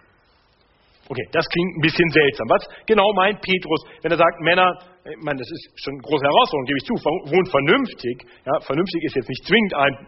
Okay, 1.12 1.28
das 1.34 1.44
klingt 1.52 1.76
ein 1.76 1.82
bisschen 1.82 2.10
seltsam. 2.10 2.48
Was 2.48 2.64
genau 2.88 3.12
meint 3.12 3.42
Petrus, 3.42 3.84
wenn 4.02 4.12
er 4.12 4.18
sagt, 4.18 4.40
Männer, 4.40 4.80
ich 5.04 5.20
meine, 5.20 5.44
das 5.44 5.52
ist 5.52 5.68
schon 5.76 6.00
eine 6.00 6.04
große 6.08 6.24
Herausforderung, 6.24 6.66
gebe 6.72 6.80
ich 6.80 6.88
zu, 6.88 6.96
wohnen 7.28 7.50
vernünftig. 7.52 8.24
Ja, 8.48 8.56
vernünftig 8.62 9.04
ist 9.04 9.16
jetzt 9.20 9.28
nicht 9.28 9.44
zwingend 9.44 9.74
ein 9.76 10.08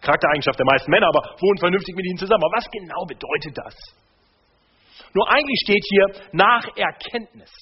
Charaktereigenschaft 0.00 0.58
der 0.58 0.64
meisten 0.64 0.90
Männer, 0.90 1.08
aber 1.12 1.36
wohnen 1.44 1.58
vernünftig 1.58 1.94
mit 1.94 2.06
ihnen 2.06 2.16
zusammen. 2.16 2.40
Aber 2.40 2.56
was 2.56 2.64
genau 2.72 3.04
bedeutet 3.04 3.52
das? 3.52 3.76
Nur 5.12 5.28
eigentlich 5.28 5.60
steht 5.62 5.84
hier 5.92 6.06
nach 6.32 6.64
Erkenntnis. 6.74 7.52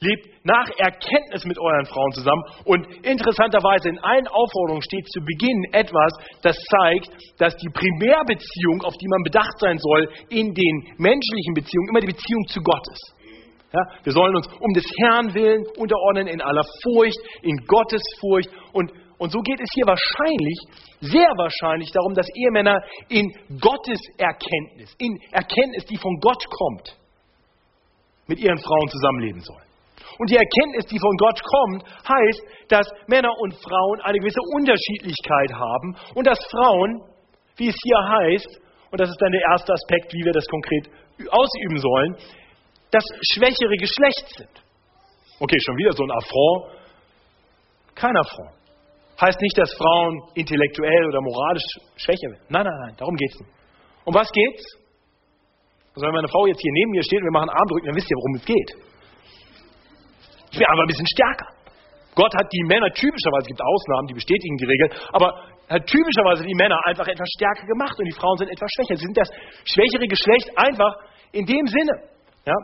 Lebt 0.00 0.28
nach 0.44 0.68
Erkenntnis 0.76 1.44
mit 1.44 1.58
euren 1.58 1.86
Frauen 1.86 2.12
zusammen. 2.12 2.42
Und 2.64 2.86
interessanterweise 3.02 3.88
in 3.88 3.98
allen 3.98 4.28
Aufforderungen 4.28 4.82
steht 4.82 5.06
zu 5.08 5.20
Beginn 5.24 5.64
etwas, 5.72 6.12
das 6.42 6.56
zeigt, 6.56 7.10
dass 7.38 7.56
die 7.56 7.70
Primärbeziehung, 7.70 8.82
auf 8.82 8.94
die 9.00 9.08
man 9.08 9.22
bedacht 9.22 9.58
sein 9.58 9.78
soll, 9.78 10.08
in 10.28 10.52
den 10.52 10.76
menschlichen 10.98 11.54
Beziehungen 11.54 11.88
immer 11.88 12.00
die 12.00 12.12
Beziehung 12.12 12.46
zu 12.48 12.60
Gott 12.60 12.84
ist. 12.92 13.16
Ja, 13.72 13.82
wir 14.04 14.12
sollen 14.12 14.36
uns 14.36 14.48
um 14.60 14.72
des 14.74 14.84
Herrn 15.00 15.34
willen 15.34 15.64
unterordnen 15.76 16.28
in 16.28 16.40
aller 16.40 16.64
Furcht, 16.82 17.18
in 17.42 17.56
Gottes 17.66 18.02
Furcht. 18.20 18.50
Und, 18.72 18.92
und 19.18 19.32
so 19.32 19.40
geht 19.40 19.60
es 19.60 19.68
hier 19.74 19.86
wahrscheinlich, 19.86 20.58
sehr 21.00 21.28
wahrscheinlich 21.36 21.90
darum, 21.90 22.14
dass 22.14 22.28
Ehemänner 22.36 22.80
in 23.08 23.32
Gottes 23.60 24.00
Erkenntnis, 24.18 24.94
in 24.98 25.18
Erkenntnis, 25.32 25.84
die 25.86 25.96
von 25.96 26.18
Gott 26.20 26.44
kommt, 26.48 26.96
mit 28.28 28.38
ihren 28.38 28.58
Frauen 28.58 28.88
zusammenleben 28.88 29.40
sollen. 29.40 29.65
Und 30.18 30.30
die 30.30 30.36
Erkenntnis, 30.36 30.86
die 30.86 30.98
von 30.98 31.16
Gott 31.16 31.40
kommt, 31.42 31.84
heißt, 32.08 32.42
dass 32.68 32.88
Männer 33.06 33.32
und 33.40 33.54
Frauen 33.54 34.00
eine 34.02 34.18
gewisse 34.18 34.40
Unterschiedlichkeit 34.54 35.52
haben 35.52 35.96
und 36.14 36.26
dass 36.26 36.38
Frauen, 36.50 37.02
wie 37.56 37.68
es 37.68 37.76
hier 37.82 38.08
heißt, 38.08 38.60
und 38.90 39.00
das 39.00 39.10
ist 39.10 39.20
dann 39.20 39.32
der 39.32 39.42
erste 39.52 39.72
Aspekt, 39.72 40.12
wie 40.12 40.24
wir 40.24 40.32
das 40.32 40.46
konkret 40.46 40.88
ausüben 41.30 41.78
sollen, 41.78 42.16
das 42.90 43.04
schwächere 43.34 43.76
Geschlecht 43.76 44.26
sind. 44.36 44.62
Okay, 45.40 45.56
schon 45.60 45.76
wieder 45.76 45.92
so 45.92 46.04
ein 46.04 46.10
Affront. 46.10 46.64
Kein 47.94 48.16
Affront. 48.16 48.56
Heißt 49.20 49.40
nicht, 49.40 49.58
dass 49.58 49.72
Frauen 49.74 50.20
intellektuell 50.34 51.06
oder 51.08 51.20
moralisch 51.20 51.64
schwächer 51.96 52.28
sind. 52.28 52.50
Nein, 52.50 52.64
nein, 52.64 52.78
nein, 52.86 52.94
darum 52.96 53.16
geht 53.16 53.32
es 53.32 53.40
nicht. 53.40 53.52
Um 54.04 54.14
was 54.14 54.30
geht's? 54.30 54.64
Also 55.94 56.06
wenn 56.06 56.14
meine 56.14 56.28
Frau 56.28 56.46
jetzt 56.46 56.60
hier 56.60 56.72
neben 56.72 56.90
mir 56.90 57.02
steht 57.02 57.20
und 57.20 57.24
wir 57.24 57.32
machen 57.32 57.48
Armdrücken, 57.48 57.86
dann 57.86 57.96
wisst 57.96 58.10
ihr, 58.10 58.16
worum 58.16 58.34
es 58.36 58.44
geht. 58.44 58.70
Ich 60.56 60.60
wäre 60.64 60.72
einfach 60.72 60.88
ein 60.88 60.92
bisschen 60.96 61.12
stärker. 61.12 61.48
Gott 62.16 62.32
hat 62.32 62.48
die 62.48 62.64
Männer 62.64 62.88
typischerweise, 62.96 63.44
es 63.44 63.52
gibt 63.52 63.60
Ausnahmen, 63.60 64.08
die 64.08 64.16
bestätigen 64.16 64.56
die 64.56 64.64
Regel, 64.64 64.88
aber 65.12 65.36
hat 65.68 65.84
typischerweise 65.84 66.48
die 66.48 66.56
Männer 66.56 66.80
einfach 66.88 67.04
etwas 67.04 67.28
stärker 67.36 67.68
gemacht 67.68 67.92
und 67.92 68.08
die 68.08 68.16
Frauen 68.16 68.40
sind 68.40 68.48
etwas 68.48 68.72
schwächer. 68.72 68.96
Sie 68.96 69.04
sind 69.04 69.20
das 69.20 69.28
schwächere 69.68 70.08
Geschlecht 70.08 70.48
einfach 70.56 70.96
in 71.36 71.44
dem 71.44 71.66
Sinne. 71.68 71.92
Ja? 72.48 72.56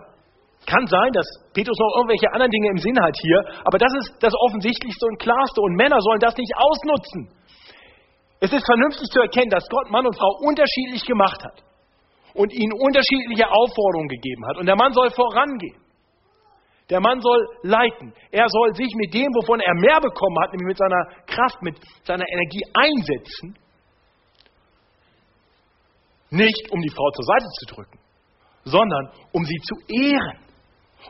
Kann 0.65 0.87
sein, 0.89 1.13
dass 1.13 1.29
Petrus 1.53 1.77
noch 1.77 2.01
irgendwelche 2.01 2.33
anderen 2.33 2.49
Dinge 2.49 2.73
im 2.73 2.79
Sinn 2.81 2.97
hat 2.97 3.13
hier, 3.21 3.45
aber 3.69 3.77
das 3.77 3.93
ist 4.01 4.17
das 4.25 4.33
Offensichtlichste 4.49 5.05
und 5.05 5.21
Klarste 5.21 5.61
und 5.61 5.77
Männer 5.77 6.01
sollen 6.01 6.21
das 6.25 6.33
nicht 6.33 6.53
ausnutzen. 6.57 7.29
Es 8.41 8.57
ist 8.57 8.65
vernünftig 8.65 9.05
zu 9.13 9.21
erkennen, 9.21 9.53
dass 9.53 9.69
Gott 9.69 9.91
Mann 9.93 10.07
und 10.07 10.17
Frau 10.17 10.33
unterschiedlich 10.49 11.05
gemacht 11.05 11.45
hat 11.45 11.61
und 12.33 12.57
ihnen 12.57 12.73
unterschiedliche 12.73 13.53
Aufforderungen 13.53 14.09
gegeben 14.09 14.49
hat 14.49 14.57
und 14.57 14.65
der 14.65 14.81
Mann 14.81 14.95
soll 14.95 15.11
vorangehen. 15.11 15.82
Der 16.93 17.01
Mann 17.01 17.23
soll 17.23 17.41
leiten. 17.63 18.13
Er 18.31 18.47
soll 18.51 18.75
sich 18.75 18.93
mit 18.97 19.15
dem, 19.15 19.33
wovon 19.33 19.61
er 19.61 19.73
mehr 19.77 19.99
bekommen 19.99 20.37
hat, 20.43 20.53
nämlich 20.53 20.77
mit 20.77 20.77
seiner 20.77 21.05
Kraft, 21.25 21.63
mit 21.63 21.81
seiner 22.05 22.27
Energie 22.29 22.61
einsetzen. 22.75 23.57
Nicht 26.29 26.71
um 26.71 26.83
die 26.83 26.91
Frau 26.91 27.11
zur 27.13 27.25
Seite 27.25 27.47
zu 27.61 27.75
drücken, 27.75 27.99
sondern 28.65 29.11
um 29.33 29.43
sie 29.43 29.59
zu 29.65 29.75
ehren, 29.89 30.39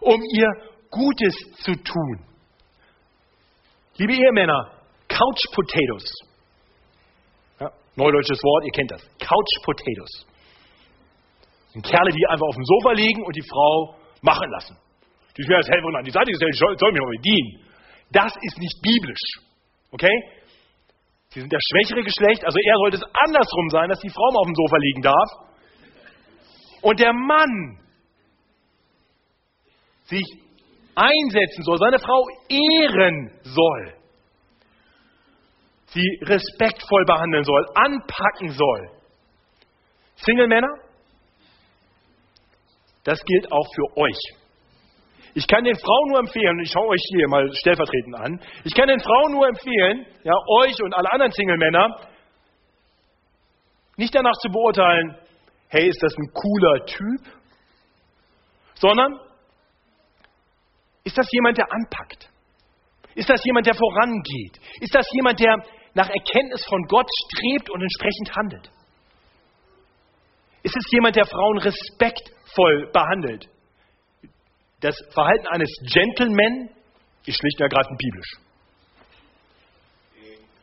um 0.02 0.22
ihr 0.22 0.50
Gutes 0.88 1.34
zu 1.64 1.74
tun. 1.74 2.26
Liebe 3.96 4.12
Ehemänner, 4.12 4.70
Couch 5.08 5.42
Potatoes. 5.52 6.14
Ja, 7.58 7.72
neudeutsches 7.96 8.38
Wort, 8.38 8.66
ihr 8.66 8.72
kennt 8.72 8.90
das. 8.92 9.02
Couch 9.18 9.52
Potatoes. 9.64 10.26
sind 11.72 11.84
Kerle, 11.84 12.12
die 12.12 12.26
einfach 12.28 12.46
auf 12.46 12.54
dem 12.54 12.64
Sofa 12.64 12.92
liegen 12.92 13.24
und 13.24 13.34
die 13.34 13.48
Frau 13.50 13.96
machen 14.20 14.48
lassen 14.52 14.81
die 15.36 15.42
ist 15.42 15.48
mir 15.48 15.56
als 15.56 15.68
Helferin 15.68 15.96
an 15.96 16.04
die 16.04 16.10
Seite 16.10 16.30
gestellt, 16.30 16.54
soll, 16.56 16.78
soll 16.78 16.92
mir 16.92 17.02
aber 17.02 17.10
bedienen. 17.10 17.64
Das 18.10 18.32
ist 18.42 18.58
nicht 18.58 18.82
biblisch. 18.82 19.24
Okay? 19.90 20.12
Sie 21.30 21.40
sind 21.40 21.52
das 21.52 21.62
schwächere 21.70 22.02
Geschlecht, 22.02 22.44
also 22.44 22.58
eher 22.58 22.76
sollte 22.76 22.96
es 22.98 23.04
andersrum 23.24 23.68
sein, 23.70 23.88
dass 23.88 24.00
die 24.00 24.10
Frau 24.10 24.30
mal 24.32 24.40
auf 24.40 24.46
dem 24.46 24.54
Sofa 24.54 24.76
liegen 24.76 25.02
darf. 25.02 25.30
Und 26.82 27.00
der 27.00 27.12
Mann 27.12 27.78
sich 30.04 30.26
einsetzen 30.94 31.62
soll, 31.62 31.78
seine 31.78 31.98
Frau 31.98 32.26
ehren 32.50 33.30
soll, 33.44 33.94
sie 35.86 36.20
respektvoll 36.22 37.04
behandeln 37.06 37.44
soll, 37.44 37.66
anpacken 37.74 38.50
soll. 38.50 38.90
Single-Männer, 40.16 40.74
das 43.04 43.24
gilt 43.24 43.50
auch 43.50 43.66
für 43.74 43.96
euch. 43.96 44.41
Ich 45.34 45.46
kann 45.46 45.64
den 45.64 45.76
Frauen 45.76 46.08
nur 46.10 46.18
empfehlen, 46.18 46.60
ich 46.60 46.70
schaue 46.70 46.88
euch 46.88 47.02
hier 47.08 47.26
mal 47.28 47.48
stellvertretend 47.54 48.14
an, 48.16 48.40
ich 48.64 48.74
kann 48.74 48.88
den 48.88 49.00
Frauen 49.00 49.32
nur 49.32 49.48
empfehlen, 49.48 50.06
ja, 50.24 50.32
euch 50.60 50.82
und 50.82 50.94
alle 50.94 51.10
anderen 51.10 51.32
Single-Männer, 51.32 51.88
nicht 53.96 54.14
danach 54.14 54.36
zu 54.42 54.50
beurteilen, 54.50 55.16
hey, 55.68 55.88
ist 55.88 56.02
das 56.02 56.12
ein 56.18 56.32
cooler 56.34 56.86
Typ, 56.86 57.34
sondern 58.74 59.18
ist 61.04 61.16
das 61.16 61.26
jemand, 61.32 61.56
der 61.56 61.72
anpackt? 61.72 62.28
Ist 63.14 63.28
das 63.28 63.44
jemand, 63.44 63.66
der 63.66 63.74
vorangeht? 63.74 64.58
Ist 64.80 64.94
das 64.94 65.06
jemand, 65.12 65.40
der 65.40 65.56
nach 65.94 66.08
Erkenntnis 66.08 66.64
von 66.66 66.82
Gott 66.88 67.08
strebt 67.26 67.70
und 67.70 67.82
entsprechend 67.82 68.36
handelt? 68.36 68.70
Ist 70.62 70.76
es 70.76 70.92
jemand, 70.92 71.16
der 71.16 71.26
Frauen 71.26 71.58
respektvoll 71.58 72.90
behandelt? 72.92 73.48
Das 74.82 74.96
Verhalten 75.14 75.46
eines 75.46 75.70
Gentleman 75.92 76.68
ist 77.24 77.38
schlicht 77.38 77.60
und 77.60 77.62
ergreifend 77.62 77.98
biblisch. 77.98 78.32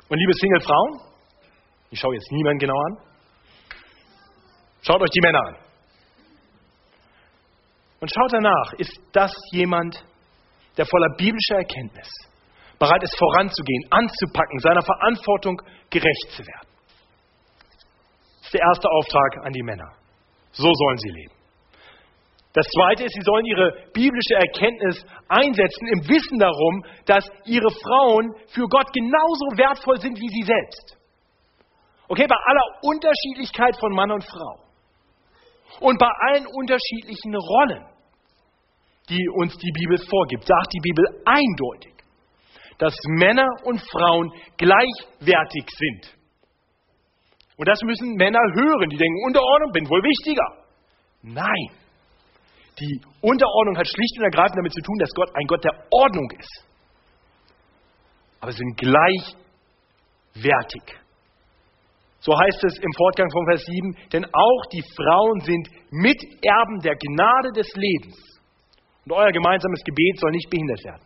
Und 0.09 0.17
liebe 0.17 0.34
Single-Frauen, 0.34 1.01
ich 1.91 1.99
schaue 1.99 2.13
jetzt 2.13 2.32
niemanden 2.32 2.59
genau 2.59 2.78
an, 2.78 2.97
schaut 4.82 5.01
euch 5.01 5.09
die 5.09 5.22
Männer 5.22 5.39
an. 5.47 5.55
Und 8.01 8.11
schaut 8.13 8.34
danach, 8.34 8.74
ist 8.74 8.99
das 9.13 9.34
jemand, 9.51 10.03
der 10.78 10.86
voller 10.86 11.15
biblischer 11.17 11.57
Erkenntnis 11.57 12.09
bereit 12.80 13.03
ist 13.03 13.17
voranzugehen, 13.17 13.84
anzupacken, 13.91 14.59
seiner 14.59 14.82
Verantwortung 14.82 15.61
gerecht 15.89 16.32
zu 16.32 16.43
werden. 16.45 16.70
Das 18.38 18.45
ist 18.45 18.53
der 18.53 18.61
erste 18.61 18.89
Auftrag 18.89 19.45
an 19.45 19.51
die 19.53 19.63
Männer. 19.63 19.91
So 20.51 20.72
sollen 20.74 20.97
sie 20.97 21.09
leben. 21.09 21.38
Das 22.53 22.65
zweite 22.65 23.03
ist, 23.03 23.13
sie 23.13 23.21
sollen 23.21 23.45
ihre 23.45 23.71
biblische 23.93 24.33
Erkenntnis 24.33 25.05
einsetzen 25.27 25.87
im 25.93 26.09
Wissen 26.09 26.39
darum, 26.39 26.83
dass 27.05 27.29
ihre 27.45 27.69
Frauen 27.69 28.33
für 28.47 28.67
Gott 28.67 28.91
genauso 28.91 29.45
wertvoll 29.55 30.01
sind 30.01 30.19
wie 30.19 30.29
sie 30.29 30.43
selbst. 30.43 30.97
Okay, 32.07 32.25
bei 32.27 32.35
aller 32.35 32.65
Unterschiedlichkeit 32.81 33.77
von 33.79 33.93
Mann 33.93 34.11
und 34.11 34.23
Frau. 34.23 34.65
Und 35.79 35.99
bei 35.99 36.09
allen 36.27 36.47
unterschiedlichen 36.47 37.35
Rollen, 37.35 37.85
die 39.09 39.29
uns 39.35 39.55
die 39.57 39.71
Bibel 39.71 39.99
vorgibt, 40.09 40.45
sagt 40.47 40.73
die 40.73 40.81
Bibel 40.81 41.05
eindeutig, 41.25 41.93
dass 42.79 42.95
Männer 43.19 43.47
und 43.63 43.79
Frauen 43.91 44.33
gleichwertig 44.57 45.65
sind. 45.67 46.17
Und 47.57 47.67
das 47.67 47.79
müssen 47.83 48.15
Männer 48.15 48.39
hören, 48.55 48.89
die 48.89 48.97
denken, 48.97 49.25
Unterordnung 49.27 49.71
bin 49.71 49.87
wohl 49.87 50.01
wichtiger. 50.01 50.65
Nein. 51.21 51.78
Die 52.80 53.01
Unterordnung 53.21 53.77
hat 53.77 53.88
schlicht 53.88 54.17
und 54.17 54.23
ergreifend 54.23 54.57
damit 54.57 54.73
zu 54.73 54.82
tun, 54.82 54.97
dass 54.99 55.09
Gott 55.13 55.30
ein 55.36 55.47
Gott 55.47 55.63
der 55.63 55.86
Ordnung 55.91 56.32
ist. 56.39 56.65
Aber 58.39 58.51
sie 58.51 58.59
sind 58.59 58.77
gleichwertig. 58.77 59.36
So 62.21 62.38
heißt 62.38 62.63
es 62.63 62.77
im 62.77 62.91
Fortgang 62.97 63.30
von 63.32 63.45
Vers 63.47 63.63
7, 63.65 63.95
denn 64.11 64.25
auch 64.25 64.65
die 64.71 64.84
Frauen 64.95 65.39
sind 65.41 65.69
Miterben 65.91 66.80
der 66.84 66.95
Gnade 66.95 67.51
des 67.55 67.67
Lebens. 67.75 68.17
Und 69.05 69.13
euer 69.13 69.32
gemeinsames 69.32 69.82
Gebet 69.84 70.19
soll 70.19 70.32
nicht 70.32 70.49
behindert 70.49 70.84
werden. 70.84 71.01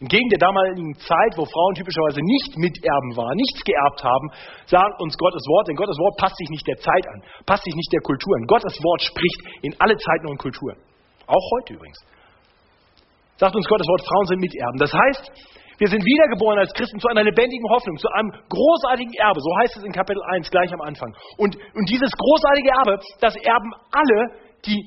Entgegen 0.00 0.28
der 0.30 0.38
damaligen 0.38 0.94
Zeit, 0.98 1.32
wo 1.36 1.44
Frauen 1.46 1.74
typischerweise 1.74 2.20
nicht 2.20 2.58
Miterben 2.58 3.16
waren, 3.16 3.36
nichts 3.36 3.62
geerbt 3.62 4.02
haben, 4.02 4.28
sagt 4.66 5.00
uns 5.00 5.16
Gottes 5.16 5.46
Wort, 5.46 5.68
denn 5.68 5.76
Gottes 5.76 5.96
Wort 5.96 6.16
passt 6.18 6.36
sich 6.36 6.50
nicht 6.50 6.66
der 6.66 6.76
Zeit 6.76 7.06
an, 7.06 7.22
passt 7.46 7.64
sich 7.64 7.74
nicht 7.74 7.92
der 7.92 8.00
Kultur 8.00 8.34
an. 8.36 8.46
Gottes 8.46 8.76
Wort 8.82 9.00
spricht 9.02 9.40
in 9.62 9.72
alle 9.78 9.96
Zeiten 9.96 10.26
und 10.26 10.38
Kulturen. 10.38 10.76
Auch 11.32 11.46
heute 11.56 11.74
übrigens. 11.74 11.98
Sagt 13.40 13.56
uns 13.56 13.66
Gottes 13.66 13.88
Wort, 13.88 14.02
Frauen 14.04 14.26
sind 14.26 14.40
Miterben. 14.40 14.78
Das 14.78 14.92
heißt, 14.92 15.24
wir 15.78 15.88
sind 15.88 16.04
wiedergeboren 16.04 16.58
als 16.58 16.72
Christen 16.74 17.00
zu 17.00 17.08
einer 17.08 17.24
lebendigen 17.24 17.68
Hoffnung, 17.70 17.96
zu 17.96 18.08
einem 18.12 18.30
großartigen 18.48 19.14
Erbe. 19.14 19.40
So 19.40 19.50
heißt 19.62 19.76
es 19.78 19.84
in 19.84 19.92
Kapitel 19.92 20.22
1 20.36 20.50
gleich 20.50 20.72
am 20.72 20.82
Anfang. 20.82 21.10
Und, 21.38 21.56
und 21.56 21.88
dieses 21.88 22.12
großartige 22.12 22.68
Erbe, 22.68 23.00
das 23.20 23.34
erben 23.36 23.72
alle, 23.90 24.38
die 24.66 24.78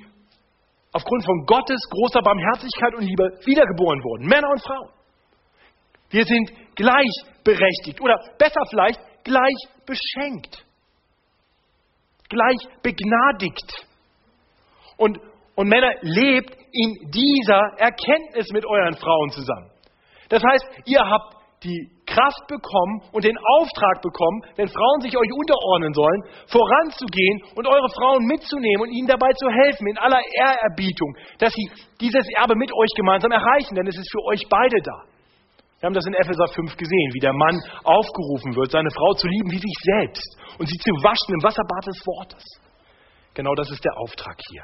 aufgrund 0.94 1.26
von 1.26 1.46
Gottes 1.46 1.82
großer 1.90 2.22
Barmherzigkeit 2.22 2.94
und 2.96 3.04
Liebe 3.04 3.28
wiedergeboren 3.44 4.02
wurden. 4.04 4.28
Männer 4.28 4.50
und 4.52 4.62
Frauen. 4.62 4.90
Wir 6.12 6.24
sind 6.24 6.52
gleichberechtigt 6.76 8.00
oder 8.00 8.16
besser 8.38 8.62
vielleicht 8.70 9.02
gleich 9.24 9.58
beschenkt, 9.86 10.64
gleich 12.30 12.62
begnadigt. 12.84 13.88
Und, 14.98 15.20
und 15.56 15.68
Männer, 15.68 15.92
lebt 16.02 16.56
in 16.72 17.12
dieser 17.12 17.62
Erkenntnis 17.78 18.52
mit 18.52 18.66
euren 18.66 18.96
Frauen 18.96 19.30
zusammen. 19.32 19.72
Das 20.30 20.44
heißt, 20.44 20.66
ihr 20.86 21.00
habt 21.00 21.36
die 21.64 21.90
Kraft 22.06 22.46
bekommen 22.48 23.02
und 23.12 23.24
den 23.24 23.38
Auftrag 23.58 24.02
bekommen, 24.02 24.44
wenn 24.56 24.68
Frauen 24.68 25.02
sich 25.02 25.18
euch 25.18 25.32
unterordnen 25.34 25.94
sollen, 25.94 26.22
voranzugehen 26.48 27.42
und 27.56 27.66
eure 27.68 27.90
Frauen 27.98 28.26
mitzunehmen 28.26 28.82
und 28.82 28.92
ihnen 28.92 29.08
dabei 29.08 29.32
zu 29.34 29.50
helfen, 29.50 29.88
in 29.88 29.98
aller 29.98 30.22
Ehrerbietung, 30.22 31.16
dass 31.40 31.54
sie 31.54 31.72
dieses 32.00 32.28
Erbe 32.38 32.56
mit 32.56 32.72
euch 32.72 32.92
gemeinsam 32.96 33.32
erreichen, 33.32 33.76
denn 33.76 33.88
es 33.88 33.98
ist 33.98 34.12
für 34.12 34.24
euch 34.30 34.44
beide 34.50 34.78
da. 34.84 35.04
Wir 35.80 35.88
haben 35.88 35.94
das 35.94 36.06
in 36.06 36.14
Epheser 36.14 36.48
5 36.48 36.78
gesehen, 36.78 37.10
wie 37.14 37.20
der 37.20 37.34
Mann 37.34 37.60
aufgerufen 37.84 38.56
wird, 38.56 38.72
seine 38.72 38.90
Frau 38.92 39.14
zu 39.14 39.28
lieben 39.28 39.52
wie 39.52 39.60
sich 39.60 39.76
selbst 39.82 40.38
und 40.60 40.68
sie 40.68 40.78
zu 40.78 40.92
waschen 41.04 41.34
im 41.34 41.44
Wasserbad 41.44 41.86
des 41.88 42.00
Wortes. 42.06 42.44
Genau 43.34 43.54
das 43.56 43.70
ist 43.72 43.84
der 43.84 43.98
Auftrag 43.98 44.40
hier. 44.50 44.64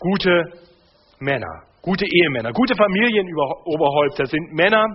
Gute 0.00 0.44
Männer, 1.18 1.62
gute 1.82 2.06
Ehemänner, 2.06 2.52
gute 2.52 2.74
Familienoberhäupter 2.74 4.24
sind 4.24 4.52
Männer 4.54 4.86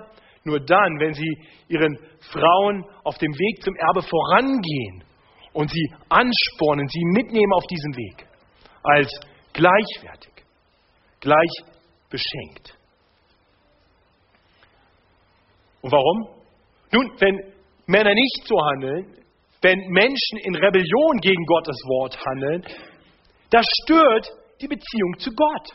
nur 0.44 0.60
dann, 0.60 1.00
wenn 1.00 1.14
sie 1.14 1.38
ihren 1.68 1.98
Frauen 2.20 2.86
auf 3.04 3.18
dem 3.20 3.32
Weg 3.32 3.64
zum 3.64 3.76
Erbe 3.76 4.02
vorangehen 4.02 5.04
und 5.54 5.70
sie 5.70 5.94
anspornen, 6.10 6.88
sie 6.88 7.04
mitnehmen 7.14 7.54
auf 7.54 7.66
diesem 7.68 7.96
Weg 7.96 8.28
als 8.84 9.10
gleichwertig, 9.54 10.34
gleich 11.20 11.52
beschenkt. 12.10 12.78
Und 15.82 15.92
warum? 15.92 16.30
Nun, 16.92 17.12
wenn 17.20 17.54
Männer 17.86 18.14
nicht 18.14 18.48
so 18.48 18.56
handeln, 18.60 19.18
wenn 19.62 19.80
Menschen 19.90 20.38
in 20.44 20.56
Rebellion 20.56 21.18
gegen 21.22 21.46
Gottes 21.46 21.78
Wort 21.88 22.18
handeln, 22.26 22.66
das 23.52 23.66
stört 23.84 24.30
die 24.62 24.68
Beziehung 24.68 25.18
zu 25.20 25.32
Gott. 25.32 25.68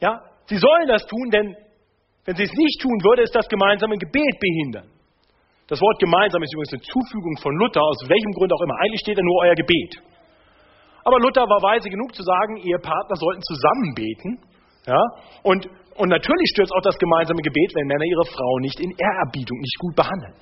Ja, 0.00 0.20
sie 0.46 0.58
sollen 0.58 0.88
das 0.88 1.04
tun, 1.06 1.30
denn 1.30 1.56
wenn 2.24 2.36
sie 2.36 2.44
es 2.44 2.52
nicht 2.52 2.80
tun, 2.82 2.98
würde 3.02 3.22
es 3.22 3.30
das 3.30 3.48
gemeinsame 3.48 3.96
Gebet 3.96 4.36
behindern. 4.40 4.90
Das 5.68 5.80
Wort 5.80 5.98
gemeinsam 5.98 6.42
ist 6.42 6.52
übrigens 6.52 6.74
eine 6.74 6.82
Zufügung 6.82 7.36
von 7.38 7.54
Luther, 7.56 7.82
aus 7.82 7.98
welchem 8.06 8.32
Grund 8.32 8.52
auch 8.52 8.62
immer. 8.62 8.74
Eigentlich 8.82 9.00
steht 9.00 9.18
da 9.18 9.22
nur 9.22 9.42
euer 9.42 9.54
Gebet. 9.54 9.98
Aber 11.04 11.18
Luther 11.18 11.42
war 11.42 11.62
weise 11.62 11.88
genug 11.88 12.14
zu 12.14 12.22
sagen, 12.22 12.56
Ehepartner 12.58 13.16
sollten 13.16 13.42
zusammen 13.42 13.94
beten. 13.94 14.38
Ja? 14.86 15.02
Und 15.42 15.68
und 15.96 16.08
natürlich 16.10 16.48
stört 16.52 16.68
es 16.68 16.76
auch 16.76 16.84
das 16.84 16.98
gemeinsame 16.98 17.40
Gebet, 17.40 17.72
wenn 17.74 17.86
Männer 17.86 18.04
ihre 18.04 18.26
Frau 18.26 18.58
nicht 18.60 18.78
in 18.80 18.92
Ehrerbietung, 18.92 19.58
nicht 19.58 19.78
gut 19.78 19.96
behandeln. 19.96 20.34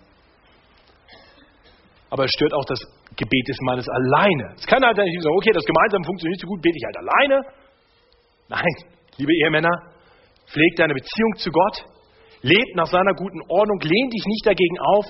Aber 2.14 2.26
es 2.26 2.30
stört 2.30 2.54
auch 2.54 2.64
das 2.66 2.78
Gebet 3.16 3.48
des 3.48 3.58
Mannes 3.62 3.88
alleine. 3.88 4.54
Es 4.54 4.64
kann 4.66 4.80
halt 4.86 4.96
nicht 4.96 5.20
sagen, 5.20 5.34
okay, 5.34 5.50
das 5.52 5.64
gemeinsame 5.64 6.04
funktioniert 6.04 6.38
so 6.38 6.46
gut, 6.46 6.62
bete 6.62 6.78
ich 6.78 6.84
halt 6.86 6.98
alleine. 7.02 7.42
Nein, 8.48 8.74
liebe 9.16 9.32
Ehemänner, 9.42 9.74
pflegt 10.46 10.78
deine 10.78 10.94
Beziehung 10.94 11.34
zu 11.38 11.50
Gott, 11.50 11.84
lebt 12.42 12.76
nach 12.76 12.86
seiner 12.86 13.14
guten 13.14 13.42
Ordnung, 13.48 13.80
lehn 13.80 14.10
dich 14.10 14.24
nicht 14.26 14.46
dagegen 14.46 14.78
auf, 14.94 15.06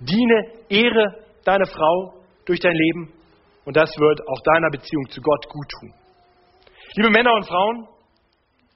diene, 0.00 0.66
ehre 0.68 1.22
deine 1.44 1.66
Frau 1.66 2.14
durch 2.46 2.58
dein 2.58 2.74
Leben 2.74 3.12
und 3.64 3.76
das 3.76 3.96
wird 3.96 4.20
auch 4.26 4.40
deiner 4.52 4.70
Beziehung 4.70 5.06
zu 5.10 5.20
Gott 5.20 5.48
gut 5.48 5.68
tun. 5.78 5.94
Liebe 6.96 7.10
Männer 7.10 7.32
und 7.32 7.46
Frauen, 7.46 7.86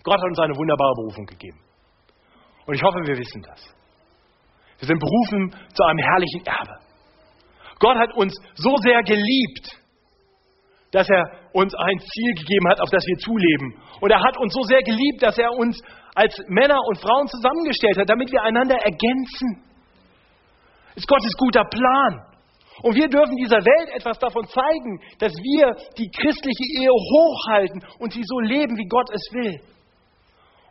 Gott 0.04 0.18
hat 0.18 0.28
uns 0.28 0.38
eine 0.38 0.54
wunderbare 0.54 0.94
Berufung 0.94 1.26
gegeben. 1.26 1.58
Und 2.66 2.74
ich 2.74 2.82
hoffe, 2.84 3.00
wir 3.04 3.18
wissen 3.18 3.42
das. 3.42 3.66
Wir 4.78 4.86
sind 4.86 5.00
berufen 5.00 5.50
zu 5.74 5.82
einem 5.82 5.98
herrlichen 5.98 6.46
Erbe. 6.46 6.83
Gott 7.78 7.96
hat 7.96 8.14
uns 8.16 8.34
so 8.54 8.76
sehr 8.82 9.02
geliebt, 9.02 9.80
dass 10.92 11.08
er 11.10 11.24
uns 11.52 11.74
ein 11.74 11.98
Ziel 11.98 12.34
gegeben 12.34 12.68
hat, 12.70 12.80
auf 12.80 12.90
das 12.90 13.04
wir 13.06 13.18
zuleben. 13.18 13.74
Und 14.00 14.10
er 14.10 14.20
hat 14.22 14.38
uns 14.38 14.54
so 14.54 14.62
sehr 14.62 14.82
geliebt, 14.82 15.22
dass 15.22 15.36
er 15.38 15.50
uns 15.52 15.80
als 16.14 16.36
Männer 16.48 16.78
und 16.86 16.98
Frauen 16.98 17.26
zusammengestellt 17.26 17.98
hat, 17.98 18.08
damit 18.08 18.30
wir 18.30 18.42
einander 18.42 18.76
ergänzen. 18.76 19.64
Das 20.94 21.02
ist 21.02 21.08
Gottes 21.08 21.32
guter 21.36 21.64
Plan. 21.64 22.22
Und 22.82 22.94
wir 22.94 23.08
dürfen 23.08 23.36
dieser 23.36 23.58
Welt 23.58 23.88
etwas 23.94 24.18
davon 24.18 24.46
zeigen, 24.46 25.00
dass 25.18 25.32
wir 25.32 25.74
die 25.98 26.10
christliche 26.10 26.64
Ehe 26.78 26.90
hochhalten 26.90 27.82
und 27.98 28.12
sie 28.12 28.22
so 28.24 28.40
leben, 28.40 28.76
wie 28.76 28.88
Gott 28.88 29.08
es 29.12 29.32
will 29.32 29.60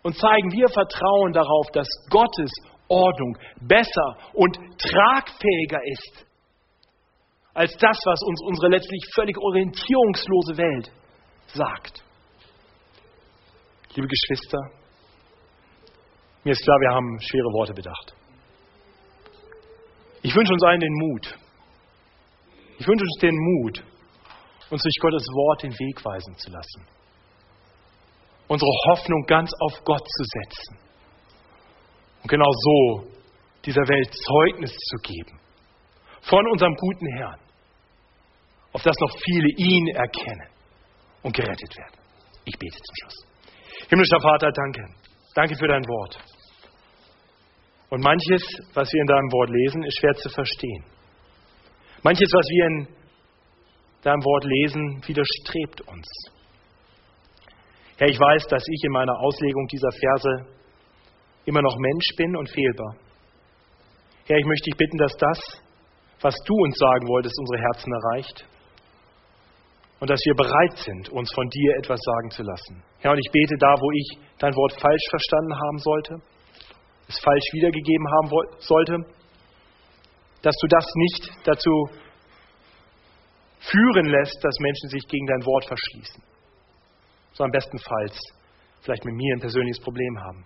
und 0.04 0.18
zeigen, 0.18 0.52
wir 0.52 0.68
vertrauen 0.68 1.34
darauf, 1.34 1.68
dass 1.74 1.88
Gottes 2.10 2.52
Ordnung 2.88 3.38
besser 3.62 4.18
und 4.34 4.56
tragfähiger 4.78 5.80
ist 5.86 6.26
als 7.54 7.76
das, 7.78 7.98
was 8.06 8.20
uns 8.26 8.42
unsere 8.44 8.70
letztlich 8.70 9.04
völlig 9.14 9.38
orientierungslose 9.38 10.58
Welt 10.58 10.92
sagt. 11.48 12.04
Liebe 13.96 14.08
Geschwister, 14.08 14.60
mir 16.44 16.52
ist 16.52 16.64
klar, 16.64 16.78
wir 16.80 16.96
haben 16.96 17.20
schwere 17.22 17.54
Worte 17.54 17.74
bedacht. 17.74 18.16
Ich 20.24 20.36
wünsche 20.36 20.54
uns 20.54 20.64
allen 20.64 20.80
den 20.80 20.94
Mut. 20.94 21.38
Ich 22.80 22.88
wünsche 22.88 23.04
uns 23.04 23.18
den 23.22 23.36
Mut, 23.36 23.84
uns 24.72 24.82
durch 24.82 24.96
Gottes 25.00 25.24
Wort 25.28 25.64
den 25.64 25.74
Weg 25.74 26.04
weisen 26.04 26.36
zu 26.38 26.50
lassen 26.50 26.88
unsere 28.48 28.72
Hoffnung 28.90 29.26
ganz 29.26 29.52
auf 29.60 29.84
Gott 29.84 30.06
zu 30.08 30.24
setzen. 30.24 30.78
Und 32.22 32.30
genau 32.30 32.52
so 32.52 33.08
dieser 33.66 33.82
Welt 33.82 34.14
Zeugnis 34.14 34.72
zu 34.72 34.98
geben 34.98 35.40
von 36.22 36.46
unserem 36.52 36.74
guten 36.76 37.08
Herrn, 37.18 37.40
auf 38.74 38.82
das 38.82 38.96
noch 39.00 39.16
viele 39.24 39.50
ihn 39.58 39.88
erkennen 39.96 40.50
und 41.22 41.36
gerettet 41.36 41.78
werden. 41.78 41.98
Ich 42.46 42.58
bete 42.58 42.76
zum 42.76 42.96
Schluss. 43.02 43.88
Himmlischer 43.90 44.20
Vater, 44.20 44.52
danke. 44.52 44.82
Danke 45.36 45.56
für 45.56 45.68
dein 45.68 45.84
Wort. 45.88 46.18
Und 47.90 48.02
manches, 48.02 48.42
was 48.74 48.92
wir 48.92 49.02
in 49.02 49.08
deinem 49.08 49.32
Wort 49.32 49.50
lesen, 49.50 49.84
ist 49.84 50.00
schwer 50.00 50.14
zu 50.16 50.30
verstehen. 50.30 50.84
Manches, 52.02 52.30
was 52.34 52.48
wir 52.50 52.66
in 52.66 52.88
deinem 54.02 54.24
Wort 54.24 54.44
lesen, 54.44 55.04
widerstrebt 55.08 55.82
uns. 55.82 56.08
Herr, 57.98 58.10
ich 58.10 58.20
weiß, 58.20 58.48
dass 58.48 58.64
ich 58.68 58.84
in 58.84 58.92
meiner 58.92 59.18
Auslegung 59.20 59.68
dieser 59.68 59.92
Verse 59.92 60.48
immer 61.46 61.62
noch 61.62 61.78
Mensch 61.78 62.16
bin 62.18 62.36
und 62.36 62.50
fehlbar. 62.50 62.96
Herr, 64.26 64.38
ich 64.38 64.46
möchte 64.46 64.72
dich 64.72 64.78
bitten, 64.78 64.98
dass 64.98 65.16
das, 65.16 65.62
was 66.22 66.36
du 66.46 66.54
uns 66.56 66.78
sagen 66.78 67.08
wolltest, 67.08 67.38
unsere 67.40 67.62
Herzen 67.62 67.94
erreicht 67.94 68.48
und 70.04 70.10
dass 70.10 70.20
wir 70.26 70.36
bereit 70.36 70.78
sind, 70.80 71.08
uns 71.16 71.32
von 71.34 71.48
dir 71.48 71.78
etwas 71.78 71.98
sagen 72.04 72.30
zu 72.30 72.44
lassen. 72.44 72.84
Herr, 73.00 73.12
und 73.14 73.20
ich 73.20 73.32
bete 73.32 73.56
da, 73.58 73.74
wo 73.80 73.90
ich 73.96 74.20
dein 74.38 74.54
Wort 74.54 74.74
falsch 74.74 75.06
verstanden 75.10 75.56
haben 75.56 75.78
sollte, 75.78 76.16
es 77.08 77.18
falsch 77.20 77.48
wiedergegeben 77.54 78.06
haben 78.12 78.30
sollte, 78.60 78.98
dass 80.42 80.54
du 80.60 80.68
das 80.68 80.86
nicht 80.96 81.32
dazu 81.46 81.72
führen 83.62 84.08
lässt, 84.08 84.44
dass 84.44 84.54
Menschen 84.60 84.90
sich 84.90 85.08
gegen 85.08 85.26
dein 85.26 85.46
Wort 85.46 85.64
verschließen, 85.72 86.22
sondern 87.32 87.54
bestenfalls 87.54 88.20
vielleicht 88.82 89.06
mit 89.06 89.16
mir 89.16 89.36
ein 89.38 89.40
persönliches 89.40 89.82
Problem 89.82 90.20
haben. 90.20 90.46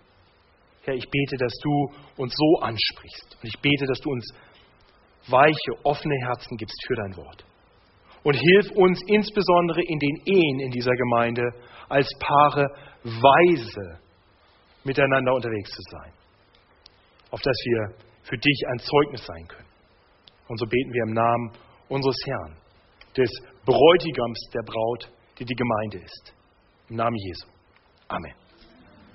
Herr, 0.84 0.94
ich 0.94 1.10
bete, 1.10 1.36
dass 1.36 1.54
du 1.64 2.22
uns 2.22 2.36
so 2.38 2.60
ansprichst. 2.62 3.40
Und 3.42 3.48
ich 3.48 3.60
bete, 3.60 3.88
dass 3.88 4.02
du 4.02 4.12
uns 4.12 4.24
weiche, 5.26 5.72
offene 5.82 6.16
Herzen 6.28 6.58
gibst 6.58 6.78
für 6.86 6.96
dein 6.96 7.18
Wort. 7.18 7.47
Und 8.24 8.36
hilf 8.36 8.72
uns 8.72 9.02
insbesondere 9.08 9.82
in 9.82 10.00
den 10.00 10.16
Ehen 10.26 10.60
in 10.60 10.72
dieser 10.72 10.94
Gemeinde 10.96 11.44
als 11.90 12.10
Paare 12.20 12.68
weise 13.04 14.00
miteinander 14.84 15.34
unterwegs 15.34 15.70
zu 15.72 15.82
sein. 15.92 16.12
Auf 17.32 17.42
dass 17.42 17.58
wir 17.66 17.96
für 18.24 18.38
dich 18.38 18.64
ein 18.72 18.80
Zeugnis 18.80 19.26
sein 19.26 19.48
können. 19.48 19.68
Und 20.48 20.60
so 20.60 20.66
beten 20.66 20.94
wir 20.94 21.04
im 21.08 21.14
Namen 21.14 21.52
unseres 21.90 22.18
Herrn, 22.26 22.58
des 23.16 23.30
Bräutigams 23.66 24.40
der 24.54 24.62
Braut, 24.64 25.10
die 25.40 25.46
die 25.46 25.56
Gemeinde 25.56 26.00
ist. 26.00 26.34
Im 26.90 26.98
Namen 26.98 27.16
Jesu. 27.16 27.48
Amen. 28.08 28.47